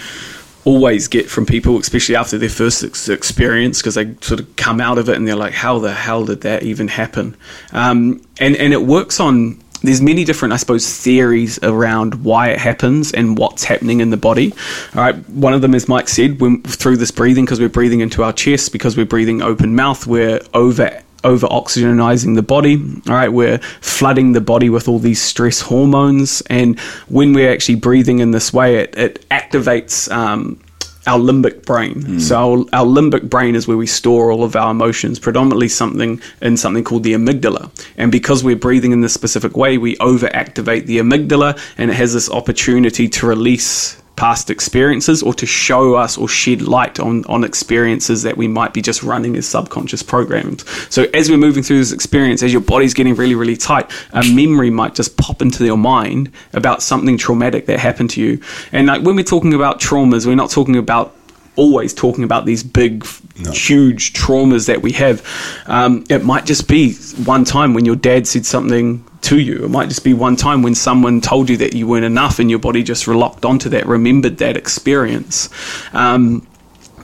always 0.65 1.07
get 1.07 1.29
from 1.29 1.45
people, 1.45 1.77
especially 1.77 2.15
after 2.15 2.37
their 2.37 2.49
first 2.49 2.83
ex- 2.83 3.07
experience, 3.07 3.81
because 3.81 3.95
they 3.95 4.15
sort 4.21 4.39
of 4.39 4.55
come 4.55 4.81
out 4.81 4.97
of 4.97 5.07
it 5.07 5.15
and 5.15 5.27
they're 5.27 5.35
like, 5.35 5.53
"How 5.53 5.79
the 5.79 5.93
hell 5.93 6.25
did 6.25 6.41
that 6.41 6.63
even 6.63 6.87
happen?" 6.87 7.35
Um, 7.71 8.21
and 8.39 8.55
and 8.55 8.73
it 8.73 8.81
works 8.81 9.19
on. 9.19 9.61
There's 9.83 10.01
many 10.01 10.23
different, 10.23 10.53
I 10.53 10.57
suppose, 10.57 10.89
theories 10.89 11.59
around 11.61 12.23
why 12.23 12.49
it 12.49 12.57
happens 12.57 13.11
and 13.11 13.37
what's 13.37 13.63
happening 13.63 13.99
in 13.99 14.09
the 14.09 14.17
body. 14.17 14.51
All 14.95 15.01
right, 15.01 15.15
one 15.29 15.53
of 15.53 15.61
them, 15.61 15.75
as 15.75 15.87
Mike 15.87 16.07
said, 16.07 16.41
when, 16.41 16.63
through 16.63 16.97
this 16.97 17.11
breathing, 17.11 17.45
because 17.45 17.59
we're 17.59 17.69
breathing 17.69 17.99
into 17.99 18.23
our 18.23 18.33
chest, 18.33 18.71
because 18.71 18.97
we're 18.97 19.05
breathing 19.05 19.43
open 19.43 19.75
mouth, 19.75 20.07
we're 20.07 20.39
over 20.55 21.03
over 21.25 21.47
oxygenizing 21.47 22.35
the 22.35 22.43
body. 22.43 22.75
All 23.09 23.15
right, 23.15 23.31
we're 23.31 23.57
flooding 23.81 24.31
the 24.31 24.41
body 24.41 24.69
with 24.69 24.87
all 24.87 24.99
these 24.99 25.21
stress 25.21 25.59
hormones, 25.59 26.41
and 26.49 26.79
when 27.09 27.33
we're 27.33 27.51
actually 27.51 27.75
breathing 27.75 28.19
in 28.19 28.31
this 28.31 28.53
way, 28.53 28.77
it, 28.77 28.97
it 28.97 29.29
activates. 29.29 30.09
Um, 30.11 30.61
our 31.07 31.19
limbic 31.19 31.65
brain. 31.65 32.19
So 32.19 32.35
our, 32.35 32.57
our 32.73 32.85
limbic 32.85 33.29
brain 33.29 33.55
is 33.55 33.67
where 33.67 33.77
we 33.77 33.85
store 33.85 34.31
all 34.31 34.43
of 34.43 34.55
our 34.55 34.71
emotions, 34.71 35.19
predominantly 35.19 35.67
something 35.67 36.19
in 36.41 36.57
something 36.57 36.83
called 36.83 37.03
the 37.03 37.13
amygdala. 37.13 37.69
And 37.97 38.11
because 38.11 38.43
we're 38.43 38.55
breathing 38.55 38.91
in 38.91 39.01
this 39.01 39.13
specific 39.13 39.55
way, 39.55 39.77
we 39.77 39.95
overactivate 39.97 40.87
the 40.87 40.97
amygdala, 40.97 41.59
and 41.77 41.91
it 41.91 41.93
has 41.93 42.13
this 42.13 42.27
opportunity 42.29 43.07
to 43.07 43.27
release 43.27 44.01
past 44.15 44.49
experiences 44.49 45.21
or 45.21 45.33
to 45.33 45.45
show 45.45 45.95
us 45.95 46.17
or 46.17 46.27
shed 46.27 46.61
light 46.61 46.99
on, 46.99 47.25
on 47.25 47.43
experiences 47.43 48.23
that 48.23 48.37
we 48.37 48.47
might 48.47 48.73
be 48.73 48.81
just 48.81 49.03
running 49.03 49.35
as 49.35 49.45
subconscious 49.45 50.03
programs. 50.03 50.65
So 50.93 51.05
as 51.13 51.29
we're 51.29 51.37
moving 51.37 51.63
through 51.63 51.79
this 51.79 51.91
experience, 51.91 52.43
as 52.43 52.51
your 52.51 52.61
body's 52.61 52.93
getting 52.93 53.15
really, 53.15 53.35
really 53.35 53.57
tight, 53.57 53.91
a 54.13 54.23
memory 54.33 54.69
might 54.69 54.95
just 54.95 55.17
pop 55.17 55.41
into 55.41 55.65
your 55.65 55.77
mind 55.77 56.31
about 56.53 56.81
something 56.81 57.17
traumatic 57.17 57.65
that 57.65 57.79
happened 57.79 58.09
to 58.11 58.21
you. 58.21 58.41
And 58.71 58.87
like 58.87 59.03
when 59.03 59.15
we're 59.15 59.23
talking 59.23 59.53
about 59.53 59.79
traumas, 59.79 60.25
we're 60.25 60.35
not 60.35 60.49
talking 60.49 60.77
about 60.77 61.15
always 61.55 61.93
talking 61.93 62.23
about 62.23 62.45
these 62.45 62.63
big, 62.63 63.05
huge 63.53 64.13
traumas 64.13 64.67
that 64.67 64.81
we 64.81 64.91
have. 64.93 65.25
Um, 65.67 66.03
it 66.09 66.23
might 66.23 66.45
just 66.45 66.67
be 66.67 66.93
one 67.25 67.43
time 67.45 67.73
when 67.73 67.85
your 67.85 67.95
dad 67.95 68.27
said 68.27 68.45
something 68.45 69.03
to 69.21 69.39
you. 69.39 69.63
It 69.65 69.69
might 69.69 69.89
just 69.89 70.03
be 70.03 70.13
one 70.13 70.35
time 70.35 70.61
when 70.61 70.75
someone 70.75 71.21
told 71.21 71.49
you 71.49 71.57
that 71.57 71.73
you 71.73 71.87
weren't 71.87 72.05
enough 72.05 72.39
and 72.39 72.49
your 72.49 72.59
body 72.59 72.83
just 72.83 73.07
locked 73.07 73.45
onto 73.45 73.69
that, 73.69 73.85
remembered 73.87 74.37
that 74.37 74.55
experience. 74.57 75.49
Um, 75.93 76.45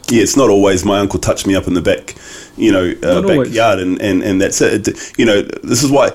Yeah, 0.09 0.23
it's 0.23 0.35
not 0.37 0.49
always 0.49 0.83
my 0.85 0.99
uncle 0.99 1.19
touched 1.19 1.47
me 1.47 1.55
up 1.55 1.67
in 1.67 1.73
the 1.73 1.81
back, 1.81 2.15
you 2.57 2.71
know, 2.71 2.91
uh, 3.01 3.21
backyard, 3.45 3.79
and, 3.79 4.01
and, 4.01 4.21
and 4.23 4.41
that's. 4.41 4.59
It- 4.61 5.13
You 5.17 5.25
know, 5.25 5.41
this 5.41 5.83
is 5.83 5.89
why, 5.89 6.11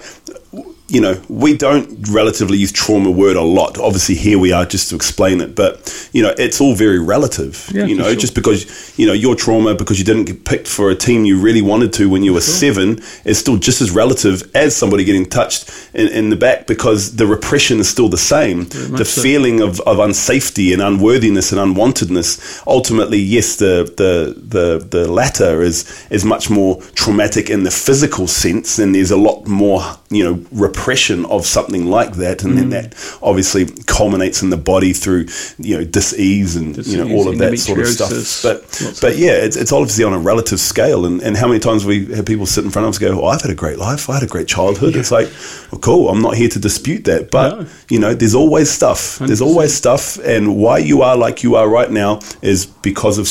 you 0.88 1.00
know, 1.00 1.20
we 1.28 1.56
don't 1.56 2.08
relatively 2.08 2.58
use 2.58 2.70
trauma 2.70 3.10
word 3.10 3.36
a 3.36 3.42
lot. 3.42 3.76
Obviously, 3.76 4.14
here 4.14 4.38
we 4.38 4.52
are 4.52 4.64
just 4.64 4.88
to 4.90 4.94
explain 4.94 5.40
it, 5.40 5.56
but 5.56 6.08
you 6.12 6.22
know, 6.22 6.32
it's 6.38 6.60
all 6.60 6.76
very 6.76 7.00
relative. 7.00 7.68
Yeah, 7.74 7.86
you 7.86 7.96
know, 7.96 8.04
sure. 8.04 8.14
just 8.14 8.34
because 8.36 8.96
you 8.96 9.06
know 9.06 9.12
your 9.12 9.34
trauma 9.34 9.74
because 9.74 9.98
you 9.98 10.04
didn't 10.04 10.26
get 10.26 10.44
picked 10.44 10.68
for 10.68 10.90
a 10.90 10.94
team 10.94 11.24
you 11.24 11.40
really 11.40 11.62
wanted 11.62 11.92
to 11.94 12.08
when 12.08 12.22
you 12.22 12.32
were 12.32 12.40
seven 12.40 13.00
is 13.24 13.38
still 13.38 13.56
just 13.56 13.80
as 13.80 13.90
relative 13.90 14.48
as 14.54 14.76
somebody 14.76 15.02
getting 15.04 15.26
touched 15.26 15.90
in, 15.92 16.06
in 16.08 16.30
the 16.30 16.36
back 16.36 16.68
because 16.68 17.16
the 17.16 17.26
repression 17.26 17.80
is 17.80 17.88
still 17.88 18.08
the 18.08 18.16
same. 18.16 18.64
The 18.66 19.04
so. 19.04 19.22
feeling 19.22 19.60
of, 19.60 19.80
of 19.80 19.96
unsafety 19.96 20.72
and 20.72 20.80
unworthiness 20.80 21.50
and 21.50 21.60
unwantedness. 21.60 22.62
Ultimately, 22.66 23.18
yes, 23.18 23.56
the 23.56 23.92
the 23.96 24.40
the 24.40 24.86
the 24.86 25.10
latter 25.10 25.62
is 25.62 26.06
is 26.10 26.24
much 26.24 26.48
more 26.48 26.80
traumatic 26.94 27.50
in 27.50 27.64
the 27.64 27.72
physical 27.72 28.28
sense, 28.28 28.78
and 28.78 28.94
there's 28.94 29.10
a 29.10 29.16
lot 29.16 29.48
more 29.48 29.82
you 30.10 30.22
know 30.22 30.40
repression 30.52 31.24
of 31.26 31.44
something 31.46 31.86
like 31.86 32.12
that, 32.16 32.44
and 32.44 32.52
Mm. 32.52 32.56
then 32.56 32.68
that 32.70 32.94
obviously 33.22 33.66
culminates 33.86 34.40
in 34.42 34.50
the 34.50 34.56
body 34.56 34.92
through 34.92 35.26
you 35.58 35.76
know 35.76 35.84
dis-ease 35.84 36.54
and 36.56 36.76
you 36.86 36.96
know 36.98 37.12
all 37.14 37.28
of 37.28 37.38
that 37.38 37.58
sort 37.58 37.80
of 37.80 37.88
stuff. 37.88 38.42
But 38.42 39.00
but 39.00 39.16
yeah, 39.18 39.32
it's, 39.32 39.56
it's 39.56 39.72
obviously 39.72 40.04
on 40.04 40.12
a 40.12 40.18
relative 40.18 40.60
scale, 40.60 41.06
and, 41.06 41.20
and 41.22 41.36
how 41.36 41.48
many 41.48 41.58
times 41.58 41.84
we 41.84 42.06
have 42.14 42.24
people 42.24 42.46
sit 42.46 42.64
in 42.64 42.70
front 42.70 42.86
of 42.86 42.90
us 42.90 42.98
and 43.02 43.10
go, 43.10 43.22
"Oh, 43.22 43.26
I've 43.26 43.42
had 43.42 43.50
a 43.50 43.54
great 43.54 43.78
life. 43.78 44.08
I 44.08 44.14
had 44.14 44.22
a 44.22 44.26
great 44.28 44.46
childhood." 44.46 44.94
It's 44.96 45.10
like, 45.10 45.28
well, 45.72 45.80
cool. 45.80 46.08
I'm 46.08 46.22
not 46.22 46.36
here 46.36 46.48
to 46.50 46.58
dispute 46.60 47.04
that, 47.04 47.30
but 47.32 47.58
No. 47.60 47.66
you 47.90 47.98
know, 47.98 48.14
there's 48.14 48.34
always 48.34 48.70
stuff. 48.70 49.18
There's 49.18 49.40
100%. 49.40 49.46
always 49.46 49.74
stuff, 49.74 50.18
and 50.24 50.56
why 50.56 50.78
you 50.78 51.02
are 51.02 51.16
like 51.16 51.42
you 51.42 51.56
are 51.56 51.68
right 51.68 51.90
now 51.90 52.20
is 52.42 52.66
because 52.66 53.18
of 53.18 53.26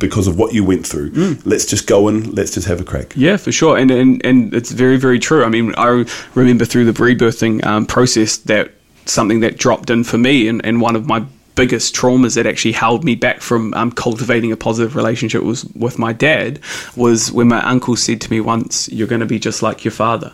because 0.00 0.26
of 0.26 0.36
what 0.36 0.52
you 0.52 0.64
went 0.64 0.84
through. 0.84 1.12
Mm. 1.12 1.42
Let's 1.44 1.66
just 1.66 1.86
go 1.86 2.08
and 2.08 2.36
let's 2.36 2.54
just 2.54 2.66
have 2.66 2.80
a 2.80 2.84
crack. 2.84 3.12
Yeah, 3.14 3.36
for 3.36 3.52
sure, 3.52 3.76
and 3.76 3.90
and 3.92 4.24
and 4.24 4.52
it's 4.52 4.72
very 4.72 4.96
very 4.96 5.20
true. 5.20 5.44
I 5.44 5.48
mean, 5.48 5.72
I 5.76 6.04
remember 6.34 6.64
through 6.64 6.90
the 6.90 6.92
rebirthing 6.92 7.64
um, 7.64 7.86
process 7.86 8.38
that 8.38 8.72
something 9.06 9.40
that 9.40 9.56
dropped 9.56 9.90
in 9.90 10.02
for 10.02 10.18
me, 10.18 10.48
and, 10.48 10.64
and 10.64 10.80
one 10.80 10.96
of 10.96 11.06
my 11.06 11.24
biggest 11.54 11.94
traumas 11.94 12.36
that 12.36 12.46
actually 12.46 12.72
held 12.72 13.04
me 13.04 13.14
back 13.14 13.40
from 13.40 13.74
um, 13.74 13.92
cultivating 13.92 14.50
a 14.50 14.56
positive 14.56 14.96
relationship 14.96 15.42
was 15.42 15.64
with 15.74 15.98
my 15.98 16.12
dad 16.12 16.58
was 16.96 17.30
when 17.32 17.48
my 17.48 17.60
uncle 17.62 17.96
said 17.96 18.20
to 18.22 18.30
me 18.30 18.40
once, 18.40 18.88
"You're 18.88 19.08
going 19.08 19.20
to 19.20 19.26
be 19.26 19.38
just 19.38 19.62
like 19.62 19.84
your 19.84 19.92
father." 19.92 20.32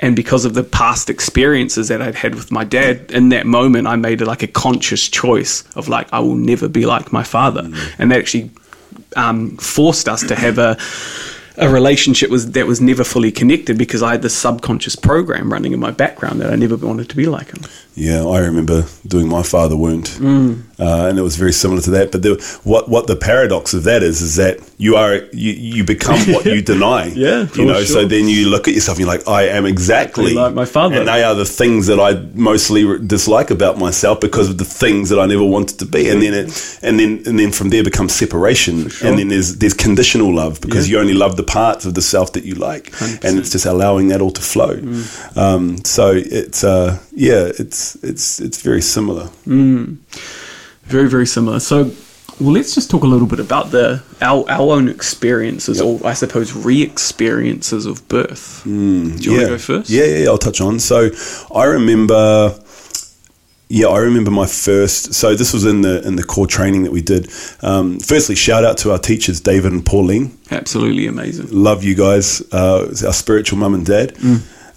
And 0.00 0.14
because 0.14 0.44
of 0.44 0.54
the 0.54 0.62
past 0.62 1.10
experiences 1.10 1.88
that 1.88 2.00
I'd 2.00 2.14
had 2.14 2.34
with 2.34 2.52
my 2.52 2.64
dad, 2.64 3.10
in 3.10 3.30
that 3.30 3.46
moment, 3.46 3.88
I 3.88 3.96
made 3.96 4.20
like 4.20 4.42
a 4.42 4.46
conscious 4.46 5.08
choice 5.08 5.64
of 5.74 5.88
like, 5.88 6.12
I 6.12 6.20
will 6.20 6.36
never 6.36 6.68
be 6.68 6.86
like 6.86 7.12
my 7.12 7.24
father. 7.24 7.70
And 7.98 8.10
that 8.10 8.18
actually 8.18 8.50
um, 9.16 9.56
forced 9.56 10.08
us 10.08 10.22
to 10.28 10.34
have 10.34 10.58
a 10.58 10.76
a 11.58 11.68
relationship 11.68 12.30
was 12.30 12.52
that 12.52 12.66
was 12.66 12.80
never 12.80 13.04
fully 13.04 13.32
connected 13.32 13.76
because 13.78 14.02
I 14.02 14.12
had 14.12 14.22
this 14.22 14.36
subconscious 14.36 14.96
program 14.96 15.52
running 15.52 15.72
in 15.72 15.80
my 15.80 15.90
background 15.90 16.40
that 16.40 16.50
I 16.52 16.56
never 16.56 16.76
wanted 16.76 17.08
to 17.10 17.16
be 17.16 17.26
like 17.26 17.48
him. 17.54 17.62
Yeah, 17.94 18.24
I 18.24 18.38
remember 18.38 18.84
doing 19.06 19.28
my 19.28 19.42
father 19.42 19.76
wound, 19.76 20.04
Mm. 20.20 20.62
uh, 20.78 21.08
and 21.08 21.18
it 21.18 21.22
was 21.22 21.34
very 21.36 21.52
similar 21.52 21.80
to 21.82 21.90
that. 21.90 22.12
But 22.12 22.22
the, 22.22 22.34
what 22.62 22.88
what 22.88 23.06
the 23.08 23.16
paradox 23.16 23.74
of 23.74 23.82
that 23.84 24.02
is 24.04 24.22
is 24.22 24.36
that 24.36 24.58
you 24.78 24.94
are 24.94 25.14
you, 25.32 25.52
you 25.52 25.84
become 25.84 26.20
what 26.32 26.44
you 26.44 26.62
deny. 26.74 27.06
Yeah, 27.06 27.48
you 27.56 27.64
know. 27.64 27.82
So 27.82 28.06
then 28.06 28.28
you 28.28 28.48
look 28.50 28.68
at 28.68 28.74
yourself, 28.74 28.98
and 28.98 29.06
you're 29.06 29.14
like, 29.16 29.26
I 29.26 29.48
am 29.48 29.66
exactly 29.66 30.34
Like 30.34 30.54
my 30.54 30.64
father. 30.64 30.98
and 31.00 31.08
they 31.08 31.24
are 31.24 31.34
the 31.34 31.44
things 31.44 31.86
that 31.88 31.98
I 31.98 32.10
mostly 32.34 32.82
dislike 33.04 33.50
about 33.50 33.78
myself 33.78 34.20
because 34.20 34.48
of 34.48 34.58
the 34.58 34.64
things 34.64 35.08
that 35.08 35.18
I 35.18 35.26
never 35.26 35.44
wanted 35.44 35.78
to 35.80 35.86
be. 35.86 36.08
And 36.08 36.22
then 36.22 36.34
it, 36.34 36.78
and 36.82 37.00
then 37.00 37.22
and 37.26 37.36
then 37.40 37.50
from 37.50 37.70
there 37.70 37.82
becomes 37.82 38.12
separation, 38.14 38.90
sure. 38.90 39.08
and 39.08 39.18
then 39.18 39.26
there's 39.28 39.56
there's 39.56 39.74
conditional 39.74 40.32
love 40.32 40.60
because 40.60 40.86
Yeah. 40.88 40.98
you 40.98 41.00
only 41.00 41.14
love 41.14 41.36
the 41.36 41.47
parts 41.48 41.84
of 41.86 41.94
the 41.94 42.02
self 42.02 42.32
that 42.34 42.44
you 42.44 42.54
like, 42.54 42.92
100%. 42.92 43.24
and 43.24 43.38
it's 43.38 43.50
just 43.50 43.66
allowing 43.66 44.08
that 44.08 44.20
all 44.20 44.30
to 44.30 44.42
flow. 44.42 44.76
Mm. 44.76 45.36
Um, 45.36 45.84
so 45.84 46.12
it's 46.14 46.62
uh, 46.62 46.98
yeah, 47.12 47.50
it's 47.58 47.96
it's 48.04 48.38
it's 48.40 48.62
very 48.62 48.82
similar. 48.82 49.28
Very, 50.84 51.08
very 51.08 51.26
similar. 51.26 51.60
So, 51.60 51.90
well, 52.40 52.52
let's 52.52 52.74
just 52.74 52.90
talk 52.90 53.02
a 53.02 53.06
little 53.06 53.26
bit 53.26 53.40
about 53.40 53.70
the 53.72 54.02
our, 54.22 54.44
our 54.48 54.72
own 54.76 54.88
experiences, 54.88 55.78
Yep. 55.80 55.86
or 55.86 56.06
I 56.06 56.14
suppose 56.14 56.52
re-experiences 56.54 57.84
of 57.86 58.06
birth. 58.08 58.62
Do 58.64 58.70
you 58.70 59.30
want 59.32 59.42
to 59.42 59.48
go 59.48 59.58
first? 59.58 59.90
Yeah, 59.90 60.04
yeah, 60.04 60.18
yeah, 60.24 60.28
I'll 60.30 60.38
touch 60.38 60.60
on. 60.60 60.78
So 60.78 61.10
I 61.54 61.64
remember. 61.64 62.58
Yeah, 63.68 63.88
I 63.88 63.98
remember 63.98 64.30
my 64.30 64.46
first. 64.46 65.12
So 65.14 65.34
this 65.34 65.52
was 65.52 65.64
in 65.64 65.82
the 65.82 66.06
in 66.06 66.16
the 66.16 66.24
core 66.24 66.46
training 66.46 66.84
that 66.84 66.92
we 66.92 67.02
did. 67.02 67.30
Um, 67.60 68.00
firstly, 68.00 68.34
shout 68.34 68.64
out 68.64 68.78
to 68.78 68.92
our 68.92 68.98
teachers, 68.98 69.40
David 69.40 69.72
and 69.72 69.84
Pauline. 69.84 70.36
Absolutely 70.50 71.06
amazing. 71.06 71.48
Love 71.50 71.84
you 71.84 71.94
guys. 71.94 72.42
Uh, 72.52 72.94
our 73.04 73.12
spiritual 73.12 73.58
mum 73.58 73.74
and 73.74 73.84
dad. 73.84 74.16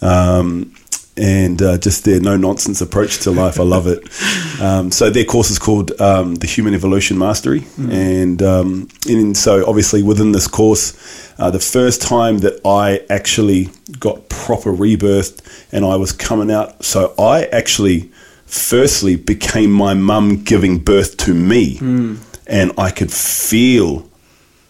Um, 0.01 0.73
and 1.17 1.61
uh, 1.61 1.77
just 1.77 2.05
their 2.05 2.19
no 2.19 2.37
nonsense 2.37 2.81
approach 2.81 3.19
to 3.19 3.31
life. 3.31 3.59
I 3.59 3.63
love 3.63 3.87
it. 3.87 4.07
Um, 4.61 4.91
so 4.91 5.09
their 5.09 5.25
course 5.25 5.49
is 5.49 5.57
called 5.57 5.99
um, 5.99 6.35
the 6.35 6.45
Human 6.45 6.75
Evolution 6.75 7.17
Mastery, 7.17 7.65
and 7.79 8.43
um, 8.43 8.89
and 9.09 9.35
so 9.35 9.67
obviously 9.67 10.03
within 10.03 10.33
this 10.33 10.47
course, 10.47 10.93
uh, 11.39 11.49
the 11.49 11.59
first 11.59 11.99
time 11.99 12.39
that 12.39 12.61
I 12.63 13.03
actually 13.09 13.69
got 13.99 14.29
proper 14.29 14.71
rebirth 14.71 15.73
and 15.73 15.83
I 15.83 15.95
was 15.95 16.11
coming 16.11 16.51
out. 16.51 16.85
So 16.85 17.15
I 17.17 17.45
actually, 17.45 18.11
firstly, 18.51 19.15
became 19.15 19.71
my 19.71 19.93
mum 19.93 20.43
giving 20.43 20.77
birth 20.77 21.17
to 21.17 21.33
me, 21.33 21.77
hmm. 21.77 22.15
and 22.45 22.71
I 22.77 22.91
could 22.91 23.11
feel 23.11 24.07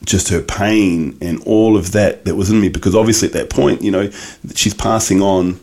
just 0.06 0.30
her 0.30 0.42
pain 0.42 1.18
and 1.22 1.42
all 1.44 1.78
of 1.78 1.92
that 1.92 2.26
that 2.26 2.36
was 2.36 2.50
in 2.50 2.60
me 2.60 2.70
because 2.70 2.96
obviously 2.96 3.28
at 3.28 3.36
that 3.36 3.52
point 3.52 3.84
you 3.84 3.92
know 3.92 4.10
she's 4.56 4.74
passing 4.74 5.22
on 5.22 5.60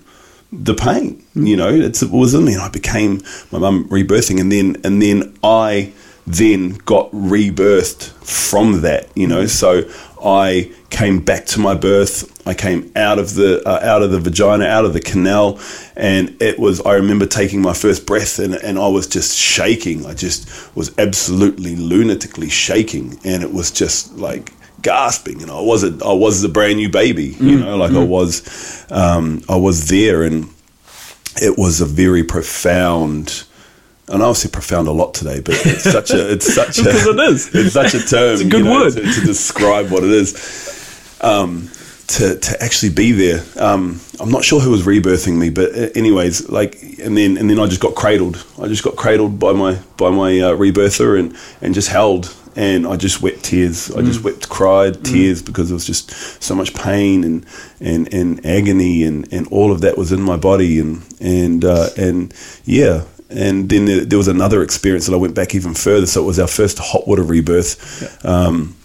the 0.52 0.74
pain 0.74 1.20
you 1.34 1.56
hmm. 1.56 1.58
know 1.58 1.68
it's, 1.68 2.02
it 2.02 2.10
was 2.10 2.34
in 2.34 2.44
me 2.44 2.52
and 2.52 2.62
I 2.62 2.68
became 2.68 3.20
my 3.50 3.58
mum 3.58 3.88
rebirthing. 3.88 4.40
And 4.40 4.50
then 4.50 4.76
and 4.84 5.02
then 5.02 5.36
I 5.42 5.92
then 6.28 6.74
got 6.84 7.10
rebirthed 7.10 8.10
from 8.24 8.82
that 8.82 9.08
you 9.16 9.26
know? 9.26 9.46
So 9.46 9.90
I 10.22 10.72
came 10.90 11.20
back 11.20 11.46
to 11.46 11.60
my 11.60 11.74
birth. 11.74 12.46
I 12.46 12.54
came 12.54 12.90
out 12.96 13.18
of 13.18 13.34
the 13.34 13.62
uh, 13.66 13.80
out 13.82 14.02
of 14.02 14.10
the 14.10 14.20
vagina 14.20 14.64
out 14.64 14.84
of 14.84 14.92
the 14.92 15.00
canal 15.00 15.60
and 15.96 16.40
it 16.40 16.58
was 16.58 16.80
I 16.82 16.94
remember 16.94 17.26
taking 17.26 17.62
my 17.62 17.72
first 17.72 18.06
breath 18.06 18.38
and, 18.38 18.54
and 18.54 18.78
I 18.78 18.88
was 18.88 19.06
just 19.06 19.36
shaking. 19.36 20.06
I 20.06 20.14
just 20.14 20.74
was 20.76 20.96
absolutely 20.98 21.76
lunatically 21.76 22.50
shaking 22.50 23.18
and 23.24 23.42
it 23.42 23.52
was 23.52 23.70
just 23.70 24.16
like 24.16 24.52
gasping 24.82 25.42
and 25.42 25.50
I 25.50 25.60
wasn't. 25.60 26.02
I 26.02 26.12
was 26.12 26.44
a 26.44 26.48
brand 26.48 26.76
new 26.76 26.88
baby 26.88 27.36
you 27.40 27.58
know? 27.58 27.76
Like 27.76 27.92
I 27.92 28.04
was 28.04 28.86
um, 28.90 29.42
I 29.48 29.56
was 29.56 29.88
there 29.88 30.22
and 30.22 30.50
it 31.40 31.56
was 31.56 31.80
a 31.80 31.86
very 31.86 32.24
profound 32.24 33.44
and 34.08 34.22
I 34.22 34.32
say 34.32 34.48
profound 34.48 34.88
a 34.88 34.92
lot 34.92 35.14
today, 35.14 35.40
but 35.40 35.54
it's 35.66 35.84
such 35.84 36.10
a 36.10 36.32
it's 36.32 36.52
such 36.54 36.78
a 36.86 36.88
it 36.90 37.20
is. 37.30 37.54
it's 37.54 37.72
such 37.74 37.94
a 37.94 38.00
term. 38.04 38.32
It's 38.34 38.42
a 38.42 38.48
good 38.48 38.58
you 38.60 38.64
know, 38.64 38.80
word. 38.82 38.92
to, 38.94 39.00
to 39.02 39.20
describe 39.26 39.90
what 39.90 40.04
it 40.04 40.10
is. 40.10 40.34
Um, 41.20 41.70
to 42.08 42.38
to 42.38 42.62
actually 42.62 42.90
be 42.94 43.12
there. 43.12 43.44
Um, 43.56 44.00
I'm 44.18 44.30
not 44.30 44.42
sure 44.42 44.60
who 44.60 44.70
was 44.70 44.84
rebirthing 44.86 45.36
me, 45.36 45.50
but 45.50 45.94
anyways, 45.96 46.48
like, 46.48 46.82
and 47.02 47.16
then 47.16 47.36
and 47.36 47.50
then 47.50 47.58
I 47.60 47.66
just 47.66 47.80
got 47.82 47.94
cradled. 47.94 48.44
I 48.60 48.66
just 48.66 48.82
got 48.82 48.96
cradled 48.96 49.38
by 49.38 49.52
my 49.52 49.74
by 49.98 50.10
my 50.10 50.40
uh, 50.40 50.52
rebirther 50.56 51.18
and 51.20 51.36
and 51.60 51.74
just 51.74 51.88
held. 51.88 52.34
And 52.56 52.88
I 52.88 52.96
just 52.96 53.22
wept 53.22 53.44
tears. 53.44 53.88
I 53.92 54.00
Mm. 54.00 54.06
just 54.06 54.24
wept, 54.24 54.48
cried 54.48 55.04
tears 55.04 55.42
because 55.42 55.68
there 55.68 55.74
was 55.76 55.86
just 55.86 56.10
so 56.42 56.56
much 56.56 56.74
pain 56.74 57.22
and 57.22 57.46
and, 57.80 58.12
and 58.12 58.44
agony 58.44 59.04
and, 59.04 59.32
and 59.32 59.46
all 59.52 59.70
of 59.70 59.80
that 59.82 59.96
was 59.96 60.10
in 60.10 60.20
my 60.22 60.36
body 60.36 60.80
and 60.80 61.02
and 61.20 61.64
uh, 61.64 61.90
and 61.96 62.34
yeah. 62.64 63.04
And 63.30 63.68
then 63.68 63.84
there, 63.84 64.04
there 64.04 64.18
was 64.18 64.28
another 64.28 64.62
experience 64.62 65.06
that 65.06 65.12
I 65.12 65.18
went 65.18 65.34
back 65.34 65.54
even 65.54 65.74
further. 65.74 66.06
So 66.06 66.22
it 66.22 66.26
was 66.26 66.38
our 66.38 66.46
first 66.46 66.78
hot 66.78 67.06
water 67.06 67.22
rebirth. 67.22 68.24
Um, 68.24 68.76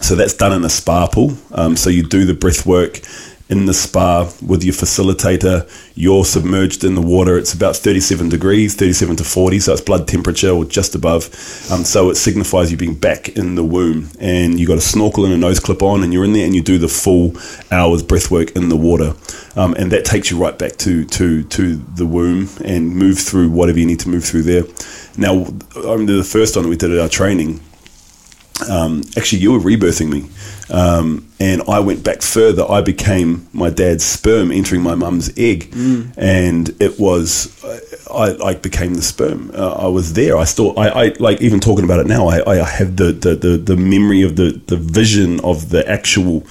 so 0.00 0.16
that's 0.16 0.34
done 0.34 0.52
in 0.52 0.64
a 0.64 0.70
spa 0.70 1.06
pool. 1.06 1.36
Um, 1.52 1.76
so 1.76 1.90
you 1.90 2.02
do 2.02 2.24
the 2.24 2.34
breath 2.34 2.66
work 2.66 3.00
in 3.50 3.66
the 3.66 3.74
spa 3.74 4.30
with 4.46 4.62
your 4.62 4.72
facilitator. 4.72 5.68
You're 5.96 6.24
submerged 6.24 6.84
in 6.84 6.94
the 6.94 7.02
water. 7.02 7.36
It's 7.36 7.52
about 7.52 7.76
37 7.76 8.28
degrees, 8.28 8.76
37 8.76 9.16
to 9.16 9.24
40. 9.24 9.58
So 9.58 9.72
it's 9.72 9.82
blood 9.82 10.06
temperature 10.06 10.50
or 10.50 10.64
just 10.64 10.94
above. 10.94 11.24
Um, 11.70 11.84
so 11.84 12.10
it 12.10 12.14
signifies 12.14 12.70
you 12.70 12.76
being 12.76 12.94
back 12.94 13.30
in 13.30 13.56
the 13.56 13.64
womb. 13.64 14.08
And 14.20 14.58
you've 14.58 14.68
got 14.68 14.78
a 14.78 14.82
snorkel 14.82 15.24
and 15.24 15.34
a 15.34 15.36
nose 15.36 15.58
clip 15.58 15.82
on, 15.82 16.04
and 16.04 16.12
you're 16.12 16.24
in 16.24 16.32
there 16.32 16.46
and 16.46 16.54
you 16.54 16.62
do 16.62 16.78
the 16.78 16.88
full 16.88 17.32
hours 17.72 18.02
breath 18.02 18.30
work 18.30 18.52
in 18.52 18.68
the 18.68 18.76
water. 18.76 19.14
Um, 19.56 19.74
and 19.74 19.90
that 19.90 20.04
takes 20.04 20.30
you 20.30 20.38
right 20.38 20.56
back 20.56 20.76
to, 20.78 21.04
to, 21.04 21.42
to 21.42 21.76
the 21.76 22.06
womb 22.06 22.48
and 22.64 22.94
move 22.94 23.18
through 23.18 23.50
whatever 23.50 23.80
you 23.80 23.86
need 23.86 24.00
to 24.00 24.08
move 24.08 24.24
through 24.24 24.42
there. 24.42 24.62
Now, 25.18 25.46
I 25.74 25.92
remember 25.92 26.12
the 26.12 26.24
first 26.24 26.54
time 26.54 26.68
we 26.68 26.76
did 26.76 26.96
our 26.96 27.08
training, 27.08 27.60
um, 28.68 29.02
actually 29.16 29.40
you 29.40 29.52
were 29.52 29.58
rebirthing 29.58 30.10
me. 30.10 30.28
Um, 30.72 31.26
and 31.40 31.62
i 31.62 31.80
went 31.80 32.04
back 32.04 32.22
further. 32.22 32.64
I 32.70 32.80
became 32.80 33.48
my 33.52 33.70
dad's 33.70 34.04
sperm 34.04 34.52
entering 34.52 34.82
my 34.82 34.94
mum's 34.94 35.30
egg. 35.36 35.72
And 36.16 36.70
it 36.80 36.98
was 37.00 37.28
I, 38.12 38.36
I 38.44 38.54
became 38.54 38.94
the 38.94 39.02
sperm. 39.02 39.50
Uh, 39.54 39.72
i 39.72 39.86
was 39.86 40.12
there. 40.12 40.36
I 40.36 40.44
still 40.44 40.78
I, 40.78 40.88
I 40.88 41.04
like 41.18 41.40
even 41.40 41.60
talking 41.60 41.84
about 41.84 42.00
it 42.00 42.06
now 42.06 42.28
i, 42.28 42.38
I 42.50 42.64
have 42.64 42.96
the, 42.96 43.12
the, 43.12 43.34
the, 43.34 43.56
the 43.56 43.76
memory 43.76 44.22
of 44.22 44.36
the, 44.36 44.60
the 44.66 44.76
vision 44.76 45.40
of 45.40 45.70
the 45.70 45.88
actual 45.88 46.44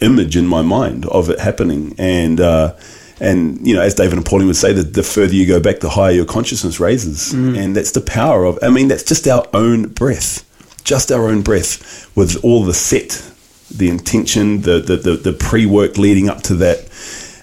image 0.00 0.36
in 0.36 0.46
my 0.46 0.62
mind 0.62 1.06
of 1.06 1.30
it 1.30 1.38
happening. 1.40 1.94
And 1.98 2.40
uh, 2.40 2.74
and 3.20 3.64
you 3.66 3.74
know 3.74 3.80
as 3.80 3.94
david 3.94 4.14
and 4.16 4.26
pauline 4.26 4.48
would 4.48 4.56
say 4.56 4.72
that 4.72 4.92
the 4.94 5.02
further 5.04 5.34
you 5.34 5.46
go 5.46 5.60
back 5.60 5.78
the 5.78 5.88
higher 5.88 6.10
your 6.12 6.24
consciousness 6.26 6.80
raises. 6.80 7.32
And 7.56 7.74
that's 7.76 7.92
the 7.92 8.00
power 8.00 8.44
of 8.44 8.58
i 8.62 8.68
mean 8.70 8.88
that's 8.88 9.04
just 9.04 9.26
our 9.28 9.46
own 9.54 9.88
breath 9.88 10.44
just 10.84 11.10
our 11.10 11.28
own 11.28 11.42
breath 11.42 12.10
with 12.16 12.42
all 12.44 12.62
the 12.64 12.74
set 12.74 13.30
the 13.70 13.88
intention 13.88 14.60
the 14.62 14.78
the, 14.78 14.96
the, 14.96 15.16
the 15.16 15.32
pre-work 15.32 15.98
leading 15.98 16.28
up 16.28 16.42
to 16.42 16.54
that. 16.56 16.88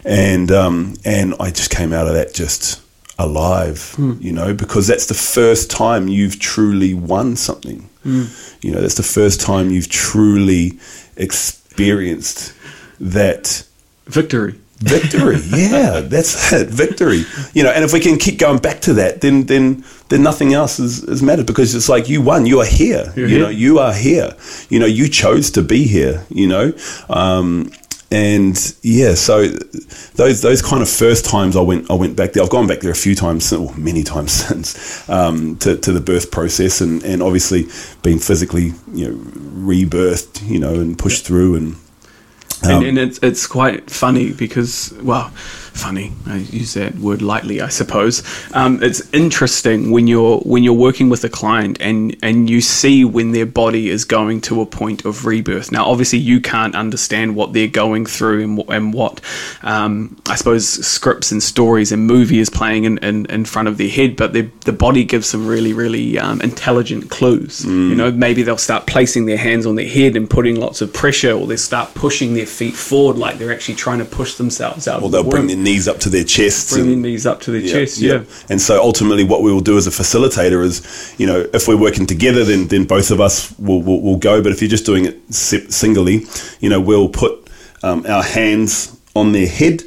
And 0.04 0.52
um, 0.52 0.96
and 1.06 1.36
i 1.40 1.52
just 1.52 1.70
came 1.70 1.94
out 1.94 2.08
of 2.08 2.14
that 2.14 2.34
just 2.34 2.82
alive 3.20 3.94
you 4.20 4.32
know 4.32 4.52
because 4.52 4.88
that's 4.88 5.06
the 5.06 5.14
first 5.14 5.70
time 5.70 6.08
you've 6.08 6.40
truly 6.40 6.94
won 6.96 7.36
something. 7.36 7.88
You 8.62 8.72
know 8.72 8.82
that's 8.82 8.96
the 8.96 9.04
first 9.04 9.42
time 9.42 9.70
you've 9.70 9.90
truly 9.90 10.80
experienced 11.18 12.54
that 13.00 13.64
Victory. 14.08 14.56
Victory 14.82 15.38
yeah 15.50 16.00
that's 16.02 16.52
it 16.52 16.68
victory 16.68 17.24
you 17.54 17.64
know 17.64 17.70
and 17.70 17.84
if 17.84 17.94
we 17.94 18.00
can 18.00 18.18
keep 18.18 18.40
going 18.40 18.58
back 18.58 18.80
to 18.82 18.94
that 18.94 19.22
then 19.22 19.46
then 19.46 19.84
then 20.10 20.24
nothing 20.24 20.54
else 20.54 20.80
is, 20.80 21.04
is 21.04 21.22
mattered 21.22 21.46
because 21.46 21.76
it's 21.76 21.88
like 21.88 22.10
you 22.10 22.20
won 22.22 22.46
you 22.48 22.60
are 22.60 22.66
here 22.66 23.14
You're 23.16 23.28
you 23.28 23.36
here. 23.36 23.44
know 23.44 23.50
you 23.50 23.80
are 23.80 23.94
here 23.94 24.36
you 24.70 24.80
know 24.80 24.88
you 24.88 25.08
chose 25.08 25.52
to 25.52 25.62
be 25.62 25.86
here 25.86 26.26
you 26.30 26.48
know 26.48 26.74
um, 27.10 27.72
and 28.12 28.76
yeah 28.82 29.14
so 29.14 29.48
those 30.16 30.42
those 30.42 30.62
kind 30.64 30.82
of 30.82 30.90
first 30.90 31.26
times 31.26 31.56
I 31.56 31.62
went 31.62 31.90
I 31.92 31.94
went 31.94 32.18
back 32.18 32.34
there 32.34 32.42
I've 32.44 32.50
gone 32.50 32.68
back 32.68 32.80
there 32.80 32.92
a 32.92 32.96
few 32.96 33.14
times 33.16 33.54
or 33.54 33.74
many 33.76 34.04
times 34.04 34.32
since 34.48 35.08
um, 35.10 35.58
to, 35.58 35.78
to 35.78 35.92
the 35.92 36.02
birth 36.02 36.32
process 36.32 36.82
and, 36.82 37.04
and 37.04 37.22
obviously 37.22 37.68
being 38.02 38.18
physically 38.18 38.74
you 38.94 39.10
know 39.10 39.16
rebirthed 39.16 40.46
you 40.50 40.60
know 40.60 40.74
and 40.74 40.98
pushed 40.98 41.24
through 41.26 41.56
and 41.56 41.76
Um, 42.64 42.72
and, 42.72 42.86
and 42.86 42.98
it's 42.98 43.20
it's 43.24 43.48
quite 43.48 43.90
funny 43.90 44.32
because 44.34 44.94
well, 45.02 45.32
funny. 45.74 46.12
I 46.28 46.38
use 46.38 46.74
that 46.74 46.96
word 46.96 47.22
lightly, 47.22 47.62
I 47.62 47.70
suppose. 47.70 48.24
Um, 48.54 48.82
it's 48.84 49.02
interesting 49.14 49.92
when 49.92 50.08
you're 50.08 50.40
when 50.40 50.64
you're 50.64 50.74
working 50.74 51.10
with 51.10 51.24
a 51.24 51.30
client 51.30 51.78
and 51.80 52.16
and 52.22 52.50
you 52.50 52.62
see 52.62 53.06
when 53.06 53.32
their 53.32 53.46
body 53.46 53.90
is 53.90 54.06
going 54.06 54.42
to 54.42 54.62
a 54.62 54.66
point 54.66 55.06
of 55.06 55.26
rebirth. 55.26 55.72
Now, 55.72 55.86
obviously, 55.86 56.20
you 56.20 56.42
can't 56.42 56.76
understand 56.76 57.36
what 57.36 57.54
they're 57.54 57.68
going 57.68 58.06
through 58.06 58.44
and, 58.44 58.70
and 58.70 58.94
what 58.94 59.22
um, 59.64 60.22
I 60.28 60.36
suppose 60.36 60.68
scripts 60.68 61.32
and 61.32 61.42
stories 61.42 61.92
and 61.92 62.06
movie 62.06 62.40
is 62.40 62.50
playing 62.50 62.84
in, 62.84 62.98
in, 63.00 63.26
in 63.28 63.46
front 63.46 63.68
of 63.68 63.78
their 63.78 63.90
head, 63.90 64.16
but 64.16 64.34
the 64.34 64.50
the 64.66 64.74
body 64.74 65.04
gives 65.04 65.28
some 65.28 65.48
really 65.48 65.74
really 65.74 66.20
um, 66.20 66.42
intelligent 66.42 67.10
clues. 67.10 67.66
You 67.66 67.96
know, 67.96 68.12
maybe 68.12 68.44
they'll 68.44 68.58
start 68.58 68.88
placing 68.88 69.26
their 69.26 69.38
hands 69.38 69.66
on 69.66 69.76
their 69.76 69.88
head 69.88 70.16
and 70.16 70.30
putting 70.30 70.60
lots 70.60 70.82
of 70.82 70.94
pressure, 70.94 71.32
or 71.32 71.48
they 71.48 71.56
start 71.56 71.94
pushing 71.94 72.34
their 72.34 72.46
feet 72.46 72.76
forward 72.76 73.18
like 73.18 73.38
they're 73.38 73.54
actually 73.54 73.76
trying 73.76 74.00
to 74.00 74.06
push 74.06 74.36
themselves 74.36 74.88
out. 74.88 75.02
Or 75.02 75.10
they'll 75.10 75.24
the 75.24 75.30
bring 75.30 75.48
their 75.48 75.58
knees 75.64 75.88
up 75.88 76.00
to 76.00 76.10
their 76.10 76.24
chests. 76.24 76.74
bring 76.74 76.94
and- 76.94 77.02
knees 77.02 77.26
up 77.26 77.42
to 77.42 77.52
their 77.52 77.62
chest. 77.62 78.00
Yeah. 78.00 78.24
And 78.50 78.62
so 78.62 78.82
ultimately, 78.82 79.24
what 79.24 79.42
we 79.44 79.52
will 79.52 79.62
do 79.62 79.78
as 79.78 79.88
a 79.88 79.92
facilitator 79.92 80.64
is, 80.64 80.82
you 81.18 81.28
know, 81.28 81.48
if 81.54 81.68
we're 81.68 81.78
working 81.78 82.06
together, 82.06 82.44
then 82.44 82.68
then 82.68 82.86
both 82.86 83.12
of 83.12 83.20
us 83.22 83.58
will 83.60 83.82
will, 83.82 84.02
will 84.02 84.18
go. 84.18 84.42
But 84.42 84.52
if 84.52 84.62
you're 84.62 84.70
just 84.70 84.86
doing 84.86 85.06
it 85.06 85.34
singly, 85.34 86.26
you 86.60 86.70
know, 86.70 86.80
we'll 86.80 87.10
put 87.10 87.48
um, 87.84 88.06
our 88.08 88.24
hands 88.24 88.98
on 89.16 89.32
their 89.32 89.48
head. 89.48 89.84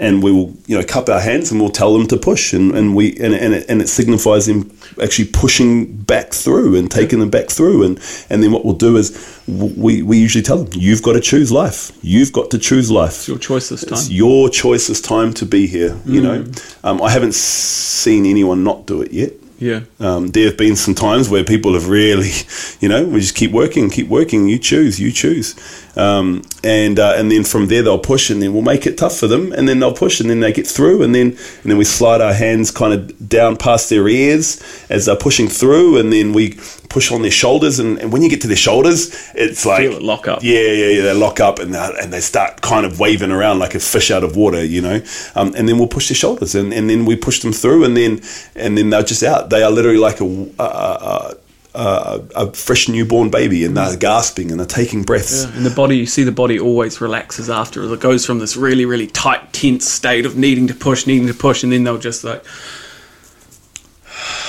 And 0.00 0.22
we 0.22 0.30
will, 0.30 0.54
you 0.66 0.78
know, 0.78 0.84
cup 0.84 1.08
our 1.08 1.18
hands, 1.20 1.50
and 1.50 1.60
we'll 1.60 1.70
tell 1.70 1.92
them 1.92 2.06
to 2.06 2.16
push, 2.16 2.52
and, 2.52 2.72
and 2.72 2.94
we 2.94 3.10
and, 3.18 3.34
and, 3.34 3.52
it, 3.54 3.66
and 3.68 3.82
it 3.82 3.88
signifies 3.88 4.46
them 4.46 4.70
actually 5.02 5.26
pushing 5.28 5.96
back 5.96 6.32
through 6.32 6.76
and 6.76 6.88
taking 6.88 7.18
them 7.18 7.30
back 7.30 7.48
through, 7.50 7.82
and 7.82 7.98
and 8.30 8.40
then 8.42 8.52
what 8.52 8.64
we'll 8.64 8.74
do 8.74 8.96
is 8.96 9.40
we 9.48 10.02
we 10.02 10.16
usually 10.18 10.42
tell 10.42 10.58
them, 10.58 10.68
you've 10.72 11.02
got 11.02 11.14
to 11.14 11.20
choose 11.20 11.50
life, 11.50 11.90
you've 12.00 12.32
got 12.32 12.50
to 12.52 12.58
choose 12.58 12.92
life, 12.92 13.16
It's 13.16 13.28
your 13.28 13.38
choice 13.38 13.70
this 13.70 13.84
time. 13.84 13.94
it's 13.94 14.08
your 14.08 14.48
choice 14.48 14.86
this 14.86 15.00
time 15.00 15.32
to 15.34 15.44
be 15.44 15.66
here. 15.66 15.98
You 16.04 16.20
know, 16.20 16.44
um, 16.84 17.02
I 17.02 17.10
haven't 17.10 17.34
seen 17.34 18.24
anyone 18.24 18.62
not 18.62 18.86
do 18.86 19.02
it 19.02 19.12
yet. 19.12 19.32
Yeah. 19.60 19.80
Um, 19.98 20.28
there 20.28 20.44
have 20.46 20.56
been 20.56 20.76
some 20.76 20.94
times 20.94 21.28
where 21.28 21.42
people 21.42 21.74
have 21.74 21.88
really, 21.88 22.30
you 22.80 22.88
know, 22.88 23.04
we 23.04 23.18
just 23.18 23.34
keep 23.34 23.50
working, 23.50 23.90
keep 23.90 24.06
working. 24.08 24.48
You 24.48 24.56
choose, 24.58 25.00
you 25.00 25.10
choose, 25.10 25.56
um, 25.98 26.42
and 26.62 26.98
uh, 26.98 27.14
and 27.16 27.30
then 27.30 27.44
from 27.44 27.66
there 27.66 27.82
they'll 27.82 27.98
push, 27.98 28.30
and 28.30 28.40
then 28.40 28.52
we'll 28.52 28.62
make 28.62 28.86
it 28.86 28.96
tough 28.96 29.18
for 29.18 29.26
them, 29.26 29.52
and 29.52 29.68
then 29.68 29.80
they'll 29.80 29.92
push, 29.92 30.20
and 30.20 30.30
then 30.30 30.40
they 30.40 30.52
get 30.52 30.66
through, 30.66 31.02
and 31.02 31.14
then 31.14 31.28
and 31.28 31.64
then 31.64 31.76
we 31.76 31.84
slide 31.84 32.20
our 32.20 32.32
hands 32.32 32.70
kind 32.70 32.92
of 32.94 33.28
down 33.28 33.56
past 33.56 33.90
their 33.90 34.06
ears 34.08 34.62
as 34.88 35.06
they're 35.06 35.16
pushing 35.16 35.48
through, 35.48 35.98
and 35.98 36.12
then 36.12 36.32
we 36.32 36.58
push 36.88 37.10
on 37.12 37.22
their 37.22 37.30
shoulders, 37.30 37.78
and, 37.78 37.98
and 37.98 38.12
when 38.12 38.22
you 38.22 38.30
get 38.30 38.40
to 38.42 38.46
their 38.46 38.56
shoulders, 38.56 39.10
it's 39.34 39.66
like 39.66 39.80
Feel 39.82 39.96
it 39.96 40.02
lock 40.02 40.28
up. 40.28 40.42
yeah, 40.42 40.60
yeah, 40.60 40.86
yeah. 40.86 41.02
They 41.02 41.14
lock 41.14 41.40
up 41.40 41.58
and 41.58 41.74
they, 41.74 41.90
and 42.00 42.12
they 42.12 42.20
start 42.20 42.62
kind 42.62 42.86
of 42.86 42.98
waving 43.00 43.30
around 43.30 43.58
like 43.58 43.74
a 43.74 43.80
fish 43.80 44.10
out 44.10 44.24
of 44.24 44.36
water, 44.36 44.64
you 44.64 44.80
know. 44.80 45.00
Um, 45.34 45.52
and 45.56 45.68
then 45.68 45.78
we'll 45.78 45.88
push 45.88 46.08
their 46.08 46.16
shoulders, 46.16 46.54
and, 46.54 46.72
and 46.72 46.88
then 46.88 47.04
we 47.04 47.16
push 47.16 47.40
them 47.40 47.52
through, 47.52 47.84
and 47.84 47.96
then 47.96 48.20
and 48.54 48.78
then 48.78 48.90
they're 48.90 49.02
just 49.02 49.22
out. 49.22 49.50
They 49.50 49.62
are 49.62 49.70
literally 49.70 49.98
like 49.98 50.20
a 50.20 50.24
a, 50.58 50.64
a, 50.64 51.36
a, 51.78 52.20
a 52.34 52.52
fresh 52.52 52.88
newborn 52.88 53.30
baby, 53.30 53.64
and 53.64 53.76
they're 53.76 53.96
gasping 53.96 54.50
and 54.50 54.58
they're 54.58 54.66
taking 54.66 55.02
breaths. 55.04 55.44
And 55.44 55.64
the 55.64 55.70
body, 55.70 55.96
you 55.96 56.06
see, 56.06 56.24
the 56.24 56.32
body 56.32 56.58
always 56.58 57.00
relaxes 57.00 57.48
after. 57.48 57.82
It 57.92 58.00
goes 58.00 58.26
from 58.26 58.40
this 58.40 58.56
really, 58.56 58.84
really 58.84 59.06
tight, 59.06 59.52
tense 59.52 59.86
state 59.88 60.26
of 60.26 60.36
needing 60.36 60.66
to 60.68 60.74
push, 60.74 61.06
needing 61.06 61.28
to 61.28 61.34
push, 61.34 61.62
and 61.62 61.72
then 61.72 61.84
they'll 61.84 61.98
just 61.98 62.24
like, 62.24 62.44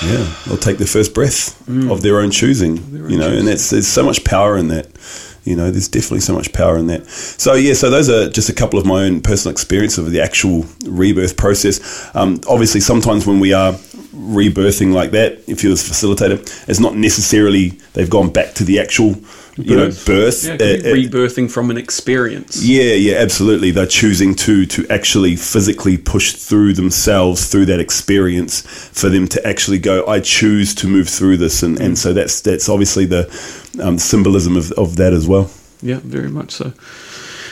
Yeah, 0.02 0.32
they'll 0.46 0.56
take 0.56 0.78
their 0.78 0.86
first 0.86 1.14
breath 1.14 1.56
of 1.68 2.02
their 2.02 2.20
own 2.20 2.30
choosing. 2.30 2.76
you 3.08 3.18
know, 3.18 3.30
and 3.30 3.46
that's 3.46 3.70
there's 3.70 3.86
so 3.86 4.02
much 4.04 4.24
power 4.24 4.56
in 4.56 4.68
that. 4.68 4.88
You 5.44 5.56
know, 5.56 5.70
there's 5.70 5.88
definitely 5.88 6.20
so 6.20 6.34
much 6.34 6.52
power 6.52 6.76
in 6.76 6.86
that. 6.88 7.06
So 7.08 7.54
yeah, 7.54 7.72
so 7.72 7.88
those 7.88 8.10
are 8.10 8.28
just 8.28 8.50
a 8.50 8.52
couple 8.52 8.78
of 8.78 8.84
my 8.84 9.04
own 9.04 9.20
personal 9.22 9.52
experience 9.52 9.96
of 9.98 10.10
the 10.10 10.20
actual 10.20 10.66
rebirth 10.84 11.36
process. 11.36 11.80
Um, 12.14 12.40
obviously, 12.48 12.80
sometimes 12.80 13.26
when 13.26 13.40
we 13.40 13.52
are 13.54 13.72
rebirthing 14.14 14.92
like 14.92 15.10
that, 15.12 15.38
if 15.48 15.62
you're 15.62 15.72
the 15.74 15.78
facilitator, 15.78 16.38
it's 16.68 16.80
not 16.80 16.94
necessarily 16.96 17.70
they've 17.92 18.10
gone 18.10 18.30
back 18.30 18.54
to 18.54 18.64
the 18.64 18.80
actual, 18.80 19.14
you 19.56 19.76
know, 19.76 19.90
birth. 20.06 20.44
Yeah, 20.44 20.54
it 20.54 20.58
could 20.58 20.58
be 20.58 20.88
Uh, 20.88 20.92
uh, 20.92 21.26
rebirthing 21.26 21.50
from 21.50 21.70
an 21.70 21.76
experience. 21.76 22.64
yeah, 22.64 22.94
yeah, 22.94 23.16
absolutely. 23.18 23.70
They're 23.70 23.86
choosing 23.86 24.34
to 24.36 24.66
to 24.66 24.86
actually 24.88 25.36
physically 25.36 25.96
push 25.96 26.32
through 26.32 26.72
themselves 26.74 27.46
through 27.46 27.66
that 27.66 27.80
experience 27.80 28.62
for 28.92 29.08
them 29.10 29.28
to 29.28 29.46
actually 29.46 29.78
go. 29.78 30.04
I 30.06 30.20
choose 30.20 30.74
to 30.76 30.88
move 30.88 31.08
through 31.08 31.36
this, 31.38 31.62
and, 31.62 31.80
and 31.80 31.98
so 31.98 32.12
that's 32.12 32.40
that's 32.40 32.68
obviously 32.68 33.06
the 33.06 33.28
um, 33.80 33.98
symbolism 33.98 34.56
of, 34.56 34.72
of 34.72 34.96
that 34.96 35.12
as 35.12 35.26
well. 35.26 35.50
Yeah, 35.82 36.00
very 36.04 36.28
much 36.30 36.50
so. 36.52 36.72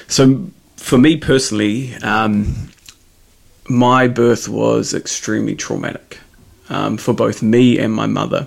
So, 0.08 0.50
for 0.76 0.98
me 0.98 1.16
personally, 1.16 1.94
um, 2.02 2.70
my 3.68 4.08
birth 4.08 4.48
was 4.48 4.94
extremely 4.94 5.54
traumatic 5.54 6.18
um, 6.68 6.96
for 6.96 7.12
both 7.14 7.42
me 7.42 7.78
and 7.78 7.92
my 7.92 8.06
mother. 8.06 8.46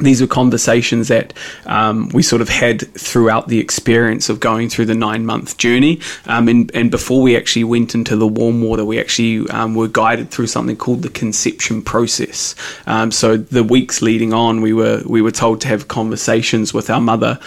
These 0.00 0.20
were 0.20 0.28
conversations 0.28 1.08
that 1.08 1.32
um, 1.66 2.08
we 2.10 2.22
sort 2.22 2.40
of 2.40 2.48
had 2.48 2.82
throughout 2.94 3.48
the 3.48 3.58
experience 3.58 4.28
of 4.28 4.38
going 4.38 4.68
through 4.68 4.86
the 4.86 4.94
nine 4.94 5.26
month 5.26 5.58
journey. 5.58 6.00
Um, 6.26 6.46
and, 6.46 6.70
and 6.72 6.90
before 6.90 7.20
we 7.20 7.36
actually 7.36 7.64
went 7.64 7.96
into 7.96 8.14
the 8.14 8.28
warm 8.28 8.62
water, 8.62 8.84
we 8.84 9.00
actually 9.00 9.48
um, 9.50 9.74
were 9.74 9.88
guided 9.88 10.30
through 10.30 10.46
something 10.46 10.76
called 10.76 11.02
the 11.02 11.08
conception 11.08 11.82
process. 11.82 12.54
Um, 12.86 13.10
so 13.10 13.36
the 13.36 13.64
weeks 13.64 14.00
leading 14.00 14.32
on, 14.32 14.60
we 14.60 14.72
were 14.72 15.02
we 15.04 15.20
were 15.20 15.32
told 15.32 15.60
to 15.62 15.68
have 15.68 15.88
conversations 15.88 16.72
with 16.72 16.90
our 16.90 17.00
mother. 17.00 17.40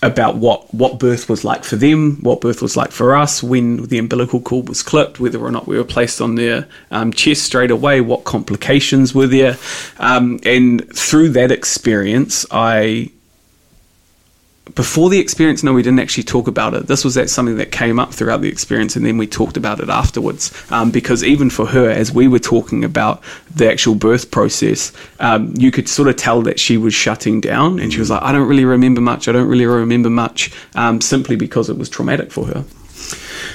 About 0.00 0.36
what, 0.36 0.72
what 0.72 1.00
birth 1.00 1.28
was 1.28 1.44
like 1.44 1.64
for 1.64 1.74
them, 1.74 2.18
what 2.22 2.40
birth 2.40 2.62
was 2.62 2.76
like 2.76 2.92
for 2.92 3.16
us, 3.16 3.42
when 3.42 3.84
the 3.86 3.98
umbilical 3.98 4.40
cord 4.40 4.68
was 4.68 4.82
clipped, 4.82 5.18
whether 5.18 5.40
or 5.40 5.50
not 5.50 5.66
we 5.66 5.76
were 5.76 5.84
placed 5.84 6.20
on 6.20 6.36
their 6.36 6.68
um, 6.92 7.12
chest 7.12 7.42
straight 7.42 7.72
away, 7.72 8.00
what 8.00 8.22
complications 8.22 9.12
were 9.12 9.26
there. 9.26 9.56
Um, 9.98 10.38
and 10.44 10.88
through 10.96 11.30
that 11.30 11.50
experience, 11.50 12.46
I 12.50 13.10
before 14.74 15.10
the 15.10 15.18
experience, 15.18 15.62
no, 15.62 15.72
we 15.72 15.82
didn't 15.82 16.00
actually 16.00 16.24
talk 16.24 16.48
about 16.48 16.74
it. 16.74 16.86
This 16.86 17.04
was 17.04 17.14
that 17.14 17.30
something 17.30 17.56
that 17.56 17.72
came 17.72 17.98
up 17.98 18.12
throughout 18.12 18.40
the 18.40 18.48
experience, 18.48 18.96
and 18.96 19.04
then 19.04 19.18
we 19.18 19.26
talked 19.26 19.56
about 19.56 19.80
it 19.80 19.88
afterwards. 19.88 20.52
Um, 20.70 20.90
because 20.90 21.24
even 21.24 21.50
for 21.50 21.66
her, 21.66 21.90
as 21.90 22.12
we 22.12 22.28
were 22.28 22.38
talking 22.38 22.84
about 22.84 23.22
the 23.54 23.70
actual 23.70 23.94
birth 23.94 24.30
process, 24.30 24.92
um, 25.20 25.54
you 25.56 25.70
could 25.70 25.88
sort 25.88 26.08
of 26.08 26.16
tell 26.16 26.42
that 26.42 26.60
she 26.60 26.76
was 26.76 26.94
shutting 26.94 27.40
down, 27.40 27.78
and 27.78 27.92
she 27.92 27.98
was 27.98 28.10
like, 28.10 28.22
"I 28.22 28.32
don't 28.32 28.48
really 28.48 28.64
remember 28.64 29.00
much. 29.00 29.28
I 29.28 29.32
don't 29.32 29.48
really 29.48 29.66
remember 29.66 30.10
much," 30.10 30.50
um, 30.74 31.00
simply 31.00 31.36
because 31.36 31.70
it 31.70 31.78
was 31.78 31.88
traumatic 31.88 32.30
for 32.32 32.46
her. 32.46 32.64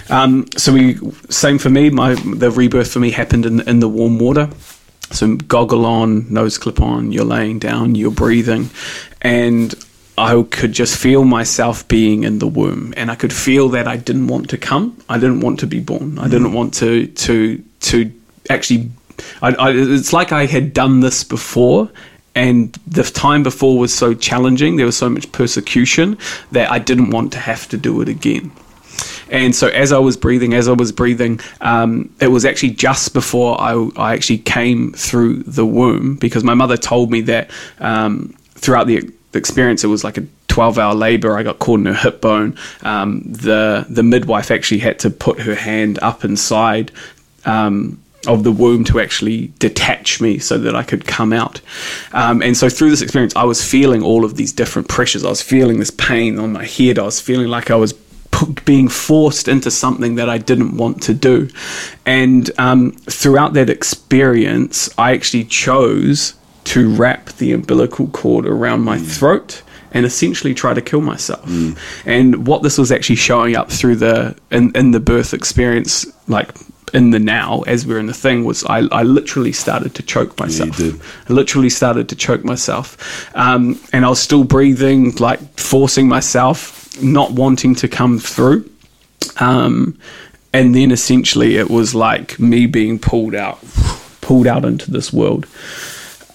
Um, 0.10 0.46
so 0.58 0.74
we 0.74 0.98
same 1.30 1.58
for 1.58 1.70
me. 1.70 1.90
My 1.90 2.16
the 2.16 2.52
rebirth 2.52 2.92
for 2.92 3.00
me 3.00 3.12
happened 3.12 3.46
in 3.46 3.62
in 3.62 3.80
the 3.80 3.90
warm 3.90 4.20
water. 4.20 4.50
So 5.12 5.36
goggle 5.36 5.86
on, 5.86 6.34
nose 6.34 6.58
clip 6.58 6.82
on. 6.82 7.12
You're 7.12 7.26
laying 7.26 7.60
down. 7.60 7.96
You're 7.96 8.12
breathing, 8.12 8.72
and 9.22 9.74
I 10.18 10.44
could 10.44 10.74
just 10.74 10.98
feel 10.98 11.24
myself 11.24 11.88
being 11.88 12.24
in 12.24 12.40
the 12.40 12.48
womb, 12.48 12.94
and 12.96 13.10
I 13.10 13.16
could 13.16 13.34
feel 13.34 13.70
that 13.70 13.88
I 13.88 13.98
didn't 13.98 14.28
want 14.28 14.50
to 14.52 14.58
come. 14.58 15.02
I 15.10 15.18
didn't 15.18 15.40
want 15.42 15.60
to 15.62 15.68
be 15.68 15.80
born. 15.80 16.20
I 16.20 16.28
didn't 16.28 16.54
want 16.54 16.76
to 16.76 17.08
to 17.08 17.64
to 17.82 18.12
actually. 18.50 18.92
I, 19.42 19.54
I, 19.54 19.72
it's 19.72 20.14
like 20.14 20.32
I 20.32 20.46
had 20.46 20.74
done 20.74 21.00
this 21.00 21.24
before, 21.24 21.90
and 22.36 22.78
the 22.86 23.04
time 23.04 23.42
before 23.44 23.78
was 23.80 23.94
so 23.94 24.14
challenging. 24.14 24.76
There 24.76 24.86
was 24.86 24.98
so 24.98 25.10
much 25.10 25.32
persecution 25.32 26.18
that 26.52 26.72
I 26.72 26.80
didn't 26.80 27.10
want 27.10 27.32
to 27.34 27.40
have 27.40 27.68
to 27.70 27.78
do 27.78 28.02
it 28.02 28.10
again. 28.10 28.52
And 29.30 29.56
so, 29.56 29.68
as 29.70 29.92
I 29.92 29.98
was 29.98 30.16
breathing, 30.16 30.54
as 30.54 30.68
I 30.68 30.74
was 30.74 30.92
breathing, 30.92 31.40
um, 31.62 32.14
it 32.22 32.28
was 32.28 32.46
actually 32.46 32.72
just 32.72 33.14
before 33.14 33.60
I, 33.60 33.90
I 33.96 34.14
actually 34.14 34.40
came 34.40 34.94
through 34.94 35.44
the 35.44 35.66
womb 35.66 36.18
because 36.18 36.44
my 36.44 36.54
mother 36.54 36.78
told 36.78 37.10
me 37.10 37.22
that 37.22 37.50
um, 37.80 38.36
throughout 38.56 38.86
the 38.86 39.12
the 39.34 39.40
experience, 39.40 39.84
it 39.84 39.88
was 39.88 40.04
like 40.04 40.18
a 40.18 40.26
12 40.48 40.80
hour 40.80 40.94
labor. 40.96 41.38
I 41.38 41.44
got 41.44 41.60
caught 41.60 41.80
in 41.80 41.88
her 41.88 41.94
hip 41.94 42.22
bone. 42.22 42.58
Um, 42.84 43.22
the 43.26 43.86
the 43.90 44.04
midwife 44.04 44.52
actually 44.52 44.80
had 44.80 45.00
to 45.00 45.10
put 45.10 45.42
her 45.42 45.56
hand 45.56 46.00
up 46.02 46.24
inside. 46.24 46.92
Um, 47.46 48.00
of 48.26 48.46
the 48.46 48.54
womb 48.54 48.86
to 48.86 49.02
actually 49.02 49.48
detach 49.60 50.22
me 50.22 50.40
so 50.40 50.58
that 50.58 50.74
I 50.74 50.84
could 50.84 51.06
come 51.06 51.34
out. 51.34 51.60
Um, 52.14 52.42
and 52.42 52.56
so 52.56 52.70
through 52.70 52.90
this 52.90 53.02
experience, 53.02 53.36
I 53.36 53.44
was 53.44 53.62
feeling 53.62 54.02
all 54.02 54.24
of 54.24 54.38
these 54.38 54.54
different 54.54 54.88
pressures. 54.88 55.26
I 55.26 55.30
was 55.30 55.42
feeling 55.42 55.80
this 55.80 55.92
pain 55.92 56.40
on 56.40 56.54
my 56.54 56.64
head. 56.64 56.98
I 56.98 57.04
was 57.04 57.20
feeling 57.20 57.50
like 57.50 57.70
I 57.70 57.76
was 57.76 57.94
being 58.66 58.88
forced 58.88 59.48
into 59.48 59.70
something 59.70 60.16
that 60.16 60.30
I 60.30 60.38
didn't 60.38 60.78
want 60.78 61.04
to 61.04 61.14
do. 61.14 61.50
And 62.06 62.50
um, 62.58 62.94
throughout 62.94 63.54
that 63.54 63.70
experience, 63.70 64.90
I 64.98 65.14
actually 65.14 65.44
chose 65.46 66.34
to 66.66 66.94
wrap 66.96 67.30
the 67.34 67.52
umbilical 67.52 68.08
cord 68.08 68.46
around 68.46 68.82
my 68.82 68.98
throat 68.98 69.62
and 69.92 70.06
essentially 70.06 70.54
try 70.54 70.74
to 70.74 70.82
kill 70.82 71.02
myself. 71.02 71.48
And 72.06 72.48
what 72.48 72.64
this 72.64 72.78
was 72.78 72.92
actually 72.92 73.18
showing 73.18 73.56
up 73.56 73.72
through 73.72 73.98
the 73.98 74.36
in, 74.52 74.72
in 74.76 74.92
the 74.92 75.00
birth 75.00 75.34
experience, 75.34 76.06
like 76.28 76.50
in 76.94 77.12
the 77.12 77.20
now 77.20 77.62
as 77.62 77.86
we're 77.86 78.00
in 78.00 78.08
the 78.08 78.14
thing, 78.14 78.44
was 78.44 78.64
I, 78.66 78.80
I 78.92 79.04
literally 79.04 79.52
started 79.52 79.96
to 79.96 80.04
choke 80.04 80.40
myself. 80.40 80.76
did. 80.78 81.02
I 81.30 81.34
literally 81.34 81.70
started 81.70 82.10
to 82.10 82.16
choke 82.16 82.44
myself, 82.44 83.36
um, 83.36 83.80
and 83.92 84.06
I 84.06 84.10
was 84.10 84.20
still 84.20 84.44
breathing, 84.44 85.16
like 85.16 85.40
forcing 85.60 86.08
myself, 86.08 87.02
not 87.02 87.32
wanting 87.32 87.76
to 87.76 87.88
come 87.88 88.20
through. 88.20 88.70
Um, 89.40 89.98
and 90.54 90.76
then 90.76 90.92
essentially 90.92 91.58
it 91.58 91.70
was 91.70 91.96
like 91.96 92.40
me 92.40 92.68
being 92.68 93.00
pulled 93.00 93.34
out, 93.34 93.60
pulled 94.22 94.46
out 94.46 94.66
into 94.66 94.92
this 94.92 95.12
world. 95.12 95.48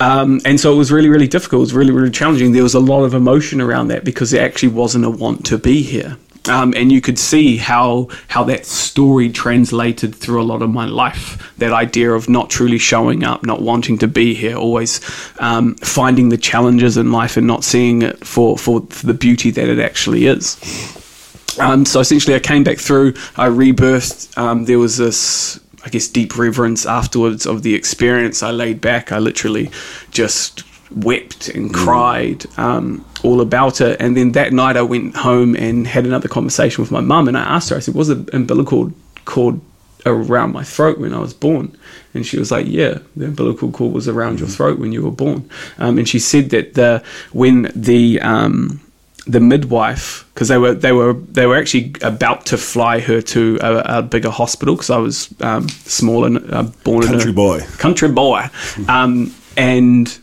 Um, 0.00 0.40
and 0.44 0.60
so 0.60 0.72
it 0.72 0.76
was 0.76 0.92
really, 0.92 1.08
really 1.08 1.28
difficult. 1.28 1.60
It 1.60 1.62
was 1.62 1.74
really, 1.74 1.90
really 1.90 2.10
challenging. 2.10 2.52
There 2.52 2.62
was 2.62 2.74
a 2.74 2.80
lot 2.80 3.04
of 3.04 3.14
emotion 3.14 3.60
around 3.60 3.88
that 3.88 4.04
because 4.04 4.30
there 4.30 4.44
actually 4.44 4.68
wasn't 4.70 5.04
a 5.04 5.10
want 5.10 5.44
to 5.46 5.58
be 5.58 5.82
here. 5.82 6.16
Um, 6.48 6.72
and 6.76 6.90
you 6.90 7.00
could 7.00 7.18
see 7.18 7.58
how 7.58 8.08
how 8.28 8.44
that 8.44 8.64
story 8.64 9.28
translated 9.28 10.14
through 10.14 10.40
a 10.40 10.44
lot 10.44 10.62
of 10.62 10.70
my 10.70 10.86
life. 10.86 11.52
That 11.58 11.72
idea 11.72 12.12
of 12.12 12.28
not 12.28 12.48
truly 12.48 12.78
showing 12.78 13.22
up, 13.22 13.44
not 13.44 13.60
wanting 13.60 13.98
to 13.98 14.08
be 14.08 14.34
here, 14.34 14.56
always 14.56 15.00
um, 15.40 15.74
finding 15.76 16.30
the 16.30 16.38
challenges 16.38 16.96
in 16.96 17.12
life 17.12 17.36
and 17.36 17.46
not 17.46 17.64
seeing 17.64 18.02
it 18.02 18.24
for, 18.24 18.56
for, 18.56 18.80
for 18.88 19.06
the 19.06 19.14
beauty 19.14 19.50
that 19.50 19.68
it 19.68 19.78
actually 19.78 20.26
is. 20.26 20.56
Um, 21.58 21.84
so 21.84 22.00
essentially, 22.00 22.36
I 22.36 22.38
came 22.40 22.64
back 22.64 22.78
through. 22.78 23.14
I 23.36 23.48
rebirthed. 23.48 24.38
Um, 24.38 24.64
there 24.64 24.78
was 24.78 24.96
this, 24.96 25.60
I 25.84 25.90
guess, 25.90 26.08
deep 26.08 26.36
reverence 26.36 26.86
afterwards 26.86 27.46
of 27.46 27.62
the 27.62 27.74
experience. 27.74 28.42
I 28.42 28.50
laid 28.50 28.80
back. 28.80 29.12
I 29.12 29.18
literally 29.18 29.70
just 30.10 30.64
wept 30.90 31.48
and 31.48 31.72
cried 31.72 32.46
um, 32.58 33.04
all 33.22 33.40
about 33.40 33.80
it. 33.80 34.00
And 34.00 34.16
then 34.16 34.32
that 34.32 34.52
night, 34.52 34.76
I 34.76 34.82
went 34.82 35.16
home 35.16 35.54
and 35.56 35.86
had 35.86 36.06
another 36.06 36.28
conversation 36.28 36.82
with 36.82 36.90
my 36.90 37.00
mum. 37.00 37.28
And 37.28 37.36
I 37.36 37.42
asked 37.42 37.70
her. 37.70 37.76
I 37.76 37.80
said, 37.80 37.94
"Was 37.94 38.08
the 38.08 38.28
umbilical 38.32 38.92
cord 39.24 39.60
around 40.06 40.52
my 40.52 40.64
throat 40.64 40.98
when 40.98 41.14
I 41.14 41.18
was 41.18 41.34
born?" 41.34 41.76
And 42.14 42.26
she 42.26 42.38
was 42.38 42.50
like, 42.50 42.66
"Yeah, 42.68 42.98
the 43.16 43.26
umbilical 43.26 43.70
cord 43.70 43.92
was 43.92 44.08
around 44.08 44.40
your 44.40 44.48
throat 44.48 44.78
when 44.78 44.92
you 44.92 45.02
were 45.02 45.10
born." 45.10 45.48
Um, 45.78 45.98
and 45.98 46.08
she 46.08 46.18
said 46.18 46.50
that 46.50 46.74
the 46.74 47.02
when 47.32 47.70
the 47.74 48.20
um, 48.20 48.80
the 49.28 49.40
midwife 49.40 50.24
because 50.32 50.48
they 50.48 50.56
were 50.58 50.72
they 50.74 50.92
were 50.92 51.12
they 51.12 51.46
were 51.46 51.56
actually 51.56 51.94
about 52.02 52.46
to 52.46 52.56
fly 52.56 52.98
her 53.00 53.20
to 53.20 53.58
a, 53.60 53.98
a 53.98 54.02
bigger 54.02 54.30
hospital 54.30 54.74
because 54.74 54.90
I 54.90 54.96
was 54.98 55.28
um, 55.40 55.68
small 55.68 56.24
and 56.24 56.38
uh, 56.52 56.62
born 56.84 57.02
Country 57.02 57.08
in 57.08 57.14
a 57.14 57.18
country 57.18 57.32
boy. 57.32 57.60
country 57.78 58.08
boy, 58.08 58.42
um, 58.88 59.34
and 59.56 60.18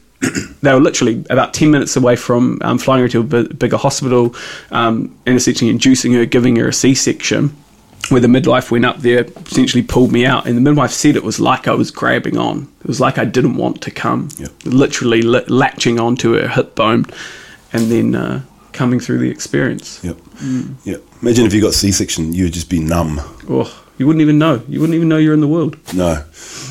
they 0.64 0.74
were 0.74 0.80
literally 0.80 1.24
about 1.30 1.53
ten 1.53 1.70
minutes 1.72 1.95
away 1.95 2.16
from 2.16 2.60
um, 2.64 2.78
flying 2.80 3.01
her 3.03 3.10
to 3.10 3.20
a 3.20 3.43
bigger 3.53 3.78
hospital 3.78 4.36
um, 4.72 5.16
and 5.28 5.36
essentially 5.36 5.70
inducing 5.70 6.14
her, 6.14 6.26
giving 6.26 6.56
her 6.56 6.68
a 6.70 6.74
C 6.74 6.95
section. 6.95 7.56
Where 8.10 8.22
the 8.22 8.28
midwife 8.28 8.70
went 8.70 8.86
up 8.86 8.97
there, 8.99 9.24
essentially 9.47 9.82
pulled 9.82 10.12
me 10.12 10.28
out, 10.28 10.45
and 10.45 10.56
the 10.56 10.62
midwife 10.62 10.91
said 10.91 11.16
it 11.16 11.24
was 11.24 11.39
like 11.39 11.68
I 11.68 11.74
was 11.74 11.89
grabbing 11.89 12.38
on. 12.38 12.68
It 12.82 12.88
was 12.88 12.99
like 12.99 13.18
I 13.18 13.26
didn't 13.26 13.56
want 13.58 13.82
to 13.82 13.89
come, 13.91 14.30
Yep. 14.38 14.51
literally 14.66 15.24
li- 15.24 15.43
latching 15.47 15.99
onto 15.99 16.34
her 16.34 16.47
hip 16.47 16.76
bone, 16.76 17.06
and 17.74 17.89
then 17.89 18.14
uh, 18.14 18.41
coming 18.76 18.99
through 18.99 19.17
the 19.19 19.30
experience. 19.30 20.03
Yep. 20.03 20.17
Yep. 20.84 21.01
Imagine 21.21 21.45
if 21.45 21.53
you 21.53 21.61
got 21.61 21.73
C-section, 21.73 22.34
you 22.34 22.43
would 22.45 22.53
just 22.53 22.69
be 22.69 22.80
numb. 22.80 23.19
Oh, 23.49 23.71
you 23.97 24.05
wouldn't 24.05 24.21
even 24.21 24.38
know. 24.38 24.61
You 24.67 24.80
wouldn't 24.82 24.95
even 24.95 25.07
know 25.09 25.17
you're 25.17 25.34
in 25.34 25.41
the 25.41 25.47
world. 25.47 25.78
No, 25.93 26.23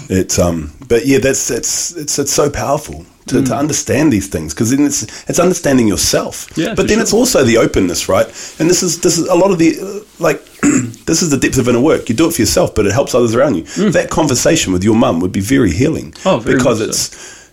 it's 0.09 0.39
um. 0.39 0.73
But 0.89 1.07
yeah, 1.07 1.19
that's 1.19 1.49
that's 1.49 1.97
it's 1.97 2.19
it's 2.19 2.33
so 2.33 2.51
powerful 2.51 3.07
to, 3.29 3.43
to 3.43 3.57
understand 3.57 4.13
these 4.13 4.29
things 4.29 4.53
because 4.53 4.71
then 4.71 4.85
it's 4.85 5.03
it's 5.29 5.39
understanding 5.39 5.89
yourself. 5.89 6.47
Yeah, 6.57 6.75
But 6.75 6.89
then 6.89 6.97
sure. 6.97 7.03
it's 7.03 7.13
also 7.15 7.43
the 7.43 7.57
openness, 7.57 8.09
right? 8.09 8.27
And 8.61 8.69
this 8.69 8.83
is 8.83 9.01
this 9.01 9.17
is 9.19 9.27
a 9.29 9.35
lot 9.35 9.51
of 9.51 9.59
the 9.59 9.81
uh, 9.81 10.05
like 10.23 10.45
this 11.07 11.23
is 11.23 11.31
the 11.31 11.39
depth 11.39 11.59
of 11.59 11.69
inner 11.69 11.81
work. 11.81 12.09
You 12.11 12.15
do 12.15 12.29
it 12.29 12.35
for 12.35 12.43
yourself, 12.43 12.75
but 12.75 12.87
it 12.87 12.93
helps 12.93 13.15
others 13.15 13.35
around 13.35 13.55
you. 13.57 13.63
That 13.91 14.11
conversation 14.11 14.73
with 14.75 14.85
your 14.85 14.95
mum 14.95 15.21
would 15.21 15.33
be 15.33 15.41
very 15.41 15.73
healing. 15.73 16.13
Mm. 16.13 16.27
Oh, 16.33 16.39
very 16.41 16.57
because 16.59 16.81
it's 16.83 17.44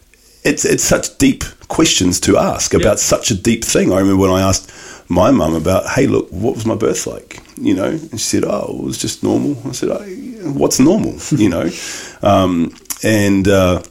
it's 0.43 0.65
it's 0.65 0.83
such 0.83 1.17
deep 1.17 1.43
questions 1.67 2.19
to 2.21 2.37
ask 2.37 2.73
about 2.73 2.99
such 2.99 3.31
a 3.31 3.35
deep 3.35 3.63
thing. 3.63 3.91
I 3.91 3.99
remember 3.99 4.21
when 4.21 4.31
I 4.31 4.41
asked 4.41 4.71
my 5.09 5.31
mum 5.31 5.53
about, 5.53 5.87
"Hey, 5.87 6.07
look, 6.07 6.29
what 6.31 6.55
was 6.55 6.65
my 6.65 6.75
birth 6.75 7.07
like?" 7.07 7.39
You 7.57 7.75
know, 7.75 7.87
and 7.87 8.11
she 8.11 8.17
said, 8.17 8.43
"Oh, 8.45 8.77
it 8.79 8.83
was 8.83 8.97
just 8.97 9.23
normal." 9.23 9.57
I 9.67 9.71
said, 9.71 9.89
oh, 9.89 9.99
"What's 10.51 10.79
normal?" 10.79 11.15
you 11.31 11.49
know, 11.49 11.69
um, 12.21 12.75
and. 13.03 13.47
Uh, 13.47 13.83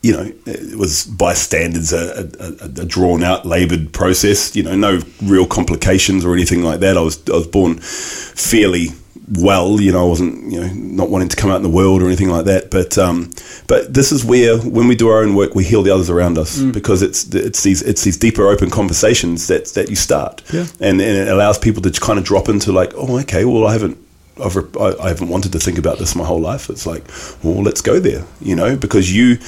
you 0.00 0.12
know, 0.12 0.32
it 0.46 0.78
was 0.78 1.04
by 1.04 1.34
standards 1.34 1.92
a, 1.92 2.30
a, 2.38 2.44
a, 2.44 2.64
a 2.66 2.86
drawn 2.86 3.24
out, 3.24 3.44
laboured 3.44 3.92
process. 3.92 4.54
You 4.54 4.62
know, 4.62 4.76
no 4.76 5.00
real 5.24 5.44
complications 5.44 6.24
or 6.24 6.34
anything 6.34 6.62
like 6.62 6.78
that. 6.80 6.96
I 6.96 7.00
was 7.00 7.20
I 7.28 7.32
was 7.32 7.48
born 7.48 7.78
fairly 7.80 8.90
well. 9.38 9.80
You 9.80 9.92
know, 9.92 10.04
I 10.06 10.08
wasn't 10.08 10.50
you 10.52 10.60
know 10.60 10.68
not 10.74 11.10
wanting 11.10 11.28
to 11.28 11.36
come 11.36 11.50
out 11.50 11.56
in 11.56 11.62
the 11.62 11.68
world 11.68 12.02
or 12.02 12.06
anything 12.06 12.30
like 12.30 12.44
that. 12.46 12.70
But 12.70 12.96
um, 12.98 13.30
but 13.66 13.92
this 13.94 14.12
is 14.12 14.24
where 14.24 14.58
when 14.58 14.88
we 14.88 14.94
do 14.96 15.08
our 15.08 15.22
own 15.22 15.34
work, 15.34 15.54
we 15.54 15.64
heal 15.64 15.82
the 15.82 15.90
others 15.92 16.10
around 16.10 16.38
us 16.38 16.60
because 16.60 17.02
it's 17.02 17.32
it's 17.34 17.62
these 17.62 17.82
it's 17.82 18.02
these 18.04 18.16
deeper, 18.16 18.46
open 18.48 18.70
conversations 18.70 19.46
that 19.48 19.66
that 19.74 19.88
you 19.90 19.96
start, 19.96 20.42
Yeah. 20.52 20.66
and 20.80 21.00
and 21.00 21.16
it 21.16 21.28
allows 21.28 21.58
people 21.58 21.82
to 21.82 21.90
kind 22.00 22.18
of 22.18 22.24
drop 22.24 22.48
into 22.48 22.72
like, 22.72 22.92
oh, 22.96 23.18
okay, 23.20 23.44
well, 23.44 23.66
I 23.66 23.72
haven't. 23.72 23.98
I've, 24.40 24.56
I, 24.76 24.94
I 25.02 25.08
haven't 25.08 25.30
wanted 25.30 25.50
to 25.50 25.58
think 25.58 25.78
about 25.78 25.98
this 25.98 26.14
my 26.14 26.24
whole 26.24 26.40
life. 26.40 26.70
It's 26.70 26.86
like, 26.86 27.02
well, 27.42 27.60
let's 27.60 27.80
go 27.80 27.98
there, 27.98 28.24
you 28.40 28.54
know, 28.54 28.76
because 28.76 29.12
you 29.12 29.38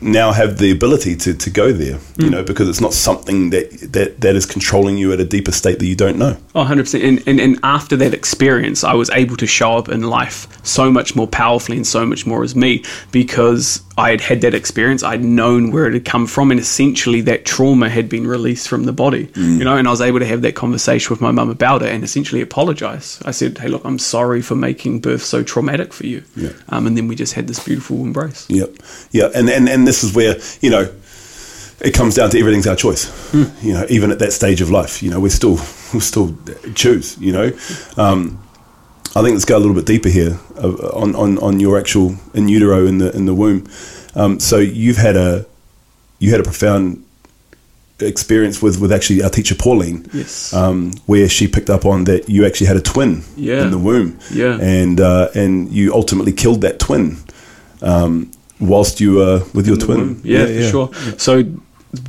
now 0.00 0.32
have 0.32 0.58
the 0.58 0.70
ability 0.70 1.16
to, 1.16 1.34
to 1.34 1.50
go 1.50 1.72
there, 1.72 1.98
you 2.16 2.30
know, 2.30 2.42
because 2.42 2.68
it's 2.68 2.80
not 2.80 2.92
something 2.92 3.50
that, 3.50 3.70
that, 3.92 4.20
that 4.20 4.36
is 4.36 4.46
controlling 4.46 4.96
you 4.96 5.12
at 5.12 5.20
a 5.20 5.24
deeper 5.24 5.52
state 5.52 5.78
that 5.78 5.86
you 5.86 5.96
don't 5.96 6.18
know. 6.18 6.36
Oh, 6.54 6.64
100%. 6.64 7.06
And, 7.06 7.22
and, 7.26 7.40
and 7.40 7.58
after 7.62 7.96
that 7.96 8.14
experience, 8.14 8.84
I 8.84 8.94
was 8.94 9.10
able 9.10 9.36
to 9.36 9.46
show 9.46 9.76
up 9.76 9.88
in 9.88 10.02
life 10.02 10.46
so 10.64 10.90
much 10.90 11.14
more 11.14 11.26
powerfully 11.26 11.76
and 11.76 11.86
so 11.86 12.06
much 12.06 12.26
more 12.26 12.42
as 12.42 12.56
me 12.56 12.84
because 13.12 13.82
I 14.00 14.10
had 14.10 14.20
had 14.22 14.40
that 14.40 14.54
experience. 14.54 15.02
I'd 15.02 15.22
known 15.22 15.72
where 15.72 15.86
it 15.86 15.92
had 15.92 16.06
come 16.06 16.26
from, 16.26 16.50
and 16.50 16.58
essentially 16.58 17.20
that 17.22 17.44
trauma 17.44 17.90
had 17.90 18.08
been 18.08 18.26
released 18.26 18.66
from 18.66 18.84
the 18.84 18.92
body, 18.92 19.30
you 19.36 19.64
know, 19.64 19.76
and 19.76 19.86
I 19.86 19.90
was 19.90 20.00
able 20.00 20.20
to 20.20 20.26
have 20.26 20.40
that 20.42 20.54
conversation 20.54 21.12
with 21.12 21.20
my 21.20 21.30
mum 21.30 21.50
about 21.50 21.82
it 21.82 21.92
and 21.92 22.02
essentially 22.02 22.40
apologize. 22.40 23.20
I 23.26 23.30
said, 23.30 23.58
hey, 23.58 23.68
look, 23.68 23.84
I'm 23.84 23.98
sorry 23.98 24.40
for 24.40 24.54
making 24.54 25.00
birth 25.00 25.22
so 25.22 25.42
traumatic 25.42 25.92
for 25.92 26.06
you. 26.06 26.22
Yeah. 26.34 26.52
Um, 26.70 26.86
and 26.86 26.96
then 26.96 27.08
we 27.08 27.14
just 27.14 27.34
had 27.34 27.46
this 27.46 27.62
beautiful 27.62 27.98
embrace. 28.02 28.46
Yep. 28.48 28.76
Yeah. 29.10 29.28
And, 29.34 29.50
and, 29.50 29.68
and 29.68 29.86
this 29.90 30.04
is 30.04 30.14
where, 30.14 30.36
you 30.60 30.70
know, 30.70 30.84
it 31.80 31.92
comes 31.94 32.14
down 32.14 32.30
to 32.30 32.38
everything's 32.38 32.66
our 32.66 32.76
choice. 32.76 33.04
You 33.34 33.72
know, 33.74 33.84
even 33.88 34.10
at 34.12 34.18
that 34.20 34.32
stage 34.32 34.60
of 34.60 34.70
life, 34.70 35.02
you 35.02 35.10
know, 35.10 35.18
we 35.18 35.30
still, 35.30 35.56
we 35.94 36.00
still 36.00 36.36
choose, 36.74 37.16
you 37.18 37.32
know. 37.32 37.50
Um, 37.96 38.38
I 39.16 39.22
think 39.22 39.32
let's 39.34 39.44
go 39.44 39.56
a 39.56 39.62
little 39.64 39.74
bit 39.74 39.86
deeper 39.86 40.08
here 40.08 40.38
uh, 40.62 40.68
on, 41.02 41.16
on, 41.16 41.38
on 41.38 41.58
your 41.58 41.76
actual 41.78 42.14
in 42.34 42.48
utero 42.48 42.86
in 42.86 42.98
the 42.98 43.10
in 43.16 43.24
the 43.26 43.34
womb. 43.34 43.66
Um, 44.14 44.38
so 44.38 44.58
you've 44.58 44.98
had 44.98 45.16
a 45.16 45.44
you 46.20 46.30
had 46.30 46.40
a 46.40 46.44
profound 46.44 47.04
experience 48.00 48.62
with, 48.62 48.80
with 48.80 48.92
actually 48.92 49.22
our 49.22 49.30
teacher 49.30 49.54
Pauline, 49.54 50.08
Yes. 50.12 50.52
um, 50.54 50.92
where 51.06 51.28
she 51.28 51.46
picked 51.48 51.68
up 51.70 51.84
on 51.84 52.04
that 52.04 52.28
you 52.28 52.46
actually 52.46 52.68
had 52.68 52.76
a 52.76 52.80
twin 52.82 53.22
Yeah. 53.36 53.62
in 53.64 53.70
the 53.70 53.78
womb, 53.78 54.18
Yeah. 54.32 54.58
and 54.60 55.00
uh, 55.00 55.28
and 55.34 55.70
you 55.72 55.92
ultimately 55.92 56.32
killed 56.32 56.60
that 56.62 56.78
twin 56.78 57.16
um, 57.82 58.30
whilst 58.60 59.00
you 59.00 59.14
were 59.14 59.42
with 59.54 59.66
your 59.66 59.76
twin. 59.76 60.20
Yeah, 60.22 60.46
for 60.46 60.62
sure. 60.62 60.94
So, 61.18 61.42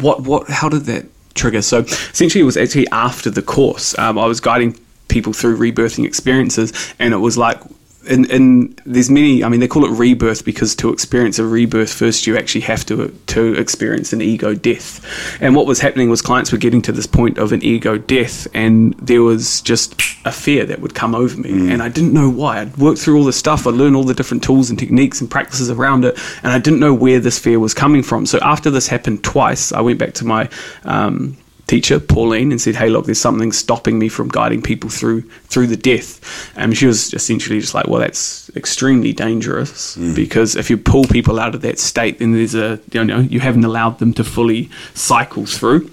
what, 0.02 0.22
what, 0.22 0.50
how 0.50 0.70
did 0.70 0.86
that 0.86 1.06
trigger? 1.34 1.62
So, 1.62 1.80
essentially, 1.80 2.42
it 2.42 2.46
was 2.46 2.58
actually 2.58 2.88
after 2.90 3.30
the 3.30 3.42
course. 3.42 3.98
Um, 3.98 4.18
I 4.18 4.26
was 4.26 4.40
guiding 4.40 4.78
people 5.08 5.34
through 5.34 5.58
rebirthing 5.58 6.06
experiences, 6.06 6.94
and 7.00 7.14
it 7.14 7.18
was 7.18 7.38
like, 7.38 7.60
in, 8.08 8.30
in 8.32 8.76
there's 8.86 9.10
many. 9.10 9.44
I 9.44 9.50
mean, 9.50 9.60
they 9.60 9.68
call 9.68 9.86
it 9.86 9.92
rebirth 9.92 10.44
because 10.44 10.76
to 10.76 10.92
experience 10.92 11.38
a 11.40 11.46
rebirth, 11.46 11.94
first 11.94 12.26
you 12.26 12.38
actually 12.38 12.62
have 12.62 12.86
to 12.88 13.10
to 13.28 13.54
experience 13.56 14.12
an 14.14 14.22
ego 14.22 14.54
death. 14.56 15.06
And 15.42 15.56
what 15.56 15.68
was 15.68 15.80
happening 15.80 16.10
was 16.10 16.22
clients 16.22 16.52
were 16.52 16.58
getting 16.58 16.82
to 16.84 16.92
this 16.92 17.06
point 17.06 17.38
of 17.38 17.52
an 17.52 17.64
ego 17.64 17.98
death, 17.98 18.48
and 18.54 18.94
there 18.96 19.22
was 19.22 19.62
just 19.62 19.94
a 20.26 20.32
fear 20.32 20.66
that 20.66 20.80
would 20.82 20.96
come 20.96 21.14
over 21.14 21.40
me, 21.40 21.72
and 21.72 21.82
I 21.84 21.90
didn't 21.90 22.14
know 22.14 22.30
why. 22.30 22.62
I'd 22.62 22.78
worked 22.78 23.00
through 23.00 23.18
all 23.18 23.24
this 23.24 23.38
stuff, 23.38 23.68
I 23.68 23.72
learned 23.72 23.96
all 23.96 24.04
the 24.04 24.14
different 24.14 24.44
tools 24.44 24.70
and 24.70 24.80
techniques 24.80 25.22
and 25.22 25.30
practices 25.30 25.70
around 25.70 26.06
it, 26.06 26.18
and 26.44 26.52
I 26.52 26.60
didn't 26.60 26.80
know 26.80 26.94
where 26.94 27.20
this 27.20 27.38
fear 27.38 27.60
was 27.60 27.74
coming 27.74 28.04
from. 28.04 28.26
So 28.26 28.40
after 28.42 28.70
this 28.70 28.88
happened 28.88 29.24
twice, 29.24 29.72
I 29.72 29.82
went 29.82 30.00
back 30.00 30.14
to 30.16 30.26
my 30.26 30.50
um, 30.86 31.38
teacher 31.72 32.00
Pauline 32.00 32.52
and 32.52 32.60
said, 32.60 32.76
"Hey, 32.76 32.90
look, 32.90 33.06
there's 33.06 33.22
something 33.22 33.52
stopping 33.54 33.98
me 33.98 34.10
from 34.10 34.28
guiding 34.28 34.62
people 34.62 34.90
through 34.90 35.22
through 35.52 35.68
the 35.68 35.78
death." 35.78 36.20
And 36.58 36.78
she 36.78 36.86
was 36.86 37.14
essentially 37.14 37.60
just 37.62 37.74
like, 37.74 37.88
"Well, 37.88 38.02
that's 38.02 38.52
extremely 38.56 39.14
dangerous 39.14 39.96
because 39.96 40.58
if 40.58 40.70
you 40.70 40.78
pull 40.78 41.06
people 41.06 41.40
out 41.40 41.56
of 41.56 41.62
that 41.62 41.80
state, 41.80 42.20
then 42.20 42.34
there's 42.34 42.56
a 42.56 42.80
you 42.92 43.04
know 43.04 43.20
you 43.20 43.40
haven't 43.40 43.64
allowed 43.64 44.00
them 44.00 44.12
to 44.20 44.24
fully 44.24 44.70
cycle 44.94 45.46
through." 45.46 45.90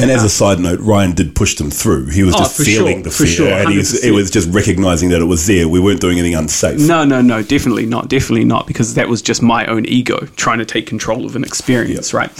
And 0.00 0.10
as 0.10 0.24
a 0.24 0.30
side 0.30 0.60
note, 0.60 0.80
Ryan 0.80 1.12
did 1.12 1.34
push 1.34 1.56
them 1.56 1.70
through. 1.70 2.06
He 2.06 2.22
was 2.22 2.34
Oh, 2.34 2.38
just 2.38 2.56
feeling 2.56 2.98
sure, 2.98 3.02
the 3.02 3.10
fear, 3.10 3.26
sure, 3.26 3.48
and 3.48 3.68
he 3.70 3.78
was, 3.78 3.90
it 4.02 4.12
was 4.12 4.30
just 4.30 4.48
recognizing 4.50 5.10
that 5.10 5.20
it 5.20 5.24
was 5.26 5.46
there. 5.46 5.68
We 5.68 5.80
weren't 5.80 6.00
doing 6.00 6.18
anything 6.18 6.38
unsafe. 6.38 6.78
No, 6.80 7.04
no, 7.04 7.20
no, 7.20 7.42
definitely 7.42 7.86
not. 7.86 8.08
Definitely 8.08 8.44
not, 8.44 8.66
because 8.66 8.94
that 8.94 9.08
was 9.08 9.20
just 9.20 9.42
my 9.42 9.66
own 9.66 9.84
ego 9.84 10.18
trying 10.36 10.58
to 10.58 10.64
take 10.64 10.86
control 10.86 11.26
of 11.26 11.36
an 11.36 11.44
experience, 11.44 12.14
right? 12.14 12.30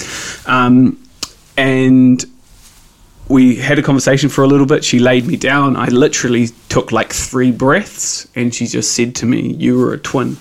Um, 0.46 0.96
and 1.56 2.24
we 3.28 3.56
had 3.56 3.78
a 3.78 3.82
conversation 3.82 4.28
for 4.28 4.42
a 4.42 4.46
little 4.46 4.66
bit. 4.66 4.84
She 4.84 4.98
laid 4.98 5.26
me 5.26 5.36
down. 5.36 5.76
I 5.76 5.86
literally 5.88 6.48
took 6.68 6.92
like 6.92 7.12
three 7.12 7.52
breaths, 7.52 8.26
and 8.34 8.54
she 8.54 8.66
just 8.66 8.92
said 8.92 9.14
to 9.16 9.26
me, 9.26 9.54
"You 9.58 9.78
were 9.78 9.92
a 9.92 9.98
twin." 9.98 10.38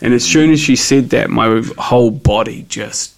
And 0.00 0.12
as 0.12 0.24
soon 0.24 0.50
as 0.50 0.60
she 0.60 0.76
said 0.76 1.10
that, 1.10 1.30
my 1.30 1.62
whole 1.78 2.10
body 2.10 2.66
just 2.68 3.13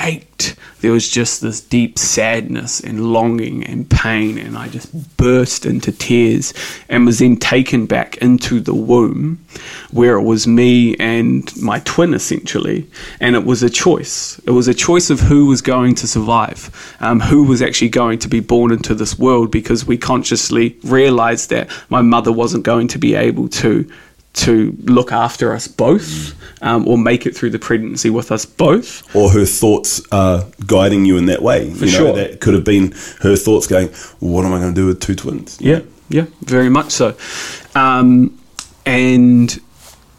ached. 0.00 0.56
There 0.80 0.92
was 0.92 1.08
just 1.08 1.42
this 1.42 1.60
deep 1.60 1.98
sadness 1.98 2.80
and 2.80 3.12
longing 3.12 3.64
and 3.64 3.88
pain, 3.88 4.38
and 4.38 4.56
I 4.56 4.68
just 4.68 5.16
burst 5.16 5.66
into 5.66 5.92
tears 5.92 6.54
and 6.88 7.04
was 7.04 7.18
then 7.18 7.36
taken 7.36 7.86
back 7.86 8.16
into 8.18 8.60
the 8.60 8.74
womb 8.74 9.44
where 9.90 10.16
it 10.16 10.22
was 10.22 10.46
me 10.46 10.96
and 10.96 11.54
my 11.60 11.80
twin 11.80 12.14
essentially. 12.14 12.88
And 13.20 13.36
it 13.36 13.44
was 13.44 13.62
a 13.62 13.70
choice. 13.70 14.38
It 14.46 14.52
was 14.52 14.68
a 14.68 14.74
choice 14.74 15.10
of 15.10 15.20
who 15.20 15.46
was 15.46 15.60
going 15.60 15.94
to 15.96 16.06
survive, 16.06 16.96
um, 17.00 17.20
who 17.20 17.44
was 17.44 17.60
actually 17.60 17.90
going 17.90 18.18
to 18.20 18.28
be 18.28 18.40
born 18.40 18.72
into 18.72 18.94
this 18.94 19.18
world 19.18 19.50
because 19.50 19.84
we 19.84 19.98
consciously 19.98 20.78
realized 20.82 21.50
that 21.50 21.70
my 21.90 22.00
mother 22.00 22.32
wasn't 22.32 22.64
going 22.64 22.88
to 22.88 22.98
be 22.98 23.14
able 23.14 23.48
to 23.48 23.90
to 24.32 24.76
look 24.84 25.12
after 25.12 25.52
us 25.52 25.66
both 25.66 26.34
um, 26.62 26.86
or 26.86 26.96
make 26.96 27.26
it 27.26 27.36
through 27.36 27.50
the 27.50 27.58
pregnancy 27.58 28.10
with 28.10 28.30
us 28.30 28.44
both. 28.44 29.14
Or 29.14 29.30
her 29.30 29.44
thoughts 29.44 30.00
are 30.12 30.44
guiding 30.66 31.04
you 31.04 31.16
in 31.18 31.26
that 31.26 31.42
way. 31.42 31.70
For 31.70 31.86
you 31.86 31.92
know, 31.92 31.98
sure. 31.98 32.12
That 32.14 32.40
could 32.40 32.54
have 32.54 32.64
been 32.64 32.92
her 33.20 33.36
thoughts 33.36 33.66
going, 33.66 33.88
what 34.20 34.44
am 34.44 34.52
I 34.52 34.60
going 34.60 34.74
to 34.74 34.80
do 34.80 34.86
with 34.86 35.00
two 35.00 35.14
twins? 35.14 35.58
Yeah, 35.60 35.80
yeah, 36.08 36.26
very 36.42 36.68
much 36.68 36.90
so. 36.90 37.16
Um, 37.74 38.38
and 38.86 39.60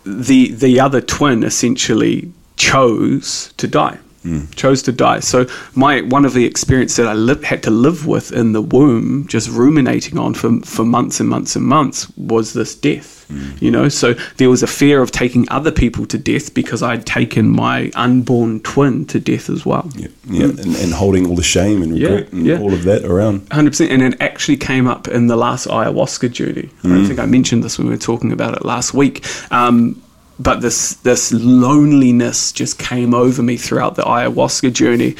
the 0.05 0.51
the 0.51 0.79
other 0.79 1.01
twin 1.01 1.43
essentially 1.43 2.31
chose 2.57 3.53
to 3.57 3.67
die. 3.67 3.97
Mm. 4.25 4.53
Chose 4.55 4.83
to 4.83 4.91
die. 4.91 5.19
So 5.19 5.47
my 5.73 6.01
one 6.01 6.25
of 6.25 6.33
the 6.33 6.45
experience 6.45 6.95
that 6.97 7.07
I 7.07 7.13
li- 7.13 7.43
had 7.43 7.63
to 7.63 7.71
live 7.71 8.05
with 8.05 8.31
in 8.31 8.53
the 8.53 8.61
womb, 8.61 9.25
just 9.27 9.49
ruminating 9.49 10.19
on 10.19 10.35
for 10.35 10.59
for 10.59 10.85
months 10.85 11.19
and 11.19 11.27
months 11.27 11.55
and 11.55 11.65
months, 11.65 12.07
was 12.17 12.53
this 12.53 12.75
death. 12.75 13.25
Mm. 13.31 13.61
You 13.61 13.71
know, 13.71 13.89
so 13.89 14.13
there 14.37 14.49
was 14.49 14.61
a 14.61 14.67
fear 14.67 15.01
of 15.01 15.09
taking 15.11 15.47
other 15.49 15.71
people 15.71 16.05
to 16.05 16.17
death 16.17 16.53
because 16.53 16.83
I'd 16.83 17.05
taken 17.05 17.49
my 17.49 17.89
unborn 17.95 18.59
twin 18.59 19.05
to 19.05 19.19
death 19.19 19.49
as 19.49 19.65
well. 19.65 19.89
Yeah, 19.95 20.09
yeah. 20.27 20.43
And, 20.49 20.75
and 20.75 20.93
holding 20.93 21.25
all 21.27 21.35
the 21.35 21.41
shame 21.41 21.81
and 21.81 21.97
Yeah, 21.97 22.09
regret 22.09 22.31
and 22.33 22.45
yeah. 22.45 22.59
all 22.59 22.73
of 22.73 22.83
that 22.83 23.03
around. 23.05 23.47
Hundred 23.51 23.71
percent, 23.71 23.91
and 23.91 24.03
it 24.03 24.21
actually 24.21 24.57
came 24.57 24.85
up 24.87 25.07
in 25.07 25.27
the 25.27 25.35
last 25.37 25.65
ayahuasca 25.67 26.31
journey. 26.31 26.69
I 26.83 26.89
don't 26.89 27.05
think 27.07 27.19
I 27.19 27.25
mentioned 27.25 27.63
this 27.63 27.77
when 27.79 27.87
we 27.87 27.93
were 27.93 27.99
talking 27.99 28.31
about 28.31 28.55
it 28.55 28.65
last 28.65 28.93
week. 28.93 29.25
Um, 29.51 30.01
but 30.41 30.61
this 30.61 30.95
this 31.03 31.31
loneliness 31.33 32.51
just 32.51 32.79
came 32.79 33.13
over 33.13 33.41
me 33.43 33.57
throughout 33.57 33.95
the 33.95 34.03
ayahuasca 34.03 34.71
journey, 34.73 35.15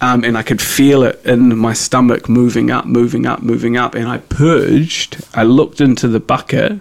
um, 0.00 0.24
and 0.24 0.36
I 0.36 0.42
could 0.42 0.60
feel 0.60 1.02
it 1.02 1.20
in 1.24 1.56
my 1.58 1.72
stomach 1.74 2.28
moving 2.28 2.70
up, 2.70 2.84
moving 2.86 3.26
up, 3.26 3.42
moving 3.42 3.76
up. 3.76 3.94
And 3.94 4.08
I 4.08 4.18
purged. 4.18 5.24
I 5.34 5.44
looked 5.44 5.80
into 5.80 6.08
the 6.08 6.20
bucket, 6.20 6.80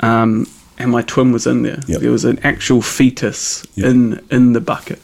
um, 0.00 0.46
and 0.78 0.90
my 0.90 1.02
twin 1.02 1.32
was 1.32 1.46
in 1.46 1.62
there. 1.62 1.80
Yep. 1.86 2.00
There 2.00 2.10
was 2.12 2.24
an 2.24 2.38
actual 2.42 2.82
fetus 2.82 3.64
Yep. 3.74 3.86
in 3.90 4.20
in 4.30 4.52
the 4.52 4.60
bucket, 4.60 5.00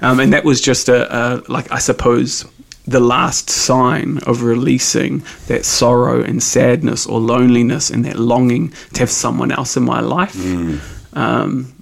um, 0.00 0.20
and 0.20 0.32
that 0.32 0.44
was 0.44 0.60
just 0.60 0.88
a, 0.88 1.00
a 1.14 1.42
like 1.48 1.70
I 1.72 1.78
suppose 1.78 2.44
the 2.86 3.00
last 3.00 3.50
sign 3.50 4.18
of 4.26 4.42
releasing 4.42 5.22
that 5.46 5.62
sorrow 5.64 6.22
and 6.22 6.42
sadness 6.42 7.06
or 7.06 7.20
loneliness 7.20 7.90
and 7.90 8.02
that 8.06 8.18
longing 8.18 8.72
to 8.94 9.00
have 9.00 9.10
someone 9.10 9.52
else 9.52 9.76
in 9.76 9.82
my 9.84 10.00
life. 10.00 10.32
Mm. 10.34 10.80
Um, 11.14 11.72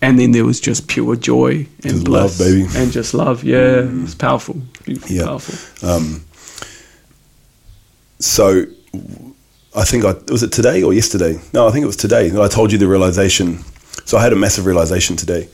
and 0.00 0.18
then 0.18 0.32
there 0.32 0.44
was 0.44 0.60
just 0.60 0.88
pure 0.88 1.14
joy 1.16 1.66
and 1.84 1.92
Just 1.92 2.04
bliss 2.04 2.38
love, 2.40 2.48
baby. 2.48 2.68
and 2.76 2.90
just 2.92 3.14
love. 3.14 3.44
Yeah, 3.44 3.86
it's 4.02 4.14
powerful, 4.14 4.60
beautiful, 4.84 5.14
Yeah. 5.16 5.24
powerful. 5.24 5.88
Um, 5.88 6.24
so 8.18 8.64
I 9.74 9.84
think 9.84 10.04
I 10.04 10.14
was 10.30 10.42
it 10.42 10.52
today 10.52 10.82
or 10.82 10.92
yesterday? 10.92 11.40
No, 11.52 11.66
I 11.66 11.70
think 11.72 11.82
it 11.84 11.86
was 11.86 11.96
today 11.96 12.28
that 12.28 12.40
I 12.42 12.48
told 12.48 12.72
you 12.72 12.78
the 12.78 12.88
realization. 12.88 13.64
So 14.04 14.18
I 14.18 14.22
had 14.22 14.32
a 14.32 14.36
massive 14.36 14.66
realization 14.66 15.16
today 15.16 15.48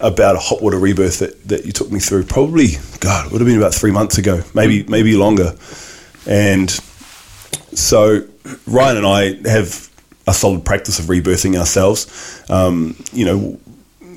about 0.00 0.36
a 0.36 0.38
hot 0.38 0.62
water 0.62 0.78
rebirth 0.78 1.18
that, 1.18 1.48
that 1.48 1.66
you 1.66 1.72
took 1.72 1.90
me 1.90 1.98
through. 1.98 2.22
Probably, 2.24 2.76
God, 3.00 3.26
it 3.26 3.32
would 3.32 3.40
have 3.40 3.48
been 3.48 3.58
about 3.58 3.74
three 3.74 3.90
months 3.90 4.16
ago, 4.16 4.42
maybe 4.54 4.84
maybe 4.84 5.16
longer. 5.16 5.56
And 6.26 6.70
so 7.74 8.22
Ryan 8.66 8.98
and 8.98 9.06
I 9.06 9.48
have 9.50 9.90
a 10.28 10.32
solid 10.34 10.64
practice 10.64 10.98
of 10.98 11.06
rebirthing 11.06 11.56
ourselves. 11.58 12.06
Um, 12.50 12.96
you 13.12 13.24
know, 13.24 13.58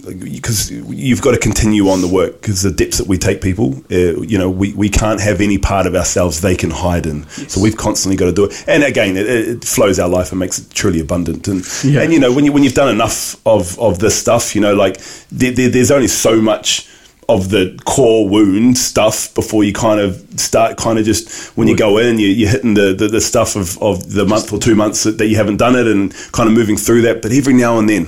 because 0.04 0.72
you've 0.72 1.22
got 1.22 1.32
to 1.32 1.38
continue 1.38 1.88
on 1.90 2.02
the 2.02 2.08
work 2.08 2.42
because 2.42 2.64
the 2.64 2.72
depths 2.72 2.98
that 2.98 3.08
we 3.08 3.18
take 3.20 3.40
people, 3.40 3.76
uh, 3.92 4.20
you 4.22 4.38
know, 4.38 4.50
we, 4.50 4.74
we 4.74 4.90
can't 4.90 5.22
have 5.22 5.42
any 5.42 5.60
part 5.60 5.86
of 5.86 5.94
ourselves 5.96 6.42
they 6.42 6.56
can 6.56 6.72
hide 6.72 7.06
in. 7.06 7.28
So 7.30 7.62
we've 7.62 7.78
constantly 7.78 8.18
got 8.18 8.26
to 8.26 8.32
do 8.34 8.46
it. 8.46 8.64
And 8.68 8.84
again, 8.84 9.16
it, 9.16 9.28
it 9.30 9.64
flows 9.64 10.00
our 10.00 10.10
life 10.10 10.32
and 10.32 10.40
makes 10.40 10.58
it 10.58 10.72
truly 10.72 11.00
abundant. 11.00 11.48
And 11.48 11.64
Yeah. 11.84 12.02
and 12.02 12.12
you 12.12 12.20
know, 12.20 12.32
when 12.34 12.46
you 12.46 12.52
when 12.52 12.64
you've 12.64 12.74
done 12.74 12.90
enough 12.90 13.36
of 13.46 13.78
of 13.80 14.00
this 14.00 14.16
stuff, 14.20 14.56
you 14.56 14.62
know, 14.62 14.74
like 14.74 14.98
there, 15.32 15.52
there, 15.52 15.70
there's 15.70 15.92
only 15.92 16.08
so 16.08 16.42
much 16.42 16.88
of 17.36 17.50
the 17.50 17.80
core 17.86 18.28
wound 18.28 18.78
stuff 18.78 19.34
before 19.36 19.64
you 19.64 19.74
kind 19.74 20.00
of 20.00 20.24
start 20.40 20.78
kind 20.78 21.00
of 21.00 21.06
just 21.06 21.56
when 21.58 21.68
you 21.68 21.76
go 21.76 21.98
in 21.98 22.20
you, 22.20 22.28
you're 22.28 22.50
hitting 22.50 22.74
the, 22.74 22.94
the, 22.94 23.08
the 23.08 23.22
stuff 23.22 23.56
of, 23.56 23.82
of 23.82 24.12
the 24.12 24.26
month 24.26 24.52
or 24.54 24.60
two 24.60 24.76
months 24.76 25.04
that, 25.04 25.18
that 25.18 25.28
you 25.28 25.36
haven't 25.36 25.58
done 25.58 25.76
it 25.76 25.88
and 25.88 26.14
kind 26.32 26.48
of 26.48 26.56
moving 26.56 26.78
through 26.78 27.02
that 27.02 27.22
but 27.22 27.32
every 27.32 27.54
now 27.54 27.78
and 27.80 27.90
then 27.90 28.08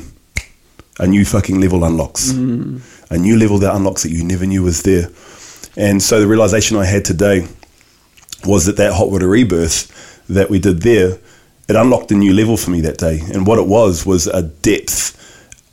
a 1.00 1.08
new 1.08 1.26
fucking 1.26 1.60
level 1.60 1.84
unlocks. 1.84 2.32
A 3.10 3.18
new 3.18 3.38
level 3.38 3.58
that 3.60 3.76
unlocks 3.76 4.04
that 4.04 4.12
you 4.12 4.24
never 4.24 4.46
knew 4.46 4.64
was 4.64 4.84
there. 4.84 5.10
And 5.76 6.02
so 6.02 6.20
the 6.20 6.28
realization 6.28 6.78
I 6.78 6.86
had 6.86 7.04
today 7.06 7.48
was 8.46 8.66
that 8.66 8.78
that 8.78 8.94
hot 8.94 9.10
water 9.10 9.28
rebirth 9.28 10.22
that 10.30 10.50
we 10.50 10.60
did 10.60 10.82
there, 10.82 11.18
it 11.68 11.76
unlocked 11.76 12.12
a 12.12 12.16
new 12.16 12.34
level 12.34 12.58
for 12.58 12.72
me 12.72 12.82
that 12.82 12.98
day. 12.98 13.22
And 13.34 13.48
what 13.48 13.60
it 13.60 13.68
was 13.68 14.06
was 14.06 14.28
a 14.28 14.44
depth, 14.44 15.18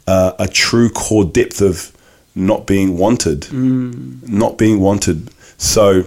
uh, 0.07 0.32
a 0.38 0.48
true 0.48 0.88
core 0.88 1.24
depth 1.24 1.61
of 1.61 1.92
not 2.47 2.66
being 2.66 2.97
wanted, 2.97 3.53
not 3.53 4.59
being 4.59 4.80
wanted. 4.80 5.30
So 5.59 6.05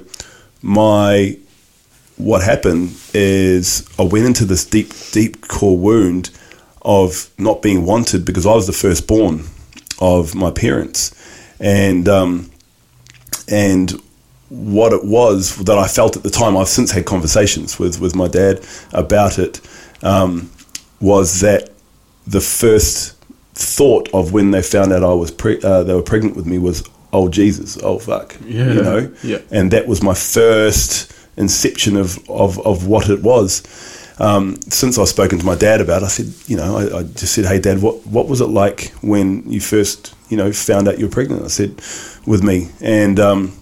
my 0.61 1.37
what 2.17 2.43
happened 2.43 2.95
is 3.13 3.87
I 3.97 4.03
went 4.03 4.25
into 4.25 4.45
this 4.45 4.65
deep, 4.65 4.91
deep 5.11 5.47
core 5.47 5.77
wound 5.77 6.29
of 6.81 7.29
not 7.37 7.61
being 7.61 7.85
wanted 7.85 8.25
because 8.25 8.45
I 8.45 8.53
was 8.53 8.67
the 8.67 8.73
firstborn 8.73 9.45
of 9.99 10.35
my 10.35 10.51
parents, 10.51 11.13
and 11.59 12.07
um, 12.09 12.51
and 13.47 13.91
what 14.49 14.93
it 14.93 15.03
was 15.03 15.55
that 15.65 15.77
I 15.77 15.87
felt 15.87 16.15
at 16.15 16.23
the 16.23 16.29
time. 16.29 16.55
I've 16.57 16.67
since 16.67 16.91
had 16.91 17.05
conversations 17.05 17.79
with 17.79 17.99
with 17.99 18.15
my 18.15 18.27
dad 18.27 18.65
about 18.91 19.39
it. 19.39 19.61
Um, 20.01 20.49
was 20.99 21.41
that 21.41 21.69
the 22.25 22.39
first 22.39 23.12
thought 23.53 24.09
of 24.13 24.33
when 24.33 24.51
they 24.51 24.61
found 24.61 24.91
out 24.93 25.03
I 25.03 25.13
was 25.13 25.31
pre- 25.31 25.61
uh, 25.63 25.83
they 25.83 25.93
were 25.93 26.01
pregnant 26.01 26.35
with 26.35 26.45
me 26.45 26.57
was 26.57 26.83
oh 27.11 27.29
Jesus 27.29 27.77
oh 27.83 27.99
fuck 27.99 28.35
Yeah. 28.45 28.73
you 28.73 28.81
know 28.81 29.11
Yeah. 29.23 29.39
and 29.51 29.71
that 29.71 29.87
was 29.87 30.01
my 30.01 30.13
first 30.13 31.11
inception 31.37 31.95
of, 31.97 32.17
of, 32.29 32.59
of 32.65 32.87
what 32.87 33.09
it 33.09 33.21
was. 33.23 33.63
Um, 34.19 34.61
since 34.69 34.99
I've 34.99 35.07
spoken 35.09 35.39
to 35.39 35.45
my 35.45 35.55
dad 35.55 35.81
about 35.81 36.03
it, 36.03 36.05
I 36.05 36.09
said, 36.09 36.27
you 36.47 36.55
know, 36.55 36.77
I, 36.77 36.99
I 36.99 37.03
just 37.03 37.33
said, 37.33 37.45
hey, 37.45 37.59
dad, 37.59 37.81
what, 37.81 38.05
what 38.05 38.27
was 38.27 38.39
it 38.41 38.45
like 38.49 38.91
when 39.01 39.41
you 39.51 39.59
first, 39.59 40.13
you 40.29 40.37
know, 40.37 40.51
found 40.51 40.87
out 40.87 40.99
you 40.99 41.07
were 41.07 41.11
pregnant? 41.11 41.41
I 41.43 41.47
said, 41.47 41.71
with 42.27 42.43
me. 42.43 42.69
And, 42.79 43.19
um, 43.19 43.53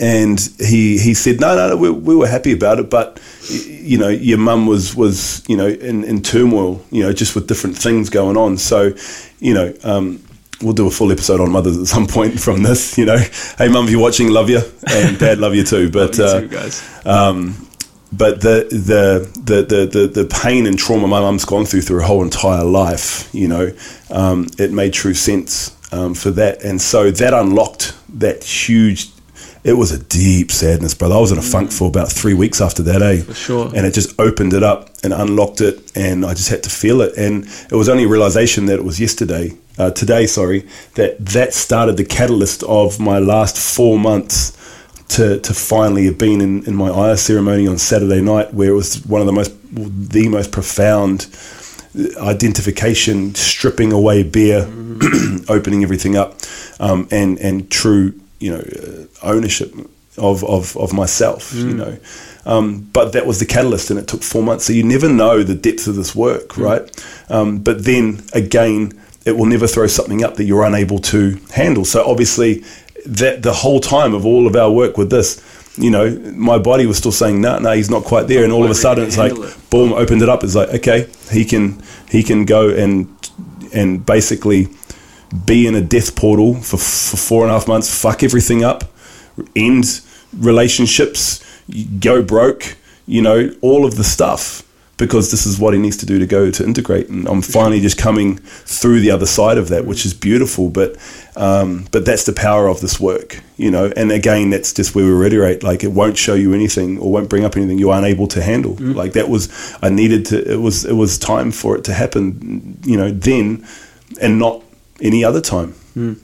and 0.00 0.40
he, 0.58 0.98
he 0.98 1.14
said, 1.14 1.40
no, 1.40 1.54
no, 1.56 1.68
no, 1.70 1.76
we, 1.76 1.90
we 1.90 2.16
were 2.16 2.26
happy 2.28 2.52
about 2.52 2.78
it, 2.78 2.90
but, 2.90 3.20
you 3.50 3.98
know, 3.98 4.08
your 4.08 4.38
mum 4.38 4.66
was, 4.66 4.94
was, 4.94 5.42
you 5.48 5.56
know, 5.56 5.68
in, 5.68 6.04
in 6.04 6.22
turmoil, 6.22 6.84
you 6.90 7.02
know, 7.02 7.12
just 7.12 7.34
with 7.34 7.46
different 7.46 7.76
things 7.76 8.10
going 8.10 8.36
on. 8.36 8.56
So, 8.58 8.92
you 9.40 9.54
know, 9.54 9.74
um, 9.84 10.22
we'll 10.62 10.74
do 10.74 10.86
a 10.86 10.90
full 10.90 11.10
episode 11.12 11.40
on 11.40 11.50
mothers 11.50 11.78
at 11.78 11.86
some 11.86 12.06
point 12.06 12.38
from 12.40 12.62
this. 12.62 12.98
You 12.98 13.06
know, 13.06 13.18
hey 13.58 13.68
mum, 13.68 13.86
if 13.86 13.90
you're 13.90 14.00
watching, 14.00 14.28
love 14.28 14.50
you, 14.50 14.60
and 14.90 15.18
dad, 15.18 15.38
love 15.38 15.54
you 15.54 15.64
too. 15.64 15.90
But 15.92 16.16
You 16.18 16.24
uh, 16.24 16.40
too, 16.40 16.48
guys. 16.48 17.06
um, 17.06 17.66
but 18.12 18.40
the, 18.40 18.66
the 18.70 19.40
the 19.40 19.62
the 19.62 19.86
the 19.86 20.06
the 20.08 20.24
pain 20.26 20.66
and 20.66 20.78
trauma 20.78 21.06
my 21.06 21.20
mum's 21.20 21.44
gone 21.44 21.64
through 21.64 21.82
through 21.82 22.00
her 22.00 22.06
whole 22.06 22.22
entire 22.22 22.64
life, 22.64 23.32
you 23.32 23.48
know, 23.48 23.72
um, 24.10 24.48
it 24.58 24.72
made 24.72 24.92
true 24.92 25.14
sense 25.14 25.76
um, 25.92 26.14
for 26.14 26.30
that, 26.32 26.62
and 26.64 26.80
so 26.80 27.10
that 27.10 27.32
unlocked 27.34 27.94
that 28.18 28.44
huge. 28.44 29.10
It 29.62 29.74
was 29.74 29.92
a 29.92 29.98
deep 29.98 30.50
sadness, 30.50 30.94
brother. 30.94 31.16
I 31.16 31.18
was 31.18 31.32
in 31.32 31.38
a 31.38 31.42
funk 31.42 31.70
for 31.70 31.88
about 31.88 32.10
three 32.10 32.32
weeks 32.32 32.60
after 32.60 32.82
that, 32.84 33.02
eh? 33.02 33.20
For 33.20 33.34
sure. 33.34 33.66
And 33.74 33.86
it 33.86 33.92
just 33.92 34.18
opened 34.18 34.54
it 34.54 34.62
up 34.62 34.88
and 35.04 35.12
unlocked 35.12 35.60
it, 35.60 35.92
and 35.94 36.24
I 36.24 36.32
just 36.32 36.48
had 36.48 36.62
to 36.62 36.70
feel 36.70 37.02
it. 37.02 37.16
And 37.16 37.44
it 37.44 37.74
was 37.74 37.88
only 37.88 38.04
a 38.04 38.08
realization 38.08 38.66
that 38.66 38.78
it 38.78 38.84
was 38.84 38.98
yesterday, 38.98 39.52
uh, 39.78 39.90
today, 39.90 40.26
sorry, 40.26 40.66
that 40.94 41.18
that 41.26 41.52
started 41.52 41.98
the 41.98 42.04
catalyst 42.04 42.62
of 42.62 42.98
my 42.98 43.18
last 43.18 43.58
four 43.58 43.98
months 43.98 44.56
to, 45.08 45.40
to 45.40 45.52
finally 45.52 46.06
have 46.06 46.16
been 46.16 46.40
in, 46.40 46.64
in 46.64 46.74
my 46.74 46.88
Aya 46.88 47.16
ceremony 47.16 47.66
on 47.66 47.78
Saturday 47.78 48.22
night, 48.22 48.54
where 48.54 48.70
it 48.70 48.74
was 48.74 49.04
one 49.06 49.20
of 49.20 49.26
the 49.26 49.32
most, 49.32 49.52
the 49.72 50.28
most 50.28 50.52
profound 50.52 51.26
identification, 52.18 53.34
stripping 53.34 53.92
away 53.92 54.22
beer, 54.22 54.60
opening 55.48 55.82
everything 55.82 56.16
up, 56.16 56.36
um, 56.78 57.08
and 57.10 57.38
and 57.38 57.70
true, 57.70 58.14
you 58.40 58.50
know, 58.50 58.58
uh, 58.58 59.06
ownership 59.22 59.72
of, 60.18 60.42
of, 60.44 60.76
of 60.76 60.92
myself, 60.92 61.54
you 61.54 61.74
know. 61.74 61.98
Um, 62.46 62.88
but 62.92 63.12
that 63.12 63.26
was 63.26 63.38
the 63.38 63.46
catalyst, 63.46 63.90
and 63.90 63.98
it 63.98 64.08
took 64.08 64.22
four 64.22 64.42
months. 64.42 64.64
So 64.64 64.72
you 64.72 64.82
never 64.82 65.08
know 65.08 65.42
the 65.42 65.54
depth 65.54 65.86
of 65.86 65.94
this 65.94 66.14
work, 66.14 66.56
right? 66.56 67.04
Um, 67.28 67.58
but 67.58 67.84
then 67.84 68.22
again, 68.32 68.98
it 69.26 69.32
will 69.32 69.46
never 69.46 69.66
throw 69.66 69.86
something 69.86 70.24
up 70.24 70.36
that 70.36 70.44
you're 70.44 70.64
unable 70.64 70.98
to 70.98 71.38
handle. 71.52 71.84
So 71.84 72.04
obviously, 72.04 72.64
that 73.06 73.42
the 73.42 73.52
whole 73.52 73.80
time 73.80 74.14
of 74.14 74.24
all 74.24 74.46
of 74.46 74.56
our 74.56 74.70
work 74.70 74.96
with 74.96 75.10
this, 75.10 75.42
you 75.76 75.90
know, 75.90 76.10
my 76.34 76.58
body 76.58 76.86
was 76.86 76.96
still 76.96 77.12
saying, 77.12 77.40
"No, 77.40 77.52
nah, 77.52 77.58
no, 77.58 77.68
nah, 77.68 77.74
he's 77.74 77.90
not 77.90 78.04
quite 78.04 78.26
there." 78.26 78.42
And 78.42 78.52
all 78.52 78.64
of 78.64 78.70
a 78.70 78.74
sudden, 78.74 79.04
it's 79.04 79.18
like, 79.18 79.32
it. 79.32 79.56
boom, 79.70 79.92
opened 79.92 80.22
it 80.22 80.28
up. 80.28 80.42
It's 80.42 80.54
like, 80.54 80.70
okay, 80.70 81.08
he 81.30 81.44
can 81.44 81.82
he 82.08 82.22
can 82.22 82.46
go 82.46 82.70
and 82.70 83.06
and 83.72 84.04
basically 84.04 84.68
be 85.46 85.66
in 85.66 85.74
a 85.74 85.80
death 85.80 86.16
portal 86.16 86.54
for, 86.54 86.76
for 86.76 87.16
four 87.16 87.42
and 87.42 87.50
a 87.50 87.54
half 87.54 87.68
months, 87.68 88.02
fuck 88.02 88.22
everything 88.22 88.64
up, 88.64 88.84
end 89.54 90.00
relationships, 90.36 91.44
go 92.00 92.22
broke, 92.22 92.76
you 93.06 93.22
know, 93.22 93.52
all 93.60 93.84
of 93.84 93.96
the 93.96 94.04
stuff 94.04 94.66
because 95.00 95.30
this 95.30 95.46
is 95.46 95.58
what 95.58 95.72
he 95.72 95.80
needs 95.80 95.96
to 95.96 96.06
do 96.06 96.18
to 96.18 96.26
go 96.26 96.50
to 96.50 96.62
integrate. 96.62 97.08
And 97.08 97.26
I'm 97.26 97.40
finally 97.40 97.80
just 97.80 97.96
coming 97.96 98.36
through 98.36 99.00
the 99.00 99.10
other 99.10 99.24
side 99.24 99.56
of 99.56 99.68
that, 99.70 99.86
which 99.86 100.04
is 100.04 100.12
beautiful. 100.12 100.68
But 100.68 100.96
um, 101.36 101.86
but 101.90 102.04
that's 102.04 102.24
the 102.24 102.34
power 102.34 102.68
of 102.68 102.82
this 102.82 103.00
work, 103.00 103.42
you 103.56 103.70
know. 103.70 103.90
And 103.96 104.12
again, 104.12 104.50
that's 104.50 104.72
just 104.72 104.94
where 104.94 105.04
we 105.04 105.10
reiterate: 105.10 105.62
like 105.62 105.82
it 105.82 105.92
won't 105.92 106.18
show 106.18 106.34
you 106.34 106.52
anything 106.52 106.98
or 106.98 107.10
won't 107.10 107.30
bring 107.30 107.44
up 107.44 107.56
anything 107.56 107.78
you 107.78 107.90
aren't 107.90 108.06
able 108.06 108.28
to 108.28 108.42
handle. 108.42 108.74
Mm. 108.76 108.94
Like 108.94 109.14
that 109.14 109.28
was 109.28 109.48
I 109.82 109.88
needed 109.88 110.26
to. 110.26 110.52
It 110.52 110.60
was 110.60 110.84
it 110.84 110.94
was 110.94 111.18
time 111.18 111.50
for 111.50 111.76
it 111.76 111.84
to 111.84 111.94
happen, 111.94 112.78
you 112.84 112.96
know. 112.96 113.10
Then 113.10 113.66
and 114.20 114.38
not 114.38 114.62
any 115.00 115.24
other 115.24 115.40
time. 115.40 115.74
Mm. 115.96 116.20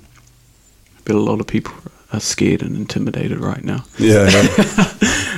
But 1.04 1.14
a 1.14 1.20
lot 1.20 1.40
of 1.40 1.46
people 1.46 1.72
are 2.12 2.20
scared 2.20 2.62
and 2.62 2.76
intimidated 2.76 3.38
right 3.40 3.62
now. 3.62 3.84
Yeah, 3.98 4.28
yeah. 4.28 4.42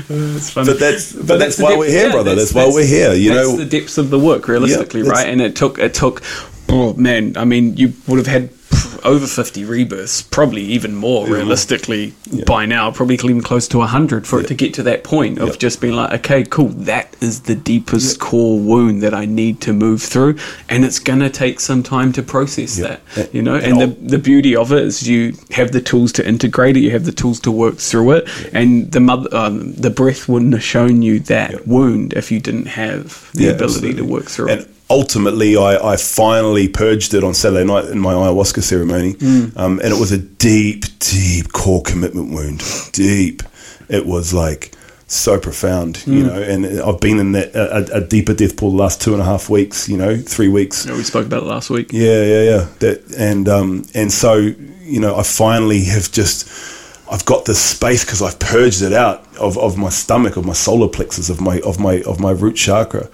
it's 0.08 0.50
funny. 0.50 0.66
But 0.66 0.80
that's 0.80 1.12
but, 1.12 1.26
but 1.26 1.38
that's, 1.38 1.56
that's 1.56 1.58
why 1.58 1.70
depth, 1.70 1.78
we're 1.78 1.90
here, 1.90 2.06
yeah, 2.06 2.12
brother. 2.12 2.34
That's, 2.34 2.52
that's, 2.52 2.66
why 2.66 2.72
we're 2.72 2.86
here. 2.86 3.12
You 3.12 3.34
know, 3.34 3.56
the 3.56 3.64
depths 3.64 3.98
of 3.98 4.10
the 4.10 4.18
work, 4.18 4.48
realistically, 4.48 5.02
yeah, 5.02 5.10
right? 5.10 5.28
And 5.28 5.40
it 5.40 5.56
took 5.56 5.78
it 5.78 5.94
took. 5.94 6.22
Oh 6.70 6.92
man, 6.94 7.36
I 7.36 7.44
mean, 7.44 7.76
you 7.76 7.94
would 8.06 8.18
have 8.18 8.26
had 8.26 8.50
over 9.04 9.26
50 9.26 9.64
rebirths, 9.64 10.22
probably 10.22 10.62
even 10.62 10.94
more 10.94 11.26
yeah. 11.26 11.34
realistically 11.34 12.14
yeah. 12.30 12.44
by 12.44 12.66
now, 12.66 12.90
probably 12.90 13.14
even 13.14 13.40
close 13.40 13.68
to 13.68 13.78
100 13.78 14.26
for 14.26 14.38
yeah. 14.38 14.44
it 14.44 14.48
to 14.48 14.54
get 14.54 14.74
to 14.74 14.82
that 14.84 15.04
point 15.04 15.38
of 15.38 15.58
just 15.58 15.80
being 15.80 15.94
like, 15.94 16.12
okay, 16.20 16.44
cool, 16.44 16.68
that 16.68 17.16
is 17.20 17.42
the 17.42 17.54
deepest 17.54 18.20
core 18.20 18.58
wound 18.58 19.02
that 19.02 19.14
I 19.14 19.24
need 19.24 19.60
to 19.62 19.72
move 19.72 20.02
through. 20.02 20.38
And 20.68 20.84
it's 20.84 20.98
going 20.98 21.20
to 21.20 21.30
take 21.30 21.60
some 21.60 21.82
time 21.82 22.12
to 22.12 22.22
process 22.22 22.76
that, 22.76 23.00
you 23.32 23.42
know? 23.42 23.56
And, 23.56 23.80
and 23.80 23.80
the, 23.80 23.86
the 24.16 24.18
beauty 24.18 24.54
of 24.54 24.72
it 24.72 24.82
is 24.82 25.08
you 25.08 25.34
have 25.50 25.72
the 25.72 25.80
tools 25.80 26.12
to 26.12 26.26
integrate 26.26 26.76
it, 26.76 26.80
you 26.80 26.90
have 26.90 27.04
the 27.04 27.12
tools 27.12 27.40
to 27.40 27.52
work 27.52 27.76
through 27.76 28.12
it. 28.12 28.28
And 28.52 28.90
the 28.92 29.00
mother, 29.00 29.34
um, 29.34 29.72
the 29.74 29.90
breath 29.90 30.28
wouldn't 30.28 30.52
have 30.52 30.62
shown 30.62 31.02
you 31.02 31.20
that 31.20 31.66
wound 31.66 32.12
if 32.14 32.30
you 32.30 32.40
didn't 32.40 32.66
have 32.66 33.30
the 33.32 33.48
ability 33.48 33.90
absolutely. 33.90 34.02
to 34.02 34.04
work 34.04 34.24
through 34.24 34.48
and 34.48 34.60
it 34.62 34.68
ultimately, 34.90 35.56
I, 35.56 35.92
I, 35.92 35.96
finally 35.96 36.68
purged 36.68 37.14
it 37.14 37.24
on 37.24 37.34
Saturday 37.34 37.64
night 37.64 37.86
in 37.86 37.98
my 37.98 38.14
ayahuasca 38.14 38.62
ceremony, 38.62 39.14
mm. 39.14 39.56
um, 39.56 39.80
and 39.80 39.92
it 39.92 39.98
was 39.98 40.12
a 40.12 40.18
deep, 40.18 40.84
deep 40.98 41.52
core 41.52 41.82
commitment 41.82 42.32
wound. 42.32 42.62
Deep. 42.92 43.42
It 43.88 44.06
was 44.06 44.32
like 44.34 44.72
so 45.06 45.38
profound, 45.38 45.96
mm. 45.96 46.12
you 46.12 46.24
know. 46.24 46.40
And 46.40 46.80
I've 46.80 47.00
been 47.00 47.18
in 47.18 47.32
that 47.32 47.54
a, 47.54 47.96
a, 47.96 48.00
deeper 48.00 48.34
death 48.34 48.56
pool 48.56 48.70
the 48.70 48.76
last 48.76 49.00
two 49.00 49.12
and 49.12 49.22
a 49.22 49.24
half 49.24 49.48
weeks, 49.48 49.88
you 49.88 49.96
know, 49.96 50.16
three 50.16 50.48
weeks. 50.48 50.86
Yeah, 50.86 50.96
we 50.96 51.02
spoke 51.02 51.26
about 51.26 51.42
it 51.42 51.46
last 51.46 51.70
week. 51.70 51.92
Yeah, 51.92 52.22
yeah, 52.22 52.42
yeah. 52.42 52.68
That 52.80 53.14
and 53.16 53.48
um 53.48 53.84
and 53.94 54.12
so 54.12 54.36
you 54.36 55.00
know, 55.00 55.16
I 55.16 55.22
finally 55.22 55.84
have 55.84 56.10
just. 56.10 56.48
I've 57.10 57.24
got 57.24 57.46
this 57.46 57.58
space 57.58 58.04
because 58.04 58.20
I've 58.20 58.38
purged 58.38 58.82
it 58.82 58.92
out 58.92 59.27
of, 59.38 59.56
of 59.58 59.76
my 59.76 59.88
stomach, 59.88 60.36
of 60.36 60.44
my 60.44 60.52
solar 60.52 60.88
plexus, 60.88 61.30
of 61.30 61.40
my 61.40 61.60
of 61.60 61.78
my 61.78 62.02
of 62.02 62.20
my 62.20 62.30
root 62.30 62.56
chakra, 62.56 63.08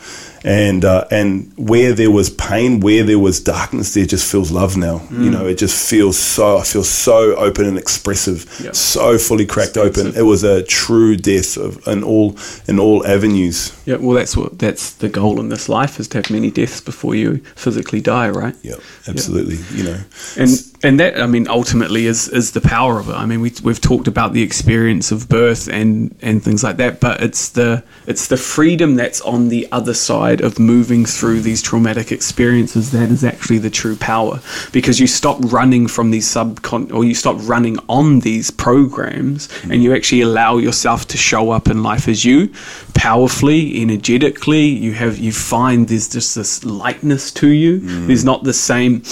and 0.44 0.84
uh, 0.84 1.06
and 1.10 1.50
where 1.56 1.92
there 1.94 2.10
was 2.10 2.28
pain, 2.28 2.80
where 2.80 3.02
there 3.02 3.18
was 3.18 3.40
darkness, 3.40 3.94
there 3.94 4.04
just 4.04 4.30
feels 4.30 4.50
love 4.50 4.76
now. 4.76 4.98
Mm. 4.98 5.24
You 5.24 5.30
know, 5.30 5.46
it 5.46 5.56
just 5.56 5.88
feels 5.88 6.18
so. 6.18 6.58
I 6.58 6.64
feel 6.64 6.84
so 6.84 7.34
open 7.36 7.64
and 7.64 7.78
expressive, 7.78 8.44
yep. 8.62 8.76
so 8.76 9.16
fully 9.16 9.46
cracked 9.46 9.78
open. 9.78 10.14
It 10.14 10.22
was 10.22 10.44
a 10.44 10.62
true 10.62 11.16
death 11.16 11.56
of 11.56 11.86
in 11.88 12.04
all 12.04 12.36
in 12.68 12.78
all 12.78 13.06
avenues. 13.06 13.72
Yeah, 13.86 13.96
well, 13.96 14.16
that's 14.16 14.36
what 14.36 14.58
that's 14.58 14.92
the 14.92 15.08
goal 15.08 15.40
in 15.40 15.48
this 15.48 15.68
life 15.68 15.98
is 15.98 16.08
to 16.08 16.18
have 16.18 16.30
many 16.30 16.50
deaths 16.50 16.80
before 16.80 17.14
you 17.14 17.38
physically 17.56 18.02
die, 18.02 18.28
right? 18.28 18.54
Yeah, 18.62 18.76
absolutely. 19.08 19.56
Yep. 19.56 19.70
You 19.72 19.84
know, 19.84 20.00
and 20.36 20.50
and 20.82 21.00
that 21.00 21.20
I 21.20 21.26
mean 21.26 21.48
ultimately 21.48 22.04
is 22.04 22.28
is 22.28 22.52
the 22.52 22.60
power 22.60 22.98
of 22.98 23.08
it. 23.08 23.14
I 23.14 23.24
mean, 23.24 23.40
we 23.40 23.52
we've 23.62 23.80
talked 23.80 24.08
about 24.08 24.34
the 24.34 24.42
experience 24.42 25.10
of 25.10 25.28
birth 25.28 25.68
and 25.68 26.13
and 26.22 26.42
things 26.42 26.62
like 26.64 26.76
that, 26.78 27.00
but 27.00 27.22
it's 27.22 27.50
the 27.50 27.82
it's 28.06 28.28
the 28.28 28.36
freedom 28.36 28.94
that's 28.94 29.20
on 29.22 29.48
the 29.48 29.68
other 29.72 29.94
side 29.94 30.40
of 30.40 30.58
moving 30.58 31.04
through 31.04 31.40
these 31.40 31.62
traumatic 31.62 32.12
experiences 32.12 32.90
that 32.92 33.10
is 33.10 33.24
actually 33.24 33.58
the 33.58 33.70
true 33.70 33.96
power 33.96 34.40
because 34.72 35.00
you 35.00 35.06
stop 35.06 35.38
running 35.52 35.86
from 35.86 36.10
these 36.10 36.26
subcon 36.26 36.92
or 36.92 37.04
you 37.04 37.14
stop 37.14 37.36
running 37.42 37.78
on 37.88 38.20
these 38.20 38.50
programs 38.50 39.48
mm. 39.48 39.72
and 39.72 39.82
you 39.82 39.94
actually 39.94 40.20
allow 40.20 40.56
yourself 40.56 41.06
to 41.06 41.16
show 41.16 41.50
up 41.50 41.68
in 41.68 41.82
life 41.82 42.08
as 42.08 42.24
you 42.24 42.52
powerfully 42.94 43.80
energetically 43.80 44.64
you 44.64 44.92
have 44.92 45.18
you 45.18 45.32
find 45.32 45.88
there's 45.88 46.08
just 46.08 46.34
this 46.34 46.64
lightness 46.64 47.30
to 47.30 47.48
you 47.48 47.80
mm. 47.80 48.06
there's 48.06 48.24
not 48.24 48.44
the 48.44 48.52
same 48.52 49.02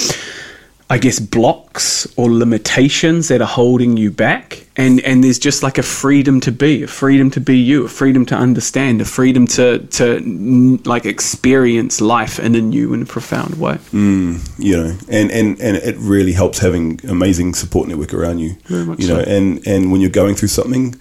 I 0.93 0.99
guess 0.99 1.19
blocks 1.19 2.07
or 2.19 2.31
limitations 2.31 3.29
that 3.29 3.41
are 3.41 3.49
holding 3.49 3.97
you 3.97 4.11
back 4.11 4.67
and 4.77 5.01
and 5.01 5.25
there's 5.25 5.39
just 5.39 5.63
like 5.63 5.79
a 5.79 5.83
freedom 5.83 6.39
to 6.41 6.53
be 6.53 6.83
a 6.83 6.87
freedom 6.87 7.31
to 7.31 7.41
be 7.41 7.57
you 7.57 7.87
a 7.87 7.89
freedom 7.89 8.27
to 8.27 8.35
understand 8.35 9.01
a 9.01 9.07
freedom 9.07 9.47
to 9.47 9.79
to 9.79 10.21
like 10.85 11.07
experience 11.07 12.03
life 12.03 12.39
in 12.39 12.55
a 12.55 12.61
new 12.61 12.93
and 12.93 13.09
profound 13.09 13.59
way 13.59 13.77
mm, 13.91 14.39
you 14.59 14.77
know 14.77 14.95
and 15.09 15.31
and 15.31 15.59
and 15.63 15.79
it 15.79 15.97
really 15.97 16.33
helps 16.33 16.59
having 16.59 17.01
amazing 17.09 17.55
support 17.55 17.89
network 17.89 18.13
around 18.13 18.39
you 18.41 18.55
Very 18.67 18.85
much 18.85 19.01
you 19.01 19.07
so. 19.07 19.17
know 19.17 19.23
and 19.23 19.67
and 19.67 19.93
when 19.93 20.03
you're 20.03 20.11
going 20.11 20.35
through 20.35 20.49
something 20.49 20.95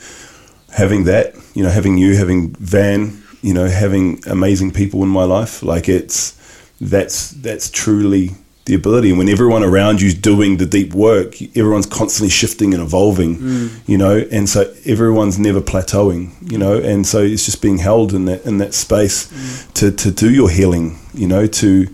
having 0.72 1.04
that 1.04 1.36
you 1.54 1.64
know 1.64 1.70
having 1.70 1.98
you 1.98 2.16
having 2.16 2.56
van 2.56 3.22
you 3.42 3.54
know 3.54 3.68
having 3.68 4.24
amazing 4.26 4.72
people 4.72 5.04
in 5.04 5.10
my 5.10 5.26
life 5.26 5.62
like 5.64 5.90
it's 5.90 6.38
that's 6.80 7.32
that's 7.32 7.70
truly 7.70 8.32
the 8.66 8.76
ability. 8.76 9.10
And 9.10 9.18
when 9.18 9.30
everyone 9.30 9.64
around 9.64 10.02
you 10.02 10.08
is 10.08 10.16
doing 10.16 10.58
the 10.58 10.66
deep 10.66 10.94
work, 10.94 11.42
everyone's 11.56 11.86
constantly 11.86 12.30
shifting 12.30 12.74
and 12.74 12.82
evolving, 12.82 13.38
mm. 13.38 13.80
you 13.88 13.98
know, 13.98 14.18
and 14.32 14.48
so 14.48 14.74
everyone's 14.86 15.40
never 15.40 15.62
plateauing, 15.62 16.52
you 16.52 16.58
know, 16.58 16.78
and 16.78 17.06
so 17.06 17.22
it's 17.22 17.46
just 17.46 17.62
being 17.62 17.80
held 17.80 18.14
in 18.14 18.26
that 18.26 18.46
in 18.46 18.58
that 18.60 18.74
space 18.74 19.28
mm. 19.28 19.74
to, 19.74 19.92
to 19.92 20.12
do 20.12 20.32
your 20.32 20.50
healing, 20.50 21.00
you 21.14 21.28
know, 21.28 21.48
to 21.48 21.88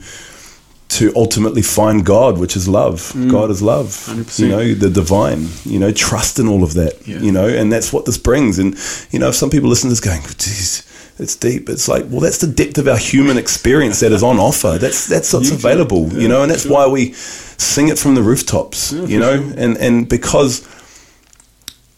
to 0.90 1.12
ultimately 1.16 1.62
find 1.62 2.06
God, 2.06 2.38
which 2.38 2.56
is 2.56 2.68
love. 2.68 3.12
Mm. 3.14 3.30
God 3.30 3.50
is 3.50 3.62
love. 3.62 3.88
100%. 3.88 4.40
You 4.40 4.48
know, 4.48 4.74
the 4.74 4.90
divine. 4.90 5.48
You 5.66 5.80
know, 5.80 5.92
trust 5.92 6.40
in 6.40 6.48
all 6.48 6.64
of 6.64 6.74
that. 6.76 7.06
Yeah. 7.08 7.20
You 7.20 7.32
know, 7.32 7.48
and 7.48 7.72
that's 7.72 7.92
what 7.92 8.06
this 8.06 8.18
brings. 8.18 8.58
And 8.58 8.78
you 9.12 9.20
know, 9.20 9.30
if 9.30 9.36
some 9.36 9.50
people 9.50 9.70
listen 9.70 9.90
to 9.90 9.92
this 9.92 10.00
going, 10.00 10.22
"Geez, 10.22 10.88
it's 11.20 11.36
deep. 11.36 11.70
It's 11.70 11.88
like, 11.88 12.06
well, 12.10 12.20
that's 12.20 12.40
the 12.40 12.48
depth 12.48 12.78
of 12.78 12.88
our 12.88 12.98
human 12.98 13.38
experience 13.38 14.00
that 14.02 14.12
is 14.12 14.24
on 14.24 14.38
offer. 14.38 14.78
That's 14.80 15.08
that's 15.08 15.34
what's 15.34 15.52
available, 15.52 16.10
yeah, 16.10 16.20
you 16.20 16.28
know, 16.28 16.44
and 16.44 16.52
that's 16.52 16.64
sure. 16.64 16.74
why 16.74 16.88
we 16.88 17.14
sing 17.14 17.88
it 17.88 17.98
from 17.98 18.16
the 18.16 18.22
rooftops, 18.22 18.94
yeah, 18.94 19.06
you 19.06 19.20
know, 19.20 19.38
sure. 19.38 19.54
and 19.58 19.78
and 19.78 20.08
because 20.08 20.68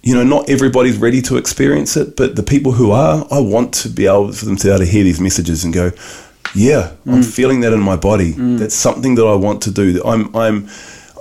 you 0.02 0.16
know 0.16 0.24
not 0.24 0.50
everybody's 0.50 0.98
ready 0.98 1.22
to 1.24 1.38
experience 1.38 1.98
it, 1.98 2.16
but 2.16 2.36
the 2.38 2.44
people 2.44 2.74
who 2.74 2.92
are, 2.92 3.28
I 3.30 3.40
want 3.40 3.74
to 3.76 3.90
be 3.90 4.08
able 4.08 4.32
for 4.32 4.46
them 4.46 4.56
to 4.56 4.64
be 4.68 4.70
able 4.70 4.80
to 4.80 4.86
hear 4.86 5.04
these 5.04 5.20
messages 5.20 5.66
and 5.66 5.74
go, 5.74 5.92
yeah, 6.56 6.91
mm. 7.06 7.14
I'm 7.14 7.24
feeling 7.24 7.62
that 7.62 7.74
in 7.74 7.80
my 7.80 7.95
body. 7.95 8.34
Mm. 8.34 8.60
That's 8.60 8.76
something 8.76 9.16
that 9.16 9.26
I 9.26 9.36
want 9.36 9.62
to 9.64 9.72
do. 9.72 10.02
I'm 10.04 10.36
I'm 10.36 10.68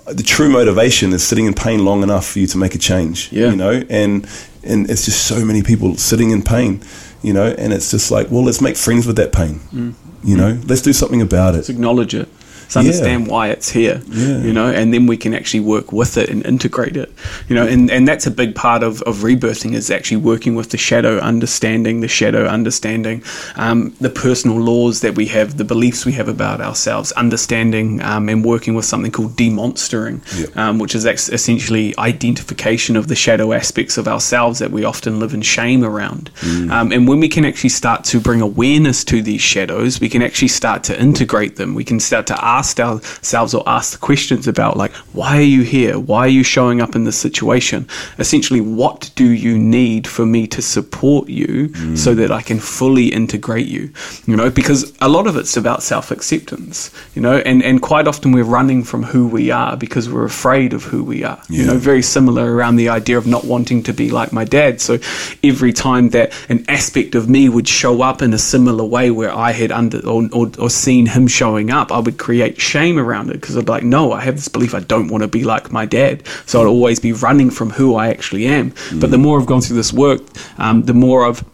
the 0.07 0.23
true 0.25 0.49
motivation 0.49 1.13
is 1.13 1.27
sitting 1.27 1.47
in 1.47 1.55
pain 1.55 1.85
long 1.85 2.03
enough 2.03 2.27
for 2.27 2.39
you 2.39 2.47
to 2.49 2.59
make 2.59 2.75
a 2.75 2.79
change. 2.79 3.31
Yeah. 3.33 3.51
You 3.51 3.57
know, 3.57 3.85
and 3.91 4.27
and 4.63 4.91
it's 4.91 5.05
just 5.05 5.27
so 5.27 5.45
many 5.45 5.63
people 5.63 5.97
sitting 5.97 6.31
in 6.31 6.43
pain 6.43 6.83
you 7.23 7.33
know, 7.33 7.47
and 7.47 7.73
it's 7.73 7.91
just 7.91 8.11
like, 8.11 8.31
well, 8.31 8.45
let's 8.45 8.61
make 8.61 8.77
friends 8.77 9.07
with 9.07 9.17
that 9.17 9.33
pain. 9.33 9.61
Mm. 9.73 9.95
You 10.23 10.37
know, 10.37 10.53
mm. 10.55 10.69
let's 10.69 10.83
do 10.83 10.93
something 10.93 11.21
about 11.21 11.55
it. 11.55 11.59
Let's 11.59 11.69
acknowledge 11.69 12.15
it 12.15 12.29
to 12.71 12.79
understand 12.79 13.27
yeah. 13.27 13.33
why 13.33 13.49
it's 13.49 13.71
here, 13.71 14.03
yeah. 14.09 14.39
you 14.39 14.53
know, 14.53 14.71
and 14.71 14.93
then 14.93 15.07
we 15.07 15.17
can 15.17 15.35
actually 15.35 15.61
work 15.61 15.93
with 15.93 16.17
it 16.17 16.29
and 16.29 16.45
integrate 16.45 16.97
it, 16.97 17.13
you 17.49 17.55
know, 17.55 17.67
and, 17.67 17.91
and 17.91 18.07
that's 18.07 18.27
a 18.27 18.31
big 18.31 18.55
part 18.55 18.83
of, 18.83 19.03
of 19.03 19.19
rebirthing 19.19 19.75
is 19.75 19.91
actually 19.91 20.19
working 20.19 20.55
with 20.55 20.71
the 20.71 20.77
shadow, 20.77 21.19
understanding 21.19 22.01
the 22.01 22.09
shadow, 22.09 22.47
understanding 22.47 23.23
um, 23.57 23.95
the 24.01 24.11
personal 24.11 24.59
laws 24.59 25.01
that 25.01 25.15
we 25.15 25.27
have, 25.27 25.57
the 25.57 25.65
beliefs 25.65 26.05
we 26.05 26.13
have 26.13 26.29
about 26.29 26.61
ourselves, 26.61 27.13
understanding 27.13 28.03
um, 28.03 28.29
and 28.29 28.45
working 28.45 28.75
with 28.75 28.85
something 28.85 29.11
called 29.11 29.37
demonstering, 29.37 30.21
yeah. 30.37 30.47
um, 30.57 30.79
which 30.79 30.95
is 30.95 31.07
ex- 31.07 31.29
essentially 31.29 31.95
identification 31.99 32.97
of 32.97 33.09
the 33.09 33.15
shadow 33.15 33.53
aspects 33.53 33.97
of 33.97 34.07
ourselves 34.07 34.59
that 34.59 34.71
we 34.71 34.85
often 34.85 35.19
live 35.19 35.33
in 35.35 35.43
shame 35.43 35.85
around. 35.85 36.31
Mm. 36.41 36.71
Um, 36.71 36.93
and 36.93 37.09
when 37.09 37.21
we 37.21 37.29
can 37.29 37.45
actually 37.45 37.71
start 37.71 38.05
to 38.05 38.21
bring 38.21 38.41
awareness 38.41 39.05
to 39.05 39.23
these 39.23 39.41
shadows, 39.41 40.01
we 40.01 40.09
can 40.09 40.23
actually 40.23 40.49
start 40.49 40.85
to 40.85 41.01
integrate 41.01 41.57
them. 41.57 41.75
We 41.75 41.85
can 41.85 42.01
start 42.01 42.27
to 42.29 42.45
ask 42.45 42.58
asked 42.59 42.81
ourselves 42.81 43.55
or 43.55 43.63
asked 43.67 43.93
the 43.93 43.99
questions 43.99 44.49
about 44.49 44.77
like 44.77 44.93
why 45.19 45.39
are 45.39 45.53
you 45.57 45.63
here? 45.63 45.99
Why 45.99 46.21
are 46.21 46.37
you 46.41 46.43
showing 46.43 46.81
up 46.81 46.95
in 46.97 47.05
this 47.05 47.17
situation? 47.17 47.89
Essentially 48.19 48.61
what 48.61 49.11
do 49.15 49.29
you 49.47 49.59
need 49.59 50.07
for 50.07 50.27
me 50.27 50.47
to 50.49 50.61
support 50.63 51.29
you 51.29 51.69
mm. 51.69 51.97
so 51.97 52.15
that 52.15 52.31
i 52.31 52.43
can 52.43 52.59
fully 52.59 53.09
integrate 53.09 53.67
you? 53.67 53.91
You 54.27 54.37
know 54.37 54.51
because 54.51 54.81
a 55.01 55.09
lot 55.09 55.27
of 55.27 55.37
it's 55.37 55.57
about 55.57 55.83
self-acceptance 55.83 56.91
you 57.15 57.23
know 57.23 57.37
and 57.51 57.63
and 57.63 57.81
quite 57.83 58.07
often 58.09 58.33
we're 58.33 58.53
running 58.59 58.83
from 58.85 59.03
who 59.03 59.27
we 59.29 59.51
are 59.51 59.77
because 59.77 60.09
we're 60.09 60.25
afraid 60.25 60.73
of 60.73 60.83
who 60.85 61.03
we 61.05 61.25
are. 61.25 61.41
Yeah. 61.49 61.61
you 61.61 61.67
know 61.67 61.79
very 61.79 62.03
similar 62.03 62.55
around 62.55 62.77
the 62.77 62.89
idea 62.89 63.19
of 63.19 63.27
not 63.27 63.45
wanting 63.45 63.83
to 63.85 63.93
be 63.93 64.11
like 64.11 64.33
my 64.33 64.45
dad. 64.45 64.81
So 64.81 64.99
every 65.43 65.73
time 65.73 66.11
that 66.11 66.33
an 66.49 66.65
aspect 66.69 67.15
of 67.15 67.29
me 67.29 67.49
would 67.49 67.69
show 67.69 68.03
up 68.03 68.23
in 68.23 68.33
a 68.33 68.39
similar 68.39 68.85
way 68.85 69.11
where 69.11 69.33
i 69.33 69.53
had 69.53 69.71
under 69.71 69.99
or, 70.07 70.29
or, 70.33 70.51
or 70.59 70.71
seen 70.71 71.07
him 71.07 71.27
showing 71.27 71.71
up 71.71 71.93
i 71.93 71.99
would 71.99 72.19
create 72.19 72.48
shame 72.57 72.99
around 72.99 73.31
it 73.31 73.35
because 73.35 73.57
i'd 73.57 73.67
be 73.67 73.73
like 73.73 73.83
no 73.83 74.13
i 74.13 74.21
have 74.21 74.37
this 74.37 74.49
belief 74.49 74.75
i 74.75 74.81
don't 74.81 75.09
want 75.09 75.23
to 75.23 75.29
be 75.29 75.45
like 75.45 75.73
my 75.73 75.85
dad 75.85 76.23
so 76.47 76.61
i'd 76.61 76.67
always 76.67 77.01
be 77.01 77.13
running 77.13 77.51
from 77.51 77.71
who 77.71 77.97
i 77.97 78.09
actually 78.09 78.47
am 78.47 78.71
mm. 78.71 79.01
but 79.01 79.11
the 79.11 79.19
more 79.19 79.41
i've 79.41 79.47
gone 79.47 79.61
through 79.61 79.77
this 79.77 79.93
work 79.93 80.21
um, 80.59 80.83
the 80.83 80.95
more 80.95 81.27
i've 81.27 81.45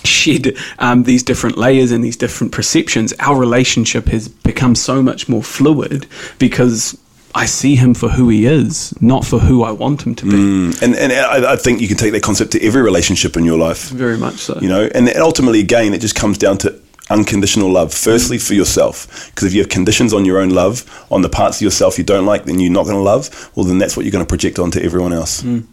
shed 0.04 0.56
um, 0.78 1.02
these 1.04 1.22
different 1.22 1.58
layers 1.58 1.92
and 1.92 2.02
these 2.02 2.16
different 2.16 2.52
perceptions, 2.52 3.12
our 3.20 3.38
relationship 3.38 4.06
has 4.06 4.28
become 4.28 4.74
so 4.74 5.02
much 5.02 5.28
more 5.28 5.42
fluid 5.42 6.06
because 6.38 6.98
I 7.34 7.46
see 7.46 7.76
him 7.76 7.94
for 7.94 8.08
who 8.08 8.28
he 8.28 8.46
is, 8.46 8.94
not 9.00 9.24
for 9.24 9.38
who 9.38 9.62
I 9.62 9.70
want 9.70 10.02
him 10.02 10.14
to 10.16 10.24
be. 10.24 10.32
Mm. 10.32 10.82
And 10.82 10.96
and 10.96 11.12
I, 11.12 11.52
I, 11.52 11.56
think 11.56 11.80
you 11.80 11.86
can 11.86 11.96
take 11.96 12.12
that 12.12 12.22
concept 12.22 12.52
to 12.52 12.66
every 12.66 12.82
relationship 12.82 13.36
in 13.36 13.44
your 13.44 13.58
life. 13.58 13.88
Very 13.90 14.16
much 14.16 14.38
so. 14.38 14.58
You 14.60 14.68
know, 14.68 14.90
and 14.94 15.08
ultimately, 15.16 15.60
again, 15.60 15.94
it 15.94 16.00
just 16.00 16.16
comes 16.16 16.38
down 16.38 16.58
to 16.58 16.80
unconditional 17.10 17.70
love. 17.70 17.92
Firstly, 17.92 18.38
for 18.38 18.54
yourself, 18.54 19.30
because 19.30 19.48
if 19.48 19.52
you 19.52 19.60
have 19.60 19.68
conditions 19.68 20.14
on 20.14 20.24
your 20.24 20.38
own 20.38 20.50
love, 20.50 21.06
on 21.10 21.22
the 21.22 21.28
parts 21.28 21.58
of 21.58 21.62
yourself 21.62 21.98
you 21.98 22.04
don't 22.04 22.24
like, 22.24 22.44
then 22.44 22.58
you're 22.58 22.72
not 22.72 22.84
going 22.84 22.96
to 22.96 23.02
love. 23.02 23.50
Well, 23.54 23.66
then 23.66 23.78
that's 23.78 23.96
what 23.96 24.06
you're 24.06 24.12
going 24.12 24.24
to 24.24 24.28
project 24.28 24.58
onto 24.58 24.80
everyone 24.80 25.12
else. 25.12 25.42
Mm. 25.42 25.66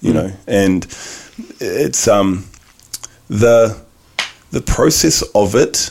You 0.00 0.12
mm. 0.12 0.14
know, 0.14 0.32
and 0.46 0.84
it's 1.60 2.06
um 2.06 2.46
the 3.28 3.80
the 4.50 4.60
process 4.60 5.22
of 5.34 5.54
it 5.54 5.90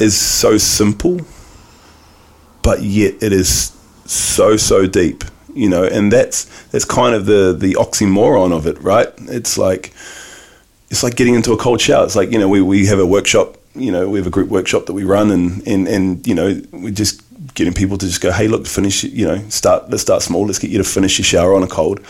is 0.00 0.18
so 0.18 0.58
simple, 0.58 1.20
but 2.62 2.82
yet 2.82 3.22
it 3.22 3.32
is 3.32 3.72
so 4.04 4.56
so 4.56 4.86
deep, 4.86 5.24
you 5.54 5.68
know, 5.68 5.84
and 5.84 6.12
that's 6.12 6.44
that's 6.66 6.84
kind 6.84 7.14
of 7.14 7.26
the 7.26 7.56
the 7.58 7.74
oxymoron 7.74 8.52
of 8.52 8.66
it, 8.66 8.80
right? 8.82 9.08
It's 9.22 9.56
like 9.56 9.92
it's 10.90 11.02
like 11.02 11.16
getting 11.16 11.34
into 11.34 11.52
a 11.52 11.56
cold 11.56 11.80
shower. 11.80 12.04
It's 12.04 12.16
like 12.16 12.30
you 12.30 12.38
know 12.38 12.48
we 12.48 12.60
we 12.60 12.86
have 12.86 12.98
a 12.98 13.06
workshop, 13.06 13.56
you 13.74 13.90
know, 13.90 14.08
we 14.08 14.18
have 14.18 14.26
a 14.26 14.30
group 14.30 14.48
workshop 14.48 14.86
that 14.86 14.92
we 14.92 15.04
run, 15.04 15.30
and 15.30 15.66
and 15.66 15.88
and 15.88 16.26
you 16.26 16.34
know 16.34 16.60
we're 16.72 16.92
just 16.92 17.22
getting 17.54 17.74
people 17.74 17.98
to 17.98 18.06
just 18.06 18.20
go, 18.20 18.30
hey, 18.30 18.48
look, 18.48 18.66
finish, 18.66 19.04
you 19.04 19.26
know, 19.26 19.38
start 19.48 19.90
let's 19.90 20.02
start 20.02 20.22
small. 20.22 20.46
Let's 20.46 20.58
get 20.58 20.70
you 20.70 20.78
to 20.78 20.84
finish 20.84 21.18
your 21.18 21.24
shower 21.24 21.54
on 21.54 21.62
a 21.62 21.68
cold 21.68 22.00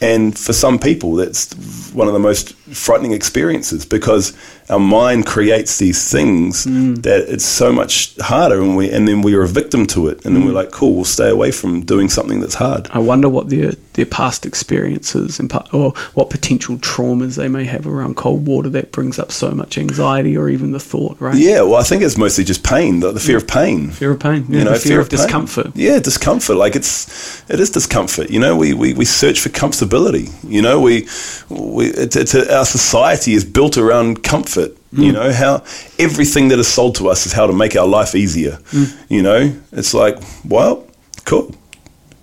and 0.00 0.38
for 0.38 0.52
some 0.52 0.78
people, 0.78 1.14
that's 1.14 1.54
one 1.92 2.06
of 2.06 2.12
the 2.12 2.20
most 2.20 2.54
frightening 2.54 3.12
experiences 3.12 3.86
because 3.86 4.36
our 4.68 4.78
mind 4.78 5.26
creates 5.26 5.78
these 5.78 6.10
things 6.10 6.66
mm. 6.66 7.00
that 7.02 7.28
it's 7.28 7.44
so 7.44 7.72
much 7.72 8.16
harder, 8.18 8.60
and 8.60 8.76
we 8.76 8.90
and 8.90 9.06
then 9.06 9.22
we 9.22 9.34
are 9.34 9.42
a 9.42 9.48
victim 9.48 9.86
to 9.86 10.08
it, 10.08 10.24
and 10.24 10.34
mm. 10.34 10.38
then 10.38 10.46
we're 10.46 10.52
like, 10.52 10.70
cool, 10.70 10.94
we'll 10.94 11.04
stay 11.04 11.30
away 11.30 11.52
from 11.52 11.82
doing 11.82 12.08
something 12.08 12.40
that's 12.40 12.54
hard. 12.54 12.88
I 12.90 12.98
wonder 12.98 13.28
what 13.28 13.48
their 13.50 13.72
their 13.92 14.06
past 14.06 14.44
experiences 14.44 15.38
and 15.40 15.52
or 15.72 15.92
what 16.14 16.30
potential 16.30 16.76
traumas 16.76 17.36
they 17.36 17.48
may 17.48 17.64
have 17.64 17.86
around 17.86 18.16
cold 18.16 18.46
water 18.46 18.68
that 18.70 18.92
brings 18.92 19.18
up 19.18 19.32
so 19.32 19.52
much 19.52 19.78
anxiety 19.78 20.36
or 20.36 20.48
even 20.48 20.72
the 20.72 20.80
thought, 20.80 21.18
right? 21.20 21.36
Yeah, 21.36 21.62
well, 21.62 21.76
I 21.76 21.82
think 21.82 22.02
it's 22.02 22.18
mostly 22.18 22.44
just 22.44 22.62
pain, 22.62 23.00
the, 23.00 23.12
the 23.12 23.20
fear 23.20 23.36
of 23.36 23.46
pain, 23.46 23.90
fear 23.90 24.12
of 24.12 24.20
pain, 24.20 24.46
yeah, 24.48 24.58
you 24.58 24.64
know, 24.64 24.72
fear, 24.72 24.80
fear, 24.80 25.00
of, 25.00 25.06
of 25.06 25.10
discomfort. 25.10 25.70
Yeah, 25.74 25.98
discomfort. 25.98 26.56
Like 26.56 26.76
it's 26.76 27.48
it 27.50 27.60
is 27.60 27.70
discomfort. 27.70 28.30
You 28.30 28.40
know, 28.40 28.56
we 28.56 28.74
we, 28.74 28.94
we 28.94 29.04
search 29.04 29.40
for 29.40 29.48
comfortability. 29.48 30.32
You 30.44 30.62
know, 30.62 30.80
we, 30.80 31.08
we 31.48 31.86
it's, 31.86 32.16
it's 32.16 32.34
a, 32.34 32.56
our 32.56 32.64
society 32.64 33.34
is 33.34 33.44
built 33.44 33.78
around 33.78 34.22
comfort. 34.22 34.55
Mm. 34.64 35.04
You 35.04 35.12
know 35.12 35.32
how 35.32 35.62
everything 35.98 36.48
that 36.48 36.58
is 36.58 36.68
sold 36.68 36.94
to 36.96 37.08
us 37.08 37.26
is 37.26 37.32
how 37.32 37.46
to 37.46 37.52
make 37.52 37.76
our 37.76 37.86
life 37.86 38.14
easier. 38.14 38.58
Mm. 38.70 38.96
You 39.08 39.22
know, 39.22 39.56
it's 39.72 39.94
like, 39.94 40.18
well, 40.44 40.86
cool, 41.24 41.54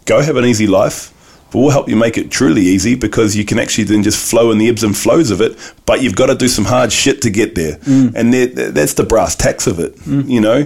go 0.06 0.22
have 0.22 0.36
an 0.36 0.46
easy 0.46 0.68
life. 0.68 1.12
But 1.52 1.60
we'll 1.60 1.70
help 1.70 1.88
you 1.88 1.96
make 1.96 2.18
it 2.18 2.32
truly 2.32 2.62
easy 2.62 2.96
because 2.96 3.36
you 3.36 3.46
can 3.46 3.60
actually 3.60 3.84
then 3.84 4.02
just 4.02 4.28
flow 4.28 4.50
in 4.50 4.58
the 4.58 4.68
ebbs 4.70 4.84
and 4.84 4.98
flows 4.98 5.30
of 5.30 5.40
it. 5.40 5.56
But 5.86 6.02
you've 6.02 6.16
got 6.16 6.26
to 6.26 6.36
do 6.36 6.48
some 6.48 6.66
hard 6.66 6.92
shit 6.92 7.22
to 7.22 7.30
get 7.30 7.54
there, 7.54 7.76
mm. 7.78 8.12
and 8.16 8.34
that's 8.34 8.96
the 8.96 9.04
brass 9.04 9.36
tacks 9.36 9.68
of 9.68 9.80
it. 9.80 9.96
Mm. 9.98 10.28
You 10.28 10.42
know 10.42 10.66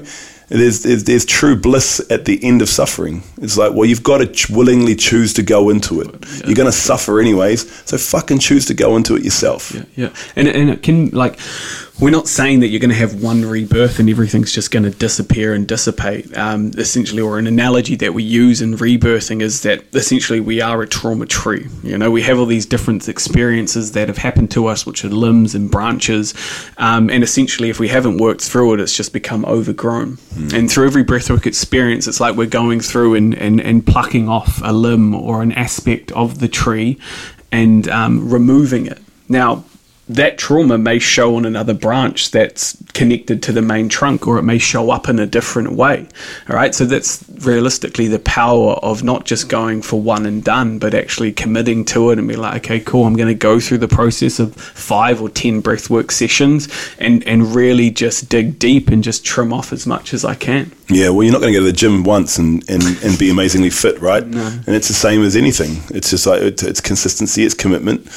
there's, 0.49 0.83
there's, 0.83 1.03
there's 1.03 1.25
true 1.25 1.55
bliss 1.55 1.99
at 2.09 2.25
the 2.25 2.41
end 2.43 2.61
of 2.61 2.69
suffering. 2.69 3.23
It's 3.41 3.57
like, 3.57 3.73
well, 3.73 3.85
you've 3.85 4.03
got 4.03 4.19
to 4.19 4.27
ch- 4.27 4.49
willingly 4.49 4.95
choose 4.95 5.33
to 5.33 5.43
go 5.43 5.69
into 5.69 6.01
it. 6.01 6.07
Yeah. 6.07 6.45
You're 6.45 6.55
going 6.55 6.71
to 6.71 6.77
suffer 6.77 7.19
anyways, 7.19 7.69
so 7.85 7.97
fucking 7.97 8.39
choose 8.39 8.65
to 8.67 8.73
go 8.73 8.95
into 8.95 9.15
it 9.15 9.23
yourself. 9.23 9.71
Yeah, 9.73 9.83
yeah. 9.95 10.09
And 10.35 10.47
and 10.47 10.69
it 10.69 10.83
can 10.83 11.09
like 11.09 11.37
we're 11.99 12.11
not 12.11 12.27
saying 12.27 12.59
that 12.59 12.67
you're 12.67 12.79
going 12.79 12.91
to 12.91 12.95
have 12.95 13.23
one 13.23 13.43
rebirth 13.43 13.97
and 13.97 14.07
everything's 14.07 14.51
just 14.51 14.69
going 14.69 14.83
to 14.83 14.91
disappear 14.91 15.53
and 15.53 15.67
dissipate. 15.67 16.35
Um, 16.37 16.71
essentially, 16.77 17.21
or 17.21 17.39
an 17.39 17.47
analogy 17.47 17.95
that 17.95 18.13
we 18.13 18.23
use 18.23 18.61
in 18.61 18.75
rebirthing 18.75 19.41
is 19.41 19.63
that 19.63 19.83
essentially 19.93 20.39
we 20.39 20.61
are 20.61 20.81
a 20.83 20.87
trauma 20.87 21.25
tree. 21.25 21.67
You 21.81 21.97
know, 21.97 22.11
we 22.11 22.21
have 22.21 22.37
all 22.37 22.45
these 22.45 22.67
different 22.67 23.09
experiences 23.09 23.93
that 23.93 24.09
have 24.09 24.17
happened 24.17 24.51
to 24.51 24.67
us, 24.67 24.85
which 24.85 25.03
are 25.03 25.09
limbs 25.09 25.55
and 25.55 25.71
branches, 25.71 26.35
um, 26.77 27.09
and 27.09 27.23
essentially, 27.23 27.69
if 27.69 27.79
we 27.79 27.87
haven't 27.87 28.17
worked 28.19 28.41
through 28.41 28.75
it, 28.75 28.79
it's 28.79 28.95
just 28.95 29.11
become 29.11 29.43
overgrown. 29.45 30.17
Mm. 30.17 30.53
And 30.53 30.71
through 30.71 30.85
every 30.85 31.03
breathwork 31.03 31.45
experience, 31.47 32.07
it's 32.07 32.19
like 32.19 32.35
we're 32.35 32.45
going 32.45 32.79
through 32.79 33.15
and, 33.15 33.33
and, 33.33 33.59
and 33.59 33.85
plucking 33.85 34.29
off 34.29 34.61
a 34.63 34.71
limb 34.71 35.15
or 35.15 35.41
an 35.41 35.51
aspect 35.53 36.11
of 36.11 36.39
the 36.39 36.47
tree 36.47 36.99
and 37.51 37.87
um, 37.87 38.29
removing 38.29 38.85
it. 38.85 38.99
Now, 39.29 39.65
that 40.09 40.37
trauma 40.37 40.77
may 40.77 40.99
show 40.99 41.35
on 41.35 41.45
another 41.45 41.73
branch 41.73 42.31
that's 42.31 42.77
connected 42.93 43.43
to 43.43 43.51
the 43.51 43.61
main 43.61 43.89
trunk 43.89 44.27
or 44.27 44.37
it 44.37 44.43
may 44.43 44.57
show 44.57 44.89
up 44.89 45.09
in 45.09 45.19
a 45.19 45.25
different 45.25 45.73
way 45.73 46.07
all 46.49 46.55
right 46.55 46.73
so 46.73 46.85
that's 46.85 47.23
realistically 47.41 48.07
the 48.07 48.19
power 48.19 48.73
of 48.75 49.03
not 49.03 49.25
just 49.25 49.49
going 49.49 49.81
for 49.81 50.01
one 50.01 50.25
and 50.25 50.43
done 50.43 50.79
but 50.79 50.93
actually 50.93 51.31
committing 51.31 51.83
to 51.83 52.09
it 52.09 52.17
and 52.17 52.27
be 52.27 52.35
like 52.35 52.63
okay 52.63 52.79
cool 52.79 53.05
i'm 53.05 53.15
going 53.15 53.27
to 53.27 53.33
go 53.33 53.59
through 53.59 53.77
the 53.77 53.87
process 53.87 54.39
of 54.39 54.55
five 54.55 55.21
or 55.21 55.29
ten 55.29 55.61
breathwork 55.61 56.11
sessions 56.11 56.67
and 56.99 57.25
and 57.27 57.53
really 57.53 57.89
just 57.89 58.29
dig 58.29 58.57
deep 58.57 58.87
and 58.89 59.03
just 59.03 59.25
trim 59.25 59.51
off 59.51 59.73
as 59.73 59.85
much 59.85 60.13
as 60.13 60.23
i 60.23 60.33
can 60.33 60.71
yeah, 60.89 61.09
well, 61.09 61.23
you're 61.23 61.33
not 61.33 61.41
going 61.41 61.53
to 61.53 61.59
go 61.59 61.65
to 61.65 61.69
the 61.69 61.77
gym 61.77 62.03
once 62.03 62.37
and, 62.37 62.63
and, 62.69 62.81
and 63.03 63.19
be 63.19 63.29
amazingly 63.29 63.69
fit, 63.69 63.99
right? 63.99 64.25
No. 64.25 64.45
And 64.45 64.69
it's 64.69 64.87
the 64.87 64.93
same 64.93 65.21
as 65.21 65.35
anything. 65.35 65.83
It's 65.93 66.09
just 66.09 66.25
like 66.25 66.41
it's, 66.41 66.63
it's 66.63 66.79
consistency, 66.79 67.43
it's 67.43 67.53
commitment, 67.53 68.07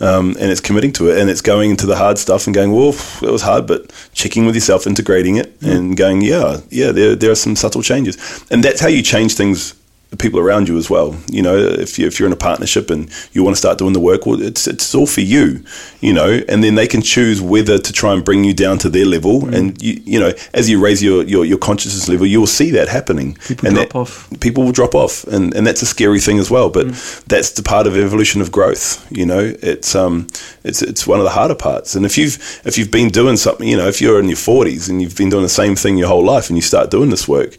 um, 0.00 0.30
and 0.40 0.50
it's 0.50 0.60
committing 0.60 0.92
to 0.94 1.10
it, 1.10 1.18
and 1.18 1.30
it's 1.30 1.35
going 1.42 1.70
into 1.70 1.86
the 1.86 1.96
hard 1.96 2.18
stuff 2.18 2.46
and 2.46 2.54
going, 2.54 2.72
well, 2.72 2.90
it 3.22 3.30
was 3.30 3.42
hard, 3.42 3.66
but 3.66 3.92
checking 4.12 4.46
with 4.46 4.54
yourself, 4.54 4.86
integrating 4.86 5.36
it, 5.36 5.58
mm. 5.60 5.74
and 5.74 5.96
going, 5.96 6.20
yeah, 6.20 6.60
yeah, 6.70 6.92
there, 6.92 7.14
there 7.16 7.30
are 7.30 7.36
some 7.36 7.56
subtle 7.56 7.82
changes, 7.82 8.16
and 8.50 8.62
that's 8.62 8.80
how 8.80 8.88
you 8.88 9.02
change 9.02 9.34
things 9.34 9.74
the 10.16 10.22
people 10.22 10.40
around 10.40 10.68
you 10.68 10.76
as 10.76 10.88
well. 10.88 11.16
You 11.30 11.42
know, 11.42 11.56
if, 11.56 11.98
you, 11.98 12.06
if 12.06 12.18
you're 12.18 12.26
in 12.26 12.32
a 12.32 12.36
partnership 12.36 12.90
and 12.90 13.10
you 13.32 13.42
want 13.42 13.56
to 13.56 13.58
start 13.58 13.78
doing 13.78 13.92
the 13.92 14.00
work, 14.00 14.26
well, 14.26 14.40
it's, 14.40 14.66
it's 14.66 14.94
all 14.94 15.06
for 15.06 15.20
you, 15.20 15.64
you 16.00 16.12
know, 16.12 16.40
and 16.48 16.62
then 16.64 16.74
they 16.74 16.86
can 16.86 17.02
choose 17.02 17.40
whether 17.40 17.78
to 17.78 17.92
try 17.92 18.12
and 18.12 18.24
bring 18.24 18.44
you 18.44 18.54
down 18.54 18.78
to 18.78 18.88
their 18.88 19.04
level. 19.04 19.42
Mm. 19.42 19.54
And, 19.54 19.82
you, 19.82 20.00
you 20.04 20.20
know, 20.20 20.32
as 20.54 20.68
you 20.68 20.82
raise 20.82 21.02
your, 21.02 21.22
your, 21.24 21.44
your 21.44 21.58
consciousness 21.58 22.08
level, 22.08 22.26
you 22.26 22.40
will 22.40 22.46
see 22.46 22.70
that 22.72 22.88
happening. 22.88 23.34
People 23.46 23.68
and 23.68 23.76
drop 23.76 23.88
that, 23.88 23.98
off. 23.98 24.40
People 24.40 24.64
will 24.64 24.72
drop 24.72 24.94
off. 24.94 25.24
And, 25.24 25.54
and 25.54 25.66
that's 25.66 25.82
a 25.82 25.86
scary 25.86 26.20
thing 26.20 26.38
as 26.38 26.50
well. 26.50 26.70
But 26.70 26.86
mm. 26.86 27.24
that's 27.24 27.52
the 27.52 27.62
part 27.62 27.86
of 27.86 27.96
evolution 27.96 28.40
of 28.40 28.50
growth. 28.50 29.06
You 29.10 29.26
know, 29.26 29.54
it's, 29.62 29.94
um, 29.94 30.28
it's, 30.64 30.82
it's 30.82 31.06
one 31.06 31.18
of 31.18 31.24
the 31.24 31.30
harder 31.30 31.54
parts. 31.54 31.94
And 31.94 32.06
if 32.06 32.16
you've, 32.16 32.36
if 32.64 32.78
you've 32.78 32.90
been 32.90 33.08
doing 33.08 33.36
something, 33.36 33.68
you 33.68 33.76
know, 33.76 33.88
if 33.88 34.00
you're 34.00 34.18
in 34.18 34.28
your 34.28 34.36
40s 34.36 34.88
and 34.88 35.02
you've 35.02 35.16
been 35.16 35.30
doing 35.30 35.42
the 35.42 35.48
same 35.48 35.76
thing 35.76 35.98
your 35.98 36.08
whole 36.08 36.24
life 36.24 36.48
and 36.48 36.56
you 36.56 36.62
start 36.62 36.90
doing 36.90 37.10
this 37.10 37.28
work, 37.28 37.56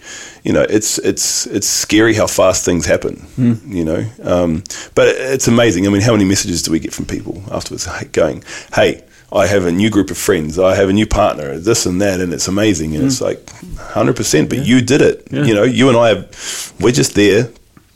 you 0.47 0.53
know, 0.53 0.61
it's 0.61 0.97
it's 0.99 1.45
it's 1.47 1.67
scary 1.67 2.13
how 2.13 2.25
fast 2.25 2.63
things 2.63 2.85
happen. 2.85 3.17
Mm. 3.37 3.67
You 3.67 3.83
know, 3.83 4.05
um, 4.23 4.63
but 4.95 5.09
it's 5.09 5.49
amazing. 5.49 5.85
I 5.85 5.89
mean, 5.89 6.01
how 6.01 6.13
many 6.13 6.23
messages 6.23 6.61
do 6.61 6.71
we 6.71 6.79
get 6.79 6.93
from 6.93 7.05
people 7.05 7.43
afterwards 7.51 7.85
going, 8.13 8.45
"Hey, 8.73 9.03
I 9.29 9.45
have 9.47 9.65
a 9.65 9.73
new 9.73 9.89
group 9.89 10.09
of 10.09 10.17
friends. 10.17 10.57
I 10.57 10.75
have 10.75 10.87
a 10.87 10.93
new 10.93 11.05
partner. 11.05 11.59
This 11.59 11.85
and 11.85 11.99
that, 11.99 12.21
and 12.21 12.33
it's 12.33 12.47
amazing." 12.47 12.95
And 12.95 13.03
mm. 13.03 13.07
it's 13.07 13.19
like 13.19 13.49
hundred 13.77 14.15
percent. 14.15 14.47
But 14.47 14.59
yeah. 14.59 14.63
you 14.63 14.81
did 14.81 15.01
it. 15.01 15.27
Yeah. 15.29 15.43
You 15.43 15.53
know, 15.53 15.63
you 15.63 15.89
and 15.89 15.97
I 15.97 16.07
have. 16.15 16.73
We're 16.79 16.93
just 16.93 17.13
there. 17.15 17.49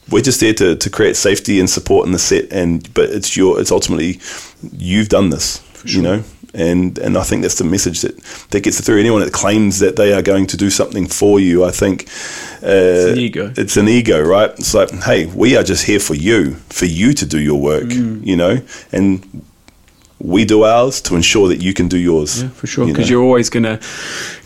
We're 0.09 0.21
just 0.21 0.41
there 0.41 0.53
to, 0.55 0.75
to 0.75 0.89
create 0.89 1.15
safety 1.15 1.57
and 1.57 1.69
support 1.69 2.05
in 2.05 2.11
the 2.11 2.19
set. 2.19 2.51
And 2.51 2.93
but 2.93 3.11
it's 3.11 3.37
your. 3.37 3.61
It's 3.61 3.71
ultimately 3.71 4.19
you've 4.73 5.07
done 5.07 5.29
this. 5.29 5.63
Sure. 5.85 6.01
You 6.01 6.01
know 6.01 6.23
and 6.53 6.97
and 6.97 7.17
I 7.17 7.23
think 7.23 7.41
that's 7.41 7.57
the 7.57 7.63
message 7.63 8.01
that 8.01 8.17
that 8.51 8.61
gets 8.61 8.81
through. 8.81 8.99
Anyone 8.99 9.21
that 9.21 9.33
claims 9.33 9.79
that 9.79 9.95
they 9.95 10.13
are 10.13 10.21
going 10.21 10.47
to 10.47 10.57
do 10.57 10.69
something 10.69 11.07
for 11.07 11.39
you, 11.39 11.63
I 11.63 11.71
think 11.71 12.07
uh, 12.63 12.67
it's 12.67 13.11
an 13.11 13.17
ego. 13.17 13.53
It's 13.57 13.77
an 13.77 13.87
ego, 13.87 14.21
right? 14.21 14.51
It's 14.51 14.73
like, 14.73 14.91
hey, 15.03 15.25
we 15.27 15.55
are 15.55 15.63
just 15.63 15.85
here 15.85 15.99
for 15.99 16.15
you, 16.15 16.55
for 16.69 16.85
you 16.85 17.13
to 17.13 17.25
do 17.25 17.39
your 17.39 17.59
work, 17.59 17.85
mm. 17.85 18.25
you 18.25 18.35
know, 18.35 18.61
and 18.91 19.43
we 20.19 20.45
do 20.45 20.63
ours 20.63 21.01
to 21.01 21.15
ensure 21.15 21.47
that 21.47 21.61
you 21.61 21.73
can 21.73 21.87
do 21.87 21.97
yours. 21.97 22.43
Yeah, 22.43 22.49
for 22.49 22.67
sure. 22.67 22.85
Because 22.85 23.09
you 23.09 23.19
are 23.19 23.23
always 23.23 23.49
going 23.49 23.63
to 23.63 23.79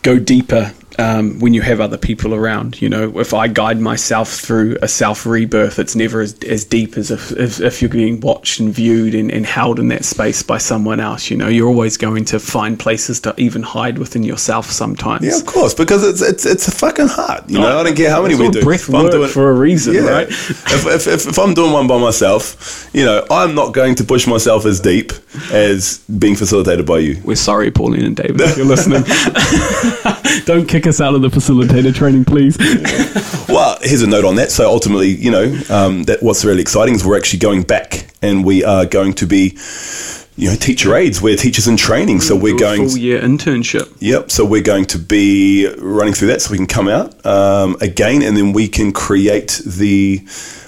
go 0.04 0.20
deeper 0.20 0.74
um, 1.00 1.40
when 1.40 1.54
you 1.54 1.62
have 1.62 1.80
other 1.82 1.98
people 1.98 2.34
around. 2.34 2.82
You 2.82 2.90
know, 2.90 3.20
if 3.20 3.34
I 3.34 3.48
guide 3.48 3.80
myself 3.80 4.30
through 4.30 4.78
a 4.82 4.88
self 4.88 5.26
rebirth, 5.26 5.80
it's 5.80 5.96
never 5.96 6.22
as, 6.22 6.34
as 6.44 6.66
deep 6.66 6.98
as 6.98 7.12
if, 7.12 7.32
if, 7.32 7.60
if 7.60 7.82
you're 7.82 7.90
being 7.90 8.20
watched 8.20 8.60
and 8.60 8.74
viewed 8.74 9.16
and, 9.16 9.32
and 9.32 9.46
held 9.46 9.80
in 9.80 9.88
that 9.90 10.06
space 10.06 10.44
by 10.44 10.58
someone 10.58 11.00
else. 11.00 11.30
You 11.30 11.38
know, 11.38 11.48
you're 11.48 11.68
always 11.68 11.98
going 11.98 12.26
to 12.26 12.40
find 12.40 12.80
places 12.80 13.20
to 13.22 13.34
even 13.38 13.64
hide 13.64 13.98
within 13.98 14.24
yourself 14.24 14.70
sometimes. 14.72 15.26
Yeah, 15.26 15.38
of 15.38 15.46
course, 15.46 15.74
because 15.74 16.04
it's 16.08 16.22
it's 16.22 16.46
it's 16.46 16.68
a 16.68 16.72
fucking 16.72 17.08
hard. 17.08 17.50
You 17.50 17.60
know, 17.60 17.80
I 17.80 17.84
don't 17.84 17.96
care 17.96 18.10
how 18.10 18.22
many 18.22 18.36
we 18.36 18.50
do. 18.50 18.62
breath 18.62 18.90
work 18.90 19.12
doing- 19.12 19.30
for 19.30 19.50
a 19.50 19.54
reason, 19.54 19.96
right? 20.06 20.28
if, 20.28 20.86
if, 20.86 21.08
if, 21.08 21.28
if 21.28 21.38
I'm 21.40 21.54
doing 21.54 21.72
one 21.72 21.88
by 21.88 22.00
myself, 22.00 22.90
you 22.94 23.06
know, 23.06 23.26
I'm 23.30 23.56
not 23.56 23.74
going 23.74 23.96
to 23.96 24.04
push 24.04 24.28
myself 24.28 24.66
as 24.66 24.80
deep 24.80 25.12
as 25.52 26.00
being 26.20 26.36
facilitated 26.36 26.86
by 26.86 27.00
you. 27.00 27.22
We're 27.24 27.36
sorry, 27.36 27.72
Pauline 27.72 28.06
and 28.06 28.16
David, 28.16 28.40
if 28.42 28.58
you're 28.58 28.66
listening. 28.76 29.04
Don't 30.46 30.68
kick 30.68 30.85
us 30.86 31.02
out 31.02 31.16
of 31.16 31.22
the 31.22 31.30
facilitator 31.30 31.94
training, 31.94 32.26
please. 32.26 32.58
Well, 33.56 33.78
here's 33.82 34.02
a 34.02 34.08
note 34.08 34.26
on 34.26 34.36
that. 34.36 34.52
So 34.52 34.68
ultimately, 34.70 35.08
you 35.10 35.32
know, 35.32 35.46
um, 35.70 36.04
that 36.04 36.22
what's 36.22 36.44
really 36.44 36.62
exciting 36.62 36.96
is 36.96 37.06
we're 37.06 37.18
actually 37.18 37.40
going 37.40 37.62
back 37.64 38.08
and 38.22 38.44
we 38.44 38.66
are 38.66 38.86
going 38.86 39.14
to 39.14 39.26
be, 39.26 39.58
you 40.36 40.50
know, 40.50 40.56
teacher 40.56 40.94
aides. 40.94 41.22
We're 41.22 41.38
teachers 41.38 41.68
in 41.68 41.78
training, 41.78 42.20
so 42.20 42.36
we're 42.36 42.58
going. 42.58 42.90
full 42.90 42.98
year 42.98 43.22
internship. 43.22 43.96
Yep. 44.00 44.32
So 44.32 44.44
we're 44.44 44.64
going 44.64 44.86
to 44.88 44.98
be 44.98 45.68
running 45.78 46.14
through 46.14 46.30
that 46.30 46.42
so 46.42 46.52
we 46.52 46.58
can 46.58 46.68
come 46.68 46.90
out 46.90 47.26
um, 47.26 47.78
again 47.80 48.24
and 48.24 48.36
then 48.36 48.52
we 48.52 48.68
can 48.68 48.92
create 48.92 49.62
the, 49.66 50.26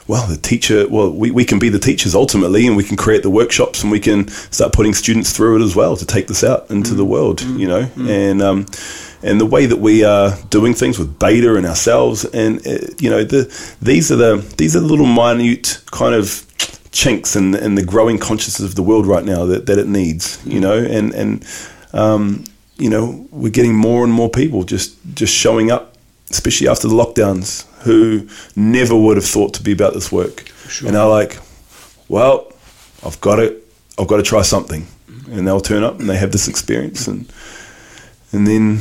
well, 0.07 0.25
the 0.27 0.37
teacher, 0.37 0.87
well, 0.87 1.11
we, 1.11 1.31
we 1.31 1.43
can 1.43 1.59
be 1.59 1.67
the 1.67 1.79
teachers 1.79 2.15
ultimately 2.15 2.67
and 2.67 2.77
we 2.77 2.83
can 2.83 2.95
create 2.95 3.23
the 3.23 3.29
workshops 3.29 3.81
and 3.83 3.91
we 3.91 3.99
can 3.99 4.27
start 4.29 4.71
putting 4.71 4.93
students 4.93 5.33
through 5.33 5.59
it 5.59 5.65
as 5.65 5.75
well 5.75 5.97
to 5.97 6.05
take 6.05 6.27
this 6.27 6.43
out 6.43 6.69
into 6.69 6.93
the 6.93 7.03
world, 7.05 7.41
you 7.41 7.67
know, 7.67 7.89
and, 7.97 8.41
um, 8.41 8.65
and 9.23 9.41
the 9.41 9.45
way 9.45 9.65
that 9.65 9.77
we 9.77 10.03
are 10.03 10.35
doing 10.49 10.73
things 10.73 10.99
with 10.99 11.17
Bader 11.19 11.57
and 11.57 11.65
ourselves 11.65 12.25
and, 12.25 12.65
uh, 12.67 12.77
you 12.99 13.09
know, 13.09 13.23
the, 13.23 13.75
these 13.81 14.11
are 14.11 14.15
the, 14.15 14.37
these 14.57 14.75
are 14.75 14.79
the 14.79 14.85
little 14.85 15.05
minute 15.05 15.81
kind 15.91 16.13
of 16.13 16.45
chinks 16.91 17.35
in, 17.35 17.55
in 17.55 17.75
the 17.75 17.85
growing 17.85 18.17
consciousness 18.17 18.69
of 18.69 18.75
the 18.75 18.83
world 18.83 19.05
right 19.05 19.25
now 19.25 19.45
that, 19.45 19.65
that 19.65 19.77
it 19.77 19.87
needs, 19.87 20.43
you 20.45 20.59
know, 20.59 20.77
and, 20.77 21.13
and, 21.13 21.45
um, 21.93 22.43
you 22.77 22.89
know, 22.89 23.27
we're 23.31 23.51
getting 23.51 23.75
more 23.75 24.03
and 24.03 24.13
more 24.13 24.29
people 24.29 24.63
just, 24.63 24.97
just 25.13 25.33
showing 25.33 25.71
up, 25.71 25.95
especially 26.29 26.67
after 26.67 26.87
the 26.87 26.93
lockdowns, 26.93 27.65
who 27.81 28.27
never 28.55 28.95
would 28.95 29.17
have 29.17 29.25
thought 29.25 29.53
to 29.53 29.63
be 29.63 29.71
about 29.71 29.93
this 29.93 30.11
work. 30.11 30.47
sure. 30.67 30.87
And 30.87 30.95
they're 30.95 31.05
like, 31.05 31.39
well, 32.07 32.51
I've 33.05 33.19
got 33.21 33.37
to, 33.37 33.59
I've 33.97 34.07
got 34.07 34.17
to 34.17 34.23
try 34.23 34.41
something. 34.41 34.85
And 35.29 35.47
they'll 35.47 35.59
turn 35.59 35.83
up 35.83 35.99
and 35.99 36.09
they 36.09 36.17
have 36.17 36.31
this 36.31 36.47
experience 36.47 37.07
and, 37.07 37.31
and 38.31 38.47
then, 38.47 38.79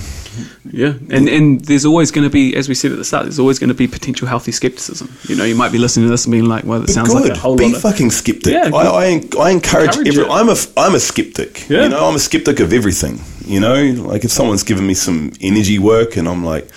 Yeah, 0.70 0.94
and 1.10 1.28
and 1.28 1.64
there's 1.64 1.84
always 1.84 2.10
going 2.10 2.24
to 2.24 2.30
be, 2.30 2.56
as 2.56 2.68
we 2.68 2.74
said 2.74 2.92
at 2.92 2.98
the 2.98 3.04
start, 3.04 3.24
there's 3.24 3.38
always 3.38 3.58
going 3.58 3.68
to 3.68 3.74
be 3.74 3.86
potential 3.88 4.26
healthy 4.28 4.52
skepticism. 4.52 5.08
You 5.28 5.36
know, 5.36 5.44
you 5.44 5.54
might 5.54 5.72
be 5.72 5.78
listening 5.78 6.06
to 6.06 6.10
this 6.10 6.24
and 6.26 6.32
being 6.32 6.46
like, 6.46 6.64
"Well, 6.64 6.80
that 6.80 6.90
sounds 6.90 7.12
good. 7.12 7.22
like 7.22 7.32
a 7.32 7.38
whole 7.38 7.56
Be 7.56 7.66
lot." 7.66 7.76
Of, 7.76 7.82
fucking 7.82 8.10
skeptic. 8.10 8.52
Yeah, 8.52 8.70
I, 8.74 8.86
I, 8.86 9.04
I 9.38 9.50
encourage, 9.50 9.96
Encourage 9.96 10.08
every. 10.08 10.24
it. 10.24 10.30
I'm 10.30 10.48
a 10.48 10.56
I'm 10.76 10.94
a 10.94 11.00
skeptic. 11.00 11.68
Yeah. 11.68 11.84
You 11.84 11.88
know, 11.90 12.08
I'm 12.08 12.16
a 12.16 12.18
skeptic 12.18 12.60
of 12.60 12.72
everything. 12.72 13.20
You 13.44 13.60
know, 13.60 13.82
like 14.02 14.24
if 14.24 14.30
someone's 14.32 14.64
given 14.64 14.86
me 14.86 14.94
some 14.94 15.32
energy 15.40 15.78
work 15.78 16.16
and 16.16 16.28
I'm 16.28 16.44
like, 16.44 16.68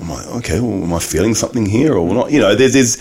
am 0.00 0.10
I 0.10 0.24
okay? 0.38 0.60
Well, 0.60 0.82
am 0.84 0.92
I 0.92 0.98
feeling 0.98 1.34
something 1.34 1.66
here 1.66 1.94
or 1.94 2.12
not? 2.14 2.30
You 2.30 2.40
know, 2.40 2.54
there's, 2.54 2.74
there's 2.74 2.96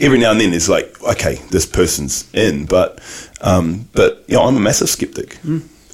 every 0.00 0.18
now 0.18 0.32
and 0.32 0.40
then 0.40 0.50
there's 0.50 0.68
like, 0.68 1.00
okay, 1.02 1.36
this 1.50 1.66
person's 1.66 2.28
in, 2.34 2.66
but 2.66 3.00
um, 3.40 3.88
but 3.92 4.24
you 4.26 4.34
know, 4.34 4.42
I'm 4.42 4.56
a 4.56 4.60
massive 4.60 4.88
skeptic. 4.88 5.38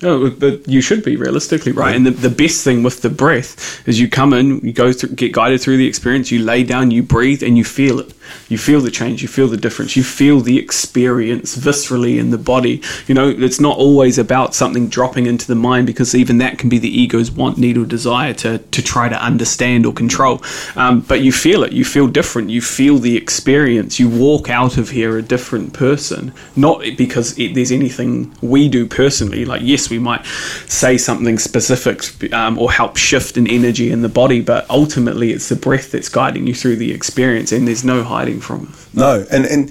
No, 0.03 0.31
but 0.31 0.67
you 0.67 0.81
should 0.81 1.05
be 1.05 1.17
realistically 1.17 1.73
right. 1.73 1.95
And 1.95 2.07
the, 2.07 2.11
the 2.11 2.31
best 2.31 2.65
thing 2.65 2.83
with 2.83 3.03
the 3.03 3.11
breath 3.11 3.87
is 3.87 4.01
you 4.01 4.09
come 4.09 4.33
in, 4.33 4.61
you 4.61 4.73
go 4.73 4.93
through, 4.93 5.11
get 5.11 5.33
guided 5.33 5.61
through 5.61 5.77
the 5.77 5.87
experience, 5.87 6.31
you 6.31 6.43
lay 6.43 6.65
down, 6.65 6.91
you 6.91 7.03
breathe, 7.03 7.43
and 7.43 7.59
you 7.59 7.65
feel 7.65 8.01
it. 8.01 8.15
You 8.49 8.59
feel 8.59 8.81
the 8.81 8.91
change, 8.91 9.23
you 9.23 9.29
feel 9.29 9.49
the 9.49 9.57
difference, 9.57 9.97
you 9.97 10.03
feel 10.03 10.41
the 10.41 10.59
experience 10.59 11.57
viscerally 11.57 12.19
in 12.19 12.31
the 12.31 12.39
body. 12.39 12.83
You 13.07 13.15
know, 13.15 13.29
it's 13.29 13.61
not 13.61 13.77
always 13.77 14.19
about 14.19 14.55
something 14.55 14.89
dropping 14.89 15.27
into 15.27 15.47
the 15.47 15.55
mind 15.55 15.87
because 15.87 16.15
even 16.15 16.39
that 16.39 16.59
can 16.59 16.69
be 16.69 16.79
the 16.79 17.01
ego's 17.01 17.31
want, 17.31 17.59
need, 17.59 17.77
or 17.77 17.85
desire 17.85 18.35
to, 18.35 18.59
to 18.59 18.83
try 18.83 19.09
to 19.09 19.23
understand 19.23 19.87
or 19.87 19.93
control. 19.93 20.43
Um, 20.77 21.01
but 21.01 21.23
you 21.23 21.33
feel 21.33 21.63
it, 21.63 21.73
you 21.73 21.85
feel 21.85 22.07
different, 22.07 22.51
you 22.51 22.63
feel 22.63 22.99
the 22.99 23.17
experience, 23.17 23.99
you 23.99 24.09
walk 24.09 24.51
out 24.51 24.77
of 24.77 24.91
here 24.91 25.19
a 25.19 25.23
different 25.23 25.73
person. 25.73 26.33
Not 26.57 26.83
because 26.97 27.39
it, 27.39 27.55
there's 27.55 27.73
anything 27.73 28.35
we 28.41 28.69
do 28.69 28.87
personally, 28.87 29.45
like, 29.45 29.63
yes, 29.63 29.91
we 29.91 29.99
might 29.99 30.25
say 30.67 30.99
something 30.99 31.39
specific 31.39 32.33
um, 32.33 32.59
or 32.59 32.71
help 32.71 32.97
shift 32.97 33.37
an 33.37 33.47
energy 33.47 33.91
in 33.91 34.03
the 34.03 34.09
body, 34.09 34.41
but 34.41 34.69
ultimately 34.71 35.33
it's 35.33 35.49
the 35.49 35.57
breath 35.57 35.91
that's 35.91 36.09
guiding 36.09 36.47
you 36.47 36.55
through 36.55 36.77
the 36.77 36.93
experience, 36.93 37.53
and 37.53 37.67
there's 37.67 37.85
no 37.85 38.03
hiding 38.21 38.41
from 38.41 38.59
it. 38.65 38.95
No, 38.95 39.25
and 39.31 39.45
and 39.47 39.71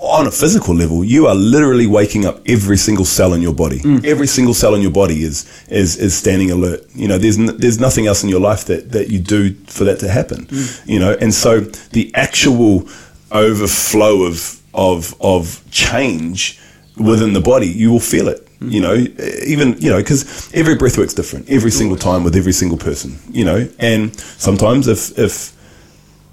on 0.00 0.26
a 0.26 0.30
physical 0.30 0.74
level, 0.74 1.04
you 1.04 1.26
are 1.26 1.34
literally 1.34 1.86
waking 1.86 2.24
up 2.24 2.40
every 2.46 2.78
single 2.78 3.04
cell 3.04 3.34
in 3.34 3.42
your 3.42 3.54
body. 3.54 3.80
Mm. 3.80 4.04
Every 4.04 4.26
single 4.26 4.54
cell 4.54 4.74
in 4.74 4.82
your 4.82 4.90
body 5.02 5.22
is 5.22 5.36
is 5.68 5.96
is 5.96 6.12
standing 6.16 6.50
alert. 6.50 6.80
You 6.94 7.08
know, 7.08 7.18
there's 7.18 7.38
n- 7.38 7.56
there's 7.58 7.78
nothing 7.78 8.06
else 8.06 8.22
in 8.24 8.30
your 8.30 8.40
life 8.40 8.64
that 8.70 8.92
that 8.92 9.06
you 9.12 9.18
do 9.18 9.54
for 9.66 9.84
that 9.84 9.98
to 10.00 10.08
happen. 10.08 10.46
Mm. 10.46 10.88
You 10.92 10.98
know, 11.02 11.12
and 11.20 11.32
so 11.34 11.60
the 11.92 12.10
actual 12.14 12.88
overflow 13.30 14.22
of 14.22 14.60
of 14.72 15.14
of 15.20 15.62
change 15.70 16.58
within 16.96 17.32
the 17.34 17.40
body, 17.40 17.68
you 17.82 17.90
will 17.92 18.06
feel 18.14 18.28
it. 18.28 18.40
Mm. 18.60 18.72
You 18.72 18.80
know, 18.80 18.94
even 19.46 19.76
you 19.84 19.90
know, 19.90 19.98
because 19.98 20.50
every 20.54 20.76
breath 20.76 20.96
works 20.96 21.14
different 21.14 21.50
every 21.50 21.70
single 21.70 21.98
time 21.98 22.24
with 22.24 22.36
every 22.36 22.52
single 22.52 22.78
person. 22.78 23.18
You 23.30 23.44
know, 23.44 23.68
and 23.78 24.18
sometimes 24.18 24.88
if 24.88 25.18
if 25.18 25.52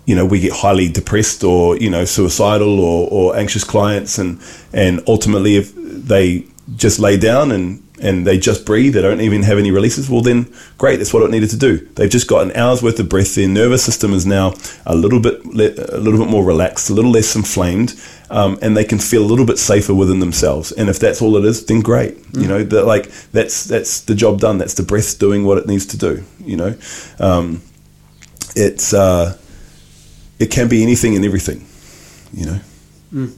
you 0.08 0.16
know 0.16 0.26
we 0.26 0.40
get 0.40 0.54
highly 0.54 0.90
depressed 0.90 1.44
or 1.44 1.78
you 1.78 1.90
know 1.90 2.06
suicidal 2.06 2.80
or, 2.80 3.08
or 3.12 3.38
anxious 3.38 3.64
clients 3.64 4.18
and 4.18 4.42
and 4.74 5.04
ultimately 5.06 5.58
if 5.58 5.76
they 5.76 6.46
just 6.76 6.98
lay 6.98 7.18
down 7.18 7.52
and 7.52 7.84
and 8.00 8.28
they 8.28 8.38
just 8.38 8.66
breathe 8.66 8.94
they 8.94 9.02
don't 9.02 9.22
even 9.22 9.44
have 9.44 9.58
any 9.58 9.70
releases 9.72 10.10
well 10.10 10.22
then 10.22 10.52
great 10.78 10.98
that's 10.98 11.14
what 11.14 11.24
it 11.24 11.32
needed 11.32 11.50
to 11.50 11.58
do. 11.58 11.78
They've 11.96 12.10
just 12.10 12.28
got 12.28 12.44
an 12.44 12.56
hour's 12.56 12.82
worth 12.82 13.00
of 13.00 13.10
breath 13.10 13.36
their 13.36 13.48
nervous 13.48 13.84
system 13.84 14.14
is 14.14 14.26
now 14.26 14.54
a 14.86 14.96
little 14.96 15.20
bit 15.20 15.46
le- 15.46 15.98
a 15.98 16.00
little 16.00 16.20
bit 16.20 16.30
more 16.30 16.46
relaxed 16.46 16.90
a 16.90 16.94
little 16.94 17.12
less 17.12 17.36
inflamed 17.36 18.00
um, 18.30 18.58
and 18.62 18.78
they 18.78 18.86
can 18.86 19.00
feel 19.00 19.24
a 19.24 19.30
little 19.32 19.46
bit 19.46 19.58
safer 19.58 19.94
within 19.94 20.20
themselves. 20.20 20.74
And 20.74 20.90
if 20.90 21.00
that's 21.00 21.22
all 21.22 21.38
it 21.38 21.46
is 21.46 21.66
then 21.66 21.82
great. 21.82 22.18
You 22.34 22.48
know 22.48 22.64
that 22.64 22.86
like 22.86 23.12
that's 23.32 23.66
that's 23.66 24.02
the 24.02 24.16
job 24.16 24.40
done 24.40 24.58
that's 24.58 24.76
the 24.76 24.84
breath 24.84 25.20
doing 25.20 25.44
what 25.44 25.58
it 25.58 25.68
needs 25.68 25.86
to 25.88 25.98
do 25.98 26.24
you 26.40 26.56
know? 26.56 26.76
Um, 27.20 27.62
it's 28.56 28.94
uh 28.94 29.38
it 30.40 30.52
can 30.52 30.68
be 30.68 30.84
anything 30.84 31.16
and 31.16 31.26
everything, 31.26 31.66
you 32.34 32.46
know. 32.46 33.30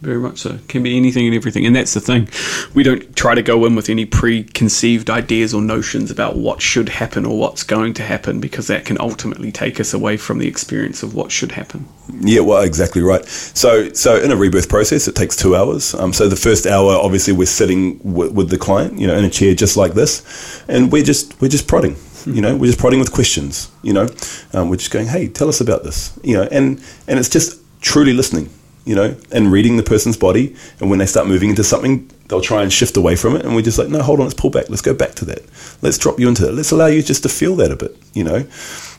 Very 0.00 0.18
much 0.18 0.38
so. 0.38 0.58
Can 0.66 0.82
be 0.82 0.96
anything 0.96 1.26
and 1.26 1.36
everything. 1.36 1.66
And 1.66 1.76
that's 1.76 1.92
the 1.92 2.00
thing. 2.00 2.28
We 2.72 2.82
don't 2.82 3.14
try 3.14 3.34
to 3.34 3.42
go 3.42 3.66
in 3.66 3.74
with 3.74 3.90
any 3.90 4.06
preconceived 4.06 5.10
ideas 5.10 5.52
or 5.52 5.60
notions 5.60 6.10
about 6.10 6.36
what 6.36 6.62
should 6.62 6.88
happen 6.88 7.26
or 7.26 7.38
what's 7.38 7.64
going 7.64 7.92
to 7.94 8.02
happen 8.02 8.40
because 8.40 8.68
that 8.68 8.86
can 8.86 8.98
ultimately 8.98 9.52
take 9.52 9.78
us 9.78 9.92
away 9.92 10.16
from 10.16 10.38
the 10.38 10.48
experience 10.48 11.02
of 11.02 11.14
what 11.14 11.30
should 11.30 11.52
happen. 11.52 11.86
Yeah, 12.20 12.40
well, 12.40 12.62
exactly 12.62 13.02
right. 13.02 13.26
So, 13.26 13.92
so 13.92 14.16
in 14.16 14.32
a 14.32 14.36
rebirth 14.36 14.70
process, 14.70 15.06
it 15.06 15.14
takes 15.14 15.36
two 15.36 15.54
hours. 15.54 15.94
Um, 15.94 16.14
so 16.14 16.28
the 16.28 16.36
first 16.36 16.66
hour, 16.66 16.94
obviously, 16.94 17.34
we're 17.34 17.46
sitting 17.46 17.98
w- 17.98 18.32
with 18.32 18.48
the 18.48 18.58
client, 18.58 18.98
you 18.98 19.06
know, 19.06 19.16
in 19.16 19.26
a 19.26 19.30
chair 19.30 19.54
just 19.54 19.76
like 19.76 19.92
this, 19.92 20.64
and 20.66 20.90
we're 20.90 21.04
just 21.04 21.38
we're 21.42 21.48
just 21.48 21.68
prodding. 21.68 21.96
You 22.26 22.40
know, 22.40 22.56
we're 22.56 22.66
just 22.66 22.78
prodding 22.78 23.00
with 23.00 23.12
questions. 23.12 23.70
You 23.82 23.92
know, 23.92 24.08
um, 24.52 24.68
we're 24.68 24.76
just 24.76 24.90
going, 24.90 25.06
"Hey, 25.08 25.28
tell 25.28 25.48
us 25.48 25.60
about 25.60 25.84
this." 25.84 26.18
You 26.22 26.36
know, 26.36 26.48
and 26.50 26.80
and 27.06 27.18
it's 27.18 27.28
just 27.28 27.58
truly 27.80 28.12
listening. 28.12 28.50
You 28.86 28.94
know, 28.94 29.14
and 29.30 29.52
reading 29.52 29.76
the 29.76 29.82
person's 29.82 30.16
body, 30.16 30.56
and 30.80 30.88
when 30.88 30.98
they 30.98 31.06
start 31.06 31.26
moving 31.28 31.50
into 31.50 31.62
something, 31.62 32.10
they'll 32.28 32.40
try 32.40 32.62
and 32.62 32.72
shift 32.72 32.96
away 32.96 33.14
from 33.14 33.36
it, 33.36 33.44
and 33.44 33.54
we're 33.54 33.62
just 33.62 33.78
like, 33.78 33.88
"No, 33.88 34.02
hold 34.02 34.20
on, 34.20 34.26
let's 34.26 34.40
pull 34.40 34.50
back. 34.50 34.70
Let's 34.70 34.82
go 34.82 34.94
back 34.94 35.14
to 35.16 35.24
that. 35.26 35.42
Let's 35.82 35.98
drop 35.98 36.18
you 36.18 36.28
into 36.28 36.48
it. 36.48 36.54
Let's 36.54 36.70
allow 36.72 36.86
you 36.86 37.02
just 37.02 37.22
to 37.24 37.28
feel 37.28 37.54
that 37.56 37.70
a 37.70 37.76
bit." 37.76 37.96
You 38.14 38.24
know, 38.24 38.46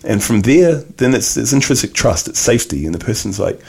and 0.03 0.23
from 0.23 0.41
there, 0.41 0.75
then 0.97 1.13
it's 1.13 1.35
it's 1.35 1.51
intrinsic 1.51 1.93
trust, 1.93 2.27
it's 2.27 2.39
safety, 2.39 2.85
and 2.85 2.93
the 2.93 2.99
person's 3.03 3.39
like 3.39 3.59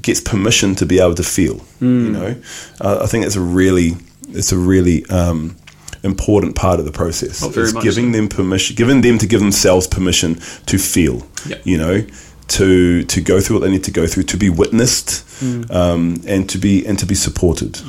gets 0.00 0.20
permission 0.20 0.74
to 0.76 0.86
be 0.86 0.98
able 0.98 1.14
to 1.14 1.22
feel. 1.22 1.60
You 1.80 2.10
know, 2.12 2.36
uh, 2.80 3.00
I 3.02 3.06
think 3.06 3.26
it's 3.26 3.36
a 3.36 3.40
really 3.40 3.96
it's 4.30 4.52
a 4.52 4.56
really 4.58 5.04
um, 5.06 5.56
important 6.04 6.54
part 6.54 6.78
of 6.78 6.84
the 6.84 6.92
process. 6.92 7.42
Oh, 7.42 7.48
It's 7.56 7.72
giving 7.72 8.12
so. 8.12 8.16
them 8.18 8.28
permission, 8.28 8.76
giving 8.76 9.00
them 9.00 9.18
to 9.18 9.26
give 9.26 9.40
themselves 9.40 9.86
permission 9.86 10.34
to 10.66 10.78
feel. 10.78 11.26
Yep. 11.46 11.60
You 11.64 11.78
know, 11.78 12.06
to 12.48 13.02
to 13.04 13.20
go 13.20 13.40
through 13.40 13.56
what 13.58 13.64
they 13.66 13.72
need 13.72 13.84
to 13.84 13.90
go 14.00 14.06
through, 14.06 14.24
to 14.24 14.36
be 14.36 14.50
witnessed, 14.50 15.24
Hmm. 15.40 15.62
um, 15.70 16.22
and 16.26 16.48
to 16.50 16.58
be 16.58 16.84
and 16.86 16.98
to 16.98 17.06
be 17.06 17.14
supported. 17.14 17.80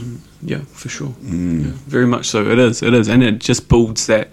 Yeah, 0.41 0.61
for 0.73 0.89
sure. 0.89 1.13
Yeah, 1.23 1.71
very 1.87 2.05
much 2.07 2.25
so. 2.27 2.49
It 2.51 2.59
is. 2.59 2.81
It 2.83 2.93
is. 2.93 3.07
And 3.09 3.23
it 3.23 3.39
just 3.39 3.67
builds 3.67 4.05
that 4.07 4.29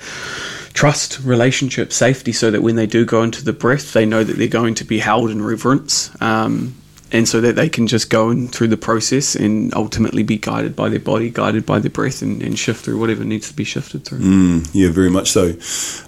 trust, 0.74 1.20
relationship, 1.24 1.92
safety 1.92 2.32
so 2.32 2.50
that 2.50 2.62
when 2.62 2.76
they 2.76 2.86
do 2.86 3.04
go 3.04 3.22
into 3.22 3.42
the 3.44 3.52
breath, 3.52 3.92
they 3.92 4.06
know 4.06 4.22
that 4.24 4.36
they're 4.36 4.46
going 4.60 4.74
to 4.76 4.84
be 4.84 4.98
held 5.00 5.30
in 5.30 5.42
reverence. 5.42 6.10
Um, 6.20 6.74
and 7.12 7.28
so 7.28 7.42
that 7.42 7.56
they 7.56 7.68
can 7.68 7.86
just 7.86 8.08
go 8.08 8.30
in 8.30 8.48
through 8.48 8.68
the 8.68 8.76
process 8.76 9.36
and 9.36 9.72
ultimately 9.74 10.22
be 10.22 10.38
guided 10.38 10.74
by 10.74 10.88
their 10.88 10.98
body, 10.98 11.28
guided 11.28 11.66
by 11.66 11.78
their 11.78 11.90
breath, 11.90 12.22
and, 12.22 12.42
and 12.42 12.58
shift 12.58 12.84
through 12.84 12.98
whatever 12.98 13.22
needs 13.22 13.48
to 13.48 13.54
be 13.54 13.64
shifted 13.64 14.04
through. 14.04 14.20
Mm, 14.20 14.70
yeah, 14.72 14.90
very 14.90 15.10
much 15.10 15.30
so. 15.30 15.52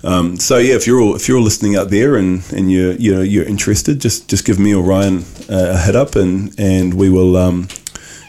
Um, 0.08 0.36
so 0.36 0.56
yeah, 0.56 0.74
if 0.74 0.86
you're 0.86 1.00
all 1.00 1.14
if 1.14 1.28
you're 1.28 1.36
all 1.36 1.44
listening 1.44 1.76
out 1.76 1.90
there 1.90 2.16
and, 2.16 2.42
and 2.52 2.72
you're 2.72 2.94
you 2.94 3.14
know 3.14 3.20
you're 3.20 3.44
interested, 3.44 4.00
just 4.00 4.28
just 4.28 4.46
give 4.46 4.58
me 4.58 4.74
or 4.74 4.82
Ryan 4.82 5.18
uh, 5.50 5.74
a 5.74 5.76
head 5.76 5.94
up 5.94 6.16
and 6.16 6.58
and 6.58 6.94
we 6.94 7.10
will. 7.10 7.36
Um, 7.36 7.68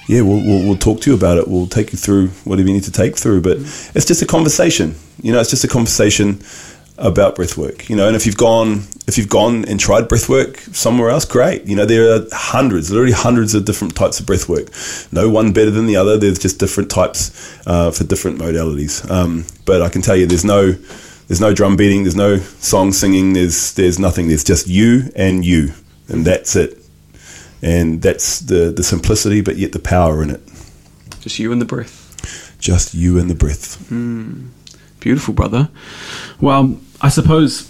yeah, 0.07 0.21
we'll, 0.21 0.41
we'll, 0.45 0.67
we'll 0.67 0.77
talk 0.77 1.01
to 1.01 1.09
you 1.09 1.17
about 1.17 1.39
it. 1.39 1.47
We'll 1.47 1.65
take 1.65 1.91
you 1.91 1.97
through 1.97 2.27
whatever 2.43 2.67
you 2.67 2.75
need 2.75 2.83
to 2.83 2.91
take 2.91 3.17
through. 3.17 3.41
But 3.41 3.57
it's 3.57 4.05
just 4.05 4.21
a 4.21 4.27
conversation. 4.27 4.93
You 5.23 5.31
know, 5.31 5.39
it's 5.39 5.49
just 5.49 5.63
a 5.63 5.67
conversation 5.67 6.43
about 6.97 7.35
breathwork. 7.35 7.89
You 7.89 7.95
know, 7.95 8.07
and 8.07 8.15
if 8.15 8.25
you've 8.25 8.37
gone 8.37 8.83
if 9.07 9.17
you've 9.17 9.29
gone 9.29 9.65
and 9.65 9.79
tried 9.79 10.05
breathwork 10.09 10.57
somewhere 10.75 11.09
else, 11.09 11.25
great. 11.25 11.65
You 11.65 11.75
know, 11.75 11.85
there 11.85 12.15
are 12.15 12.25
hundreds, 12.31 12.89
literally 12.89 13.11
hundreds 13.11 13.53
of 13.53 13.65
different 13.65 13.95
types 13.95 14.19
of 14.19 14.25
breathwork. 14.25 15.13
No 15.13 15.29
one 15.29 15.53
better 15.53 15.69
than 15.69 15.85
the 15.85 15.95
other. 15.95 16.17
There's 16.17 16.39
just 16.39 16.59
different 16.59 16.89
types 16.89 17.59
uh, 17.67 17.91
for 17.91 18.03
different 18.03 18.39
modalities. 18.39 19.07
Um, 19.09 19.45
but 19.65 19.81
I 19.81 19.89
can 19.89 20.01
tell 20.01 20.15
you, 20.15 20.25
there's 20.25 20.45
no 20.45 20.71
there's 21.27 21.41
no 21.41 21.53
drum 21.53 21.75
beating, 21.75 22.03
there's 22.03 22.15
no 22.15 22.37
song 22.37 22.91
singing, 22.91 23.33
there's 23.33 23.73
there's 23.73 23.99
nothing. 23.99 24.27
There's 24.27 24.43
just 24.43 24.67
you 24.67 25.11
and 25.15 25.45
you, 25.45 25.73
and 26.07 26.25
that's 26.25 26.55
it. 26.55 26.77
And 27.61 28.01
that's 28.01 28.39
the 28.39 28.71
the 28.71 28.83
simplicity, 28.83 29.41
but 29.41 29.57
yet 29.57 29.71
the 29.71 29.79
power 29.79 30.23
in 30.23 30.31
it. 30.31 30.41
Just 31.19 31.39
you 31.39 31.51
and 31.51 31.61
the 31.61 31.65
breath. 31.65 32.01
Just 32.59 32.93
you 32.95 33.19
and 33.19 33.29
the 33.29 33.35
breath. 33.35 33.91
Beautiful, 35.05 35.35
brother. 35.35 35.69
Well, 36.41 36.79
I 36.99 37.09
suppose, 37.09 37.69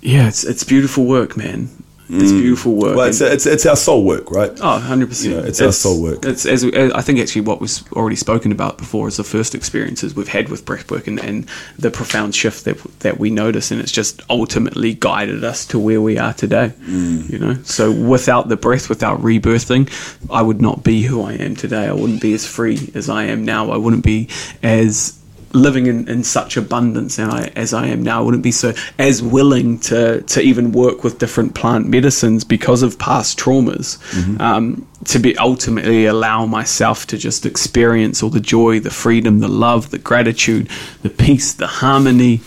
yeah, 0.00 0.28
it's 0.28 0.44
it's 0.44 0.62
beautiful 0.62 1.04
work, 1.04 1.36
man. 1.36 1.68
It's 2.08 2.30
beautiful 2.30 2.76
work. 2.76 2.96
Well, 2.96 3.08
it's, 3.08 3.20
it's, 3.20 3.46
it's 3.46 3.66
our 3.66 3.74
soul 3.74 4.04
work, 4.04 4.30
right? 4.30 4.50
Oh, 4.60 4.80
100%. 4.80 5.24
You 5.24 5.30
know, 5.30 5.40
it's 5.40 5.60
our 5.60 5.72
soul 5.72 6.00
work. 6.00 6.24
It's, 6.24 6.46
as, 6.46 6.62
as 6.62 6.92
I 6.92 7.00
think 7.00 7.18
actually 7.18 7.40
what 7.42 7.60
was 7.60 7.84
already 7.92 8.14
spoken 8.14 8.52
about 8.52 8.78
before 8.78 9.08
is 9.08 9.16
the 9.16 9.24
first 9.24 9.56
experiences 9.56 10.14
we've 10.14 10.28
had 10.28 10.48
with 10.48 10.64
breathwork 10.64 11.08
and, 11.08 11.18
and 11.18 11.48
the 11.78 11.90
profound 11.90 12.34
shift 12.34 12.64
that, 12.64 12.78
that 13.00 13.18
we 13.18 13.30
notice. 13.30 13.72
And 13.72 13.80
it's 13.80 13.90
just 13.90 14.22
ultimately 14.30 14.94
guided 14.94 15.42
us 15.42 15.66
to 15.66 15.80
where 15.80 16.00
we 16.00 16.16
are 16.16 16.32
today. 16.32 16.72
Mm. 16.82 17.28
You 17.28 17.38
know, 17.40 17.54
so 17.64 17.90
without 17.90 18.48
the 18.48 18.56
breath, 18.56 18.88
without 18.88 19.20
rebirthing, 19.20 19.90
I 20.30 20.42
would 20.42 20.60
not 20.62 20.84
be 20.84 21.02
who 21.02 21.22
I 21.22 21.32
am 21.32 21.56
today. 21.56 21.88
I 21.88 21.92
wouldn't 21.92 22.22
be 22.22 22.34
as 22.34 22.46
free 22.46 22.92
as 22.94 23.08
I 23.10 23.24
am 23.24 23.44
now. 23.44 23.72
I 23.72 23.78
wouldn't 23.78 24.04
be 24.04 24.28
as 24.62 25.15
living 25.52 25.86
in, 25.86 26.08
in 26.08 26.22
such 26.24 26.56
abundance 26.56 27.18
and 27.18 27.30
I, 27.30 27.52
as 27.56 27.72
I 27.72 27.86
am 27.86 28.02
now. 28.02 28.20
I 28.20 28.22
wouldn't 28.24 28.42
be 28.42 28.52
so 28.52 28.74
as 28.98 29.22
willing 29.22 29.78
to, 29.80 30.22
to 30.22 30.40
even 30.40 30.72
work 30.72 31.04
with 31.04 31.18
different 31.18 31.54
plant 31.54 31.88
medicines 31.88 32.44
because 32.44 32.82
of 32.82 32.98
past 32.98 33.38
traumas. 33.38 33.98
Um, 34.40 34.86
to 35.04 35.18
be 35.18 35.36
ultimately 35.38 36.06
allow 36.06 36.46
myself 36.46 37.06
to 37.06 37.18
just 37.18 37.46
experience 37.46 38.22
all 38.22 38.30
the 38.30 38.40
joy, 38.40 38.80
the 38.80 38.90
freedom, 38.90 39.38
the 39.38 39.48
love, 39.48 39.90
the 39.90 39.98
gratitude, 39.98 40.68
the 41.02 41.10
peace, 41.10 41.52
the 41.54 41.66
harmony, 41.66 42.40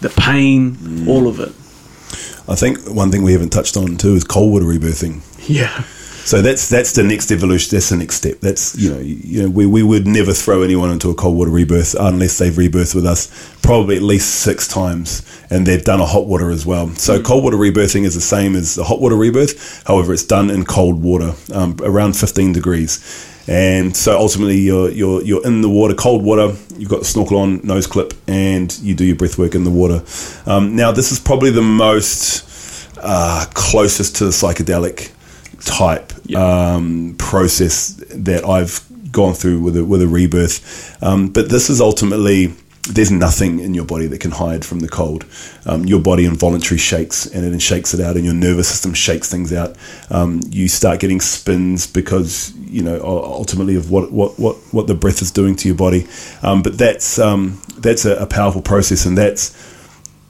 the 0.00 0.10
pain, 0.10 1.06
all 1.08 1.28
of 1.28 1.38
it. 1.40 1.52
I 2.48 2.54
think 2.54 2.88
one 2.88 3.10
thing 3.10 3.22
we 3.22 3.32
haven't 3.32 3.50
touched 3.50 3.76
on 3.76 3.96
too 3.96 4.14
is 4.14 4.24
cold 4.24 4.52
water 4.52 4.64
rebirthing. 4.64 5.22
Yeah. 5.48 5.84
So 6.26 6.42
that's 6.42 6.68
that's 6.68 6.92
the 6.92 7.04
next 7.04 7.30
evolution. 7.30 7.76
That's 7.76 7.90
the 7.90 7.96
next 7.96 8.16
step. 8.16 8.40
That's 8.40 8.76
you 8.76 8.90
know 8.90 8.98
you 8.98 9.42
know 9.42 9.48
we, 9.48 9.64
we 9.64 9.84
would 9.84 10.08
never 10.08 10.32
throw 10.32 10.62
anyone 10.62 10.90
into 10.90 11.08
a 11.08 11.14
cold 11.14 11.36
water 11.36 11.52
rebirth 11.52 11.94
unless 11.94 12.38
they've 12.38 12.52
rebirthed 12.52 12.96
with 12.96 13.06
us 13.06 13.30
probably 13.62 13.94
at 13.94 14.02
least 14.02 14.40
six 14.40 14.66
times 14.66 15.22
and 15.50 15.64
they've 15.64 15.84
done 15.84 16.00
a 16.00 16.04
hot 16.04 16.26
water 16.26 16.50
as 16.50 16.66
well. 16.66 16.88
So 16.96 17.22
cold 17.22 17.44
water 17.44 17.56
rebirthing 17.56 18.04
is 18.04 18.16
the 18.16 18.20
same 18.20 18.56
as 18.56 18.74
the 18.74 18.82
hot 18.82 19.00
water 19.00 19.14
rebirth. 19.14 19.86
However, 19.86 20.12
it's 20.12 20.24
done 20.24 20.50
in 20.50 20.64
cold 20.64 21.00
water 21.00 21.32
um, 21.54 21.76
around 21.80 22.16
15 22.16 22.52
degrees. 22.52 23.32
And 23.46 23.96
so 23.96 24.18
ultimately, 24.18 24.58
you're, 24.58 24.90
you're 24.90 25.22
you're 25.22 25.46
in 25.46 25.60
the 25.60 25.68
water, 25.68 25.94
cold 25.94 26.24
water. 26.24 26.56
You've 26.76 26.90
got 26.90 26.98
the 26.98 27.04
snorkel 27.04 27.38
on, 27.38 27.60
nose 27.62 27.86
clip, 27.86 28.14
and 28.26 28.76
you 28.80 28.96
do 28.96 29.04
your 29.04 29.14
breath 29.14 29.38
work 29.38 29.54
in 29.54 29.62
the 29.62 29.70
water. 29.70 30.02
Um, 30.50 30.74
now, 30.74 30.90
this 30.90 31.12
is 31.12 31.20
probably 31.20 31.50
the 31.50 31.62
most 31.62 32.44
uh, 32.98 33.46
closest 33.54 34.16
to 34.16 34.24
the 34.24 34.30
psychedelic 34.32 35.12
type 35.66 36.12
um, 36.34 37.16
process 37.18 37.94
that 38.14 38.44
I've 38.44 38.80
gone 39.12 39.34
through 39.34 39.60
with 39.60 39.76
a, 39.76 39.84
with 39.84 40.00
a 40.00 40.06
rebirth. 40.06 41.02
Um, 41.02 41.28
but 41.28 41.50
this 41.50 41.68
is 41.68 41.80
ultimately 41.80 42.54
there's 42.88 43.10
nothing 43.10 43.58
in 43.58 43.74
your 43.74 43.84
body 43.84 44.06
that 44.06 44.20
can 44.20 44.30
hide 44.30 44.64
from 44.64 44.78
the 44.78 44.88
cold. 44.88 45.26
Um, 45.64 45.84
your 45.84 46.00
body 46.00 46.24
involuntarily 46.24 46.78
shakes 46.78 47.26
and 47.26 47.44
it 47.44 47.60
shakes 47.60 47.92
it 47.94 48.00
out, 48.00 48.16
and 48.16 48.24
your 48.24 48.34
nervous 48.34 48.68
system 48.68 48.94
shakes 48.94 49.30
things 49.30 49.52
out. 49.52 49.76
Um, 50.08 50.40
you 50.50 50.68
start 50.68 51.00
getting 51.00 51.20
spins 51.20 51.86
because 51.86 52.54
you 52.56 52.82
know 52.82 53.00
ultimately 53.02 53.74
of 53.74 53.90
what 53.90 54.12
what 54.12 54.38
what, 54.38 54.56
what 54.72 54.86
the 54.86 54.94
breath 54.94 55.20
is 55.20 55.32
doing 55.32 55.56
to 55.56 55.68
your 55.68 55.76
body. 55.76 56.06
Um, 56.42 56.62
but 56.62 56.78
that's 56.78 57.18
um, 57.18 57.60
that's 57.78 58.04
a, 58.04 58.16
a 58.16 58.26
powerful 58.26 58.62
process, 58.62 59.04
and 59.04 59.18
that's 59.18 59.50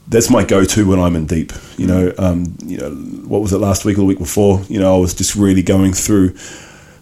that's 0.09 0.31
my 0.31 0.45
go-to 0.45 0.87
when 0.87 1.01
I'm 1.01 1.17
in 1.17 1.27
deep. 1.27 1.53
You 1.77 1.87
know, 1.87 2.13
um, 2.19 2.57
you 2.65 2.79
know, 2.79 2.91
what 2.91 3.43
was 3.43 3.53
it 3.53 3.59
last 3.59 3.85
week 3.85 3.97
or 3.97 4.01
the 4.01 4.07
week 4.07 4.19
before? 4.19 4.63
You 4.69 4.79
know, 4.81 4.95
I 4.95 4.99
was 4.99 5.15
just 5.15 5.35
really 5.35 5.63
going 5.63 5.93
through 5.93 6.37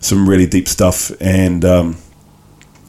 some 0.00 0.28
really 0.28 0.46
deep 0.46 0.68
stuff, 0.68 1.12
and 1.20 1.64
um, 1.64 1.96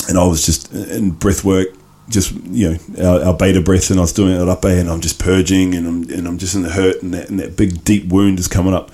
and 0.07 0.17
I 0.17 0.25
was 0.25 0.45
just 0.45 0.73
in 0.73 1.11
breath 1.11 1.43
work, 1.43 1.67
just 2.09 2.33
you 2.45 2.71
know, 2.71 3.03
our, 3.03 3.25
our 3.27 3.33
Bader 3.33 3.61
breath, 3.61 3.89
and 3.89 3.99
I 3.99 4.03
was 4.03 4.13
doing 4.13 4.39
it 4.39 4.47
up 4.47 4.63
and 4.63 4.89
I'm 4.89 5.01
just 5.01 5.19
purging, 5.19 5.75
and 5.75 5.87
I'm 5.87 6.09
and 6.09 6.27
I'm 6.27 6.37
just 6.37 6.55
in 6.55 6.61
the 6.61 6.71
hurt, 6.71 7.01
and 7.01 7.13
that, 7.13 7.29
and 7.29 7.39
that 7.39 7.57
big 7.57 7.83
deep 7.83 8.07
wound 8.07 8.39
is 8.39 8.47
coming 8.47 8.73
up, 8.73 8.91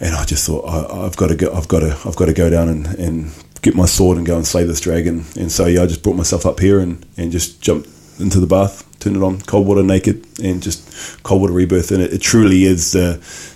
and 0.00 0.14
I 0.14 0.24
just 0.24 0.46
thought 0.46 0.64
I, 0.66 1.06
I've 1.06 1.16
got 1.16 1.28
to 1.28 1.36
go, 1.36 1.52
I've 1.52 1.68
got 1.68 1.80
to, 1.80 1.96
I've 2.04 2.16
got 2.16 2.26
to 2.26 2.34
go 2.34 2.50
down 2.50 2.68
and, 2.68 2.86
and 2.98 3.32
get 3.62 3.74
my 3.74 3.86
sword 3.86 4.18
and 4.18 4.26
go 4.26 4.36
and 4.36 4.46
slay 4.46 4.64
this 4.64 4.80
dragon, 4.80 5.24
and 5.36 5.50
so 5.50 5.66
yeah, 5.66 5.82
I 5.82 5.86
just 5.86 6.02
brought 6.02 6.16
myself 6.16 6.44
up 6.44 6.60
here 6.60 6.80
and 6.80 7.04
and 7.16 7.32
just 7.32 7.62
jumped 7.62 7.88
into 8.18 8.40
the 8.40 8.46
bath, 8.46 8.84
turn 9.00 9.16
it 9.16 9.22
on, 9.22 9.40
cold 9.42 9.66
water 9.66 9.82
naked, 9.82 10.24
and 10.42 10.62
just 10.62 11.22
cold 11.22 11.40
water 11.42 11.52
rebirth. 11.52 11.90
And 11.90 12.02
it, 12.02 12.12
it 12.12 12.20
truly 12.20 12.64
is 12.64 12.92
the, 12.92 13.14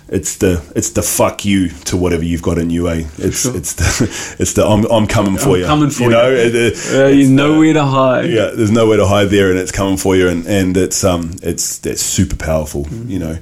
it's 0.09 0.37
the, 0.37 0.61
it's 0.75 0.91
the 0.91 1.01
fuck 1.01 1.45
you 1.45 1.69
to 1.85 1.97
whatever 1.97 2.23
you've 2.23 2.41
got 2.41 2.57
in 2.57 2.69
you. 2.69 2.89
Eh? 2.89 3.05
It's, 3.17 3.41
sure. 3.41 3.55
it's 3.57 3.73
the, 3.73 4.35
it's 4.39 4.53
the, 4.53 4.65
I'm, 4.65 4.85
I'm 4.91 5.07
coming 5.07 5.37
for 5.37 5.57
you. 5.57 5.65
coming 5.65 5.89
for 5.89 6.03
you. 6.03 6.09
you. 6.09 6.15
know, 6.15 6.31
it- 6.31 6.55
Uh, 6.93 7.05
you 7.07 7.27
the- 7.27 7.73
to 7.73 7.85
hide. 7.85 8.29
yeah, 8.29 8.51
there's 8.53 8.71
nowhere 8.71 8.97
to 8.97 9.07
hide 9.07 9.29
there, 9.29 9.49
and 9.49 9.57
it's 9.59 9.71
coming 9.71 9.97
for 9.97 10.15
you, 10.15 10.27
and, 10.27 10.45
and 10.47 10.75
it's 10.77 11.03
um 11.03 11.31
it's 11.41 11.77
that's 11.79 12.01
super 12.01 12.35
powerful, 12.35 12.85
Mm-hmm. 12.85 13.09
you 13.09 13.19
know. 13.19 13.37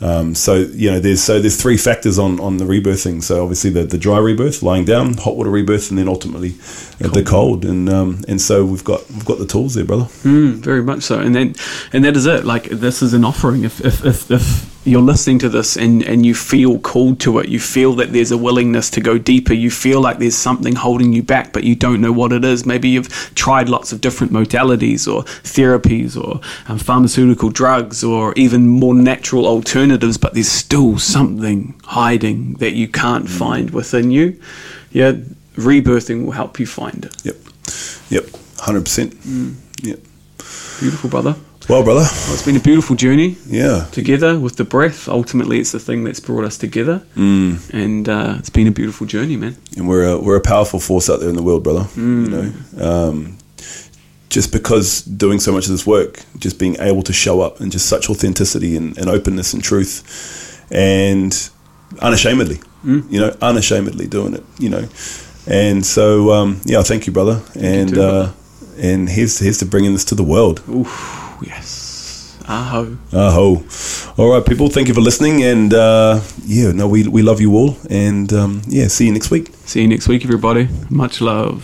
Um, 0.00 0.34
so 0.34 0.54
you 0.54 0.90
know, 0.90 0.98
there's 0.98 1.22
so 1.22 1.40
there's 1.40 1.60
three 1.60 1.76
factors 1.76 2.18
on 2.18 2.40
on 2.40 2.56
the 2.56 2.64
rebirthing. 2.64 3.22
So 3.22 3.42
obviously 3.42 3.70
the, 3.70 3.84
the 3.84 3.98
dry 3.98 4.18
rebirth, 4.18 4.62
lying 4.62 4.84
down, 4.84 5.14
hot 5.14 5.36
water 5.36 5.50
rebirth, 5.50 5.90
and 5.90 5.98
then 5.98 6.08
ultimately 6.08 6.54
uh, 7.04 7.08
the 7.08 7.22
cold. 7.22 7.64
And 7.64 7.88
um, 7.88 8.24
and 8.26 8.40
so 8.40 8.64
we've 8.64 8.84
got 8.84 9.08
we've 9.10 9.24
got 9.24 9.38
the 9.38 9.46
tools 9.46 9.74
there, 9.74 9.84
brother. 9.84 10.04
Mm, 10.22 10.54
very 10.56 10.82
much 10.82 11.02
so, 11.02 11.20
and 11.20 11.34
then, 11.34 11.54
and 11.92 12.04
that 12.04 12.16
is 12.16 12.26
it. 12.26 12.44
Like 12.44 12.64
this 12.64 13.02
is 13.02 13.12
an 13.14 13.24
offering. 13.24 13.64
If 13.64 13.80
if 13.84 14.04
if, 14.04 14.30
if 14.30 14.79
you're 14.84 15.02
listening 15.02 15.38
to 15.38 15.48
this 15.48 15.76
and 15.76 16.02
and 16.02 16.24
you 16.24 16.34
feel 16.34 16.78
called 16.78 17.20
to 17.20 17.38
it, 17.38 17.48
you 17.48 17.60
feel 17.60 17.94
that 17.94 18.12
there's 18.12 18.32
a 18.32 18.38
willingness 18.38 18.88
to 18.90 19.00
go 19.00 19.18
deeper. 19.18 19.52
You 19.52 19.70
feel 19.70 20.00
like 20.00 20.18
there's 20.18 20.36
something 20.36 20.74
holding 20.74 21.12
you 21.12 21.22
back, 21.22 21.52
but 21.52 21.64
you 21.64 21.74
don't 21.74 22.00
know 22.00 22.12
what 22.12 22.32
it 22.32 22.44
is. 22.44 22.64
Maybe 22.64 22.88
you've 22.88 23.08
tried 23.34 23.68
lots 23.68 23.92
of 23.92 24.00
different 24.00 24.32
modalities 24.32 25.12
or 25.12 25.24
therapies 25.42 26.16
or 26.16 26.40
um, 26.66 26.78
pharmaceutical 26.78 27.50
drugs 27.50 28.02
or 28.02 28.32
even 28.36 28.68
more 28.68 28.94
natural 28.94 29.46
alternatives, 29.46 30.16
but 30.16 30.32
there's 30.32 30.48
still 30.48 30.98
something 30.98 31.78
hiding 31.84 32.54
that 32.54 32.72
you 32.72 32.88
can't 32.88 33.28
find 33.28 33.70
within 33.70 34.10
you. 34.10 34.40
Yeah, 34.92 35.12
rebirthing 35.56 36.24
will 36.24 36.32
help 36.32 36.58
you 36.58 36.66
find 36.66 37.04
it. 37.04 37.16
Yep, 37.24 37.36
yep, 38.08 38.24
hundred 38.58 38.84
percent. 38.84 39.12
Mm. 39.20 39.56
Yep. 39.82 39.98
Beautiful, 40.80 41.10
brother. 41.10 41.36
Well, 41.70 41.84
brother, 41.84 42.00
Well, 42.00 42.34
it's 42.34 42.44
been 42.44 42.56
a 42.56 42.60
beautiful 42.60 42.96
journey 42.96 43.36
yeah, 43.46 43.86
together 43.92 44.36
with 44.40 44.56
the 44.56 44.64
breath. 44.64 45.08
Ultimately, 45.08 45.60
it's 45.60 45.70
the 45.70 45.78
thing 45.78 46.02
that's 46.02 46.18
brought 46.18 46.42
us 46.44 46.58
together, 46.58 47.00
Mm. 47.16 47.60
and 47.72 48.08
uh, 48.08 48.34
it's 48.40 48.50
been 48.50 48.66
a 48.66 48.72
beautiful 48.72 49.06
journey, 49.06 49.36
man. 49.36 49.56
and 49.76 49.86
we're 49.88 50.04
a, 50.04 50.18
we're 50.18 50.34
a 50.34 50.40
powerful 50.40 50.80
force 50.80 51.08
out 51.08 51.20
there 51.20 51.28
in 51.28 51.36
the 51.36 51.44
world, 51.44 51.62
brother. 51.62 51.84
Mm. 51.94 52.24
You 52.24 52.30
know, 52.30 52.84
um, 52.90 53.38
just 54.30 54.50
because 54.52 55.02
doing 55.02 55.38
so 55.38 55.52
much 55.52 55.66
of 55.66 55.70
this 55.70 55.86
work, 55.86 56.24
just 56.40 56.58
being 56.58 56.74
able 56.80 57.02
to 57.02 57.12
show 57.12 57.40
up 57.40 57.60
and 57.60 57.70
just 57.70 57.86
such 57.86 58.10
authenticity 58.10 58.74
and, 58.76 58.98
and 58.98 59.08
openness 59.08 59.54
and 59.54 59.62
truth, 59.62 60.02
and 60.72 61.50
unashamedly, 62.00 62.58
Mm. 62.84 63.04
you 63.12 63.20
know, 63.20 63.36
unashamedly 63.40 64.08
doing 64.08 64.34
it, 64.34 64.42
you 64.58 64.70
know, 64.70 64.88
and 65.46 65.86
so 65.86 66.32
um, 66.32 66.60
yeah, 66.64 66.82
thank 66.82 67.06
you, 67.06 67.12
brother, 67.12 67.40
and 67.54 67.90
too, 67.94 68.02
uh, 68.02 68.32
and 68.76 69.08
here's 69.08 69.38
here's 69.38 69.58
to 69.58 69.66
bringing 69.66 69.92
this 69.92 70.04
to 70.06 70.14
the 70.16 70.24
world. 70.24 70.62
Oof, 70.68 71.19
yes. 71.42 72.36
Aho. 72.48 72.96
Aho. 73.12 73.64
All 74.16 74.30
right, 74.32 74.44
people, 74.44 74.68
thank 74.70 74.88
you 74.88 74.94
for 74.94 75.00
listening, 75.00 75.42
and 75.42 75.72
uh, 75.72 76.20
yeah, 76.44 76.72
no, 76.72 76.88
we 76.88 77.06
we 77.06 77.22
love 77.22 77.40
you 77.40 77.54
all, 77.54 77.76
and 77.88 78.32
um, 78.32 78.62
yeah, 78.66 78.88
see 78.88 79.06
you 79.06 79.12
next 79.12 79.30
week. 79.30 79.52
See 79.66 79.82
you 79.82 79.88
next 79.88 80.08
week, 80.08 80.24
everybody. 80.24 80.68
Much 80.88 81.20
love. 81.20 81.62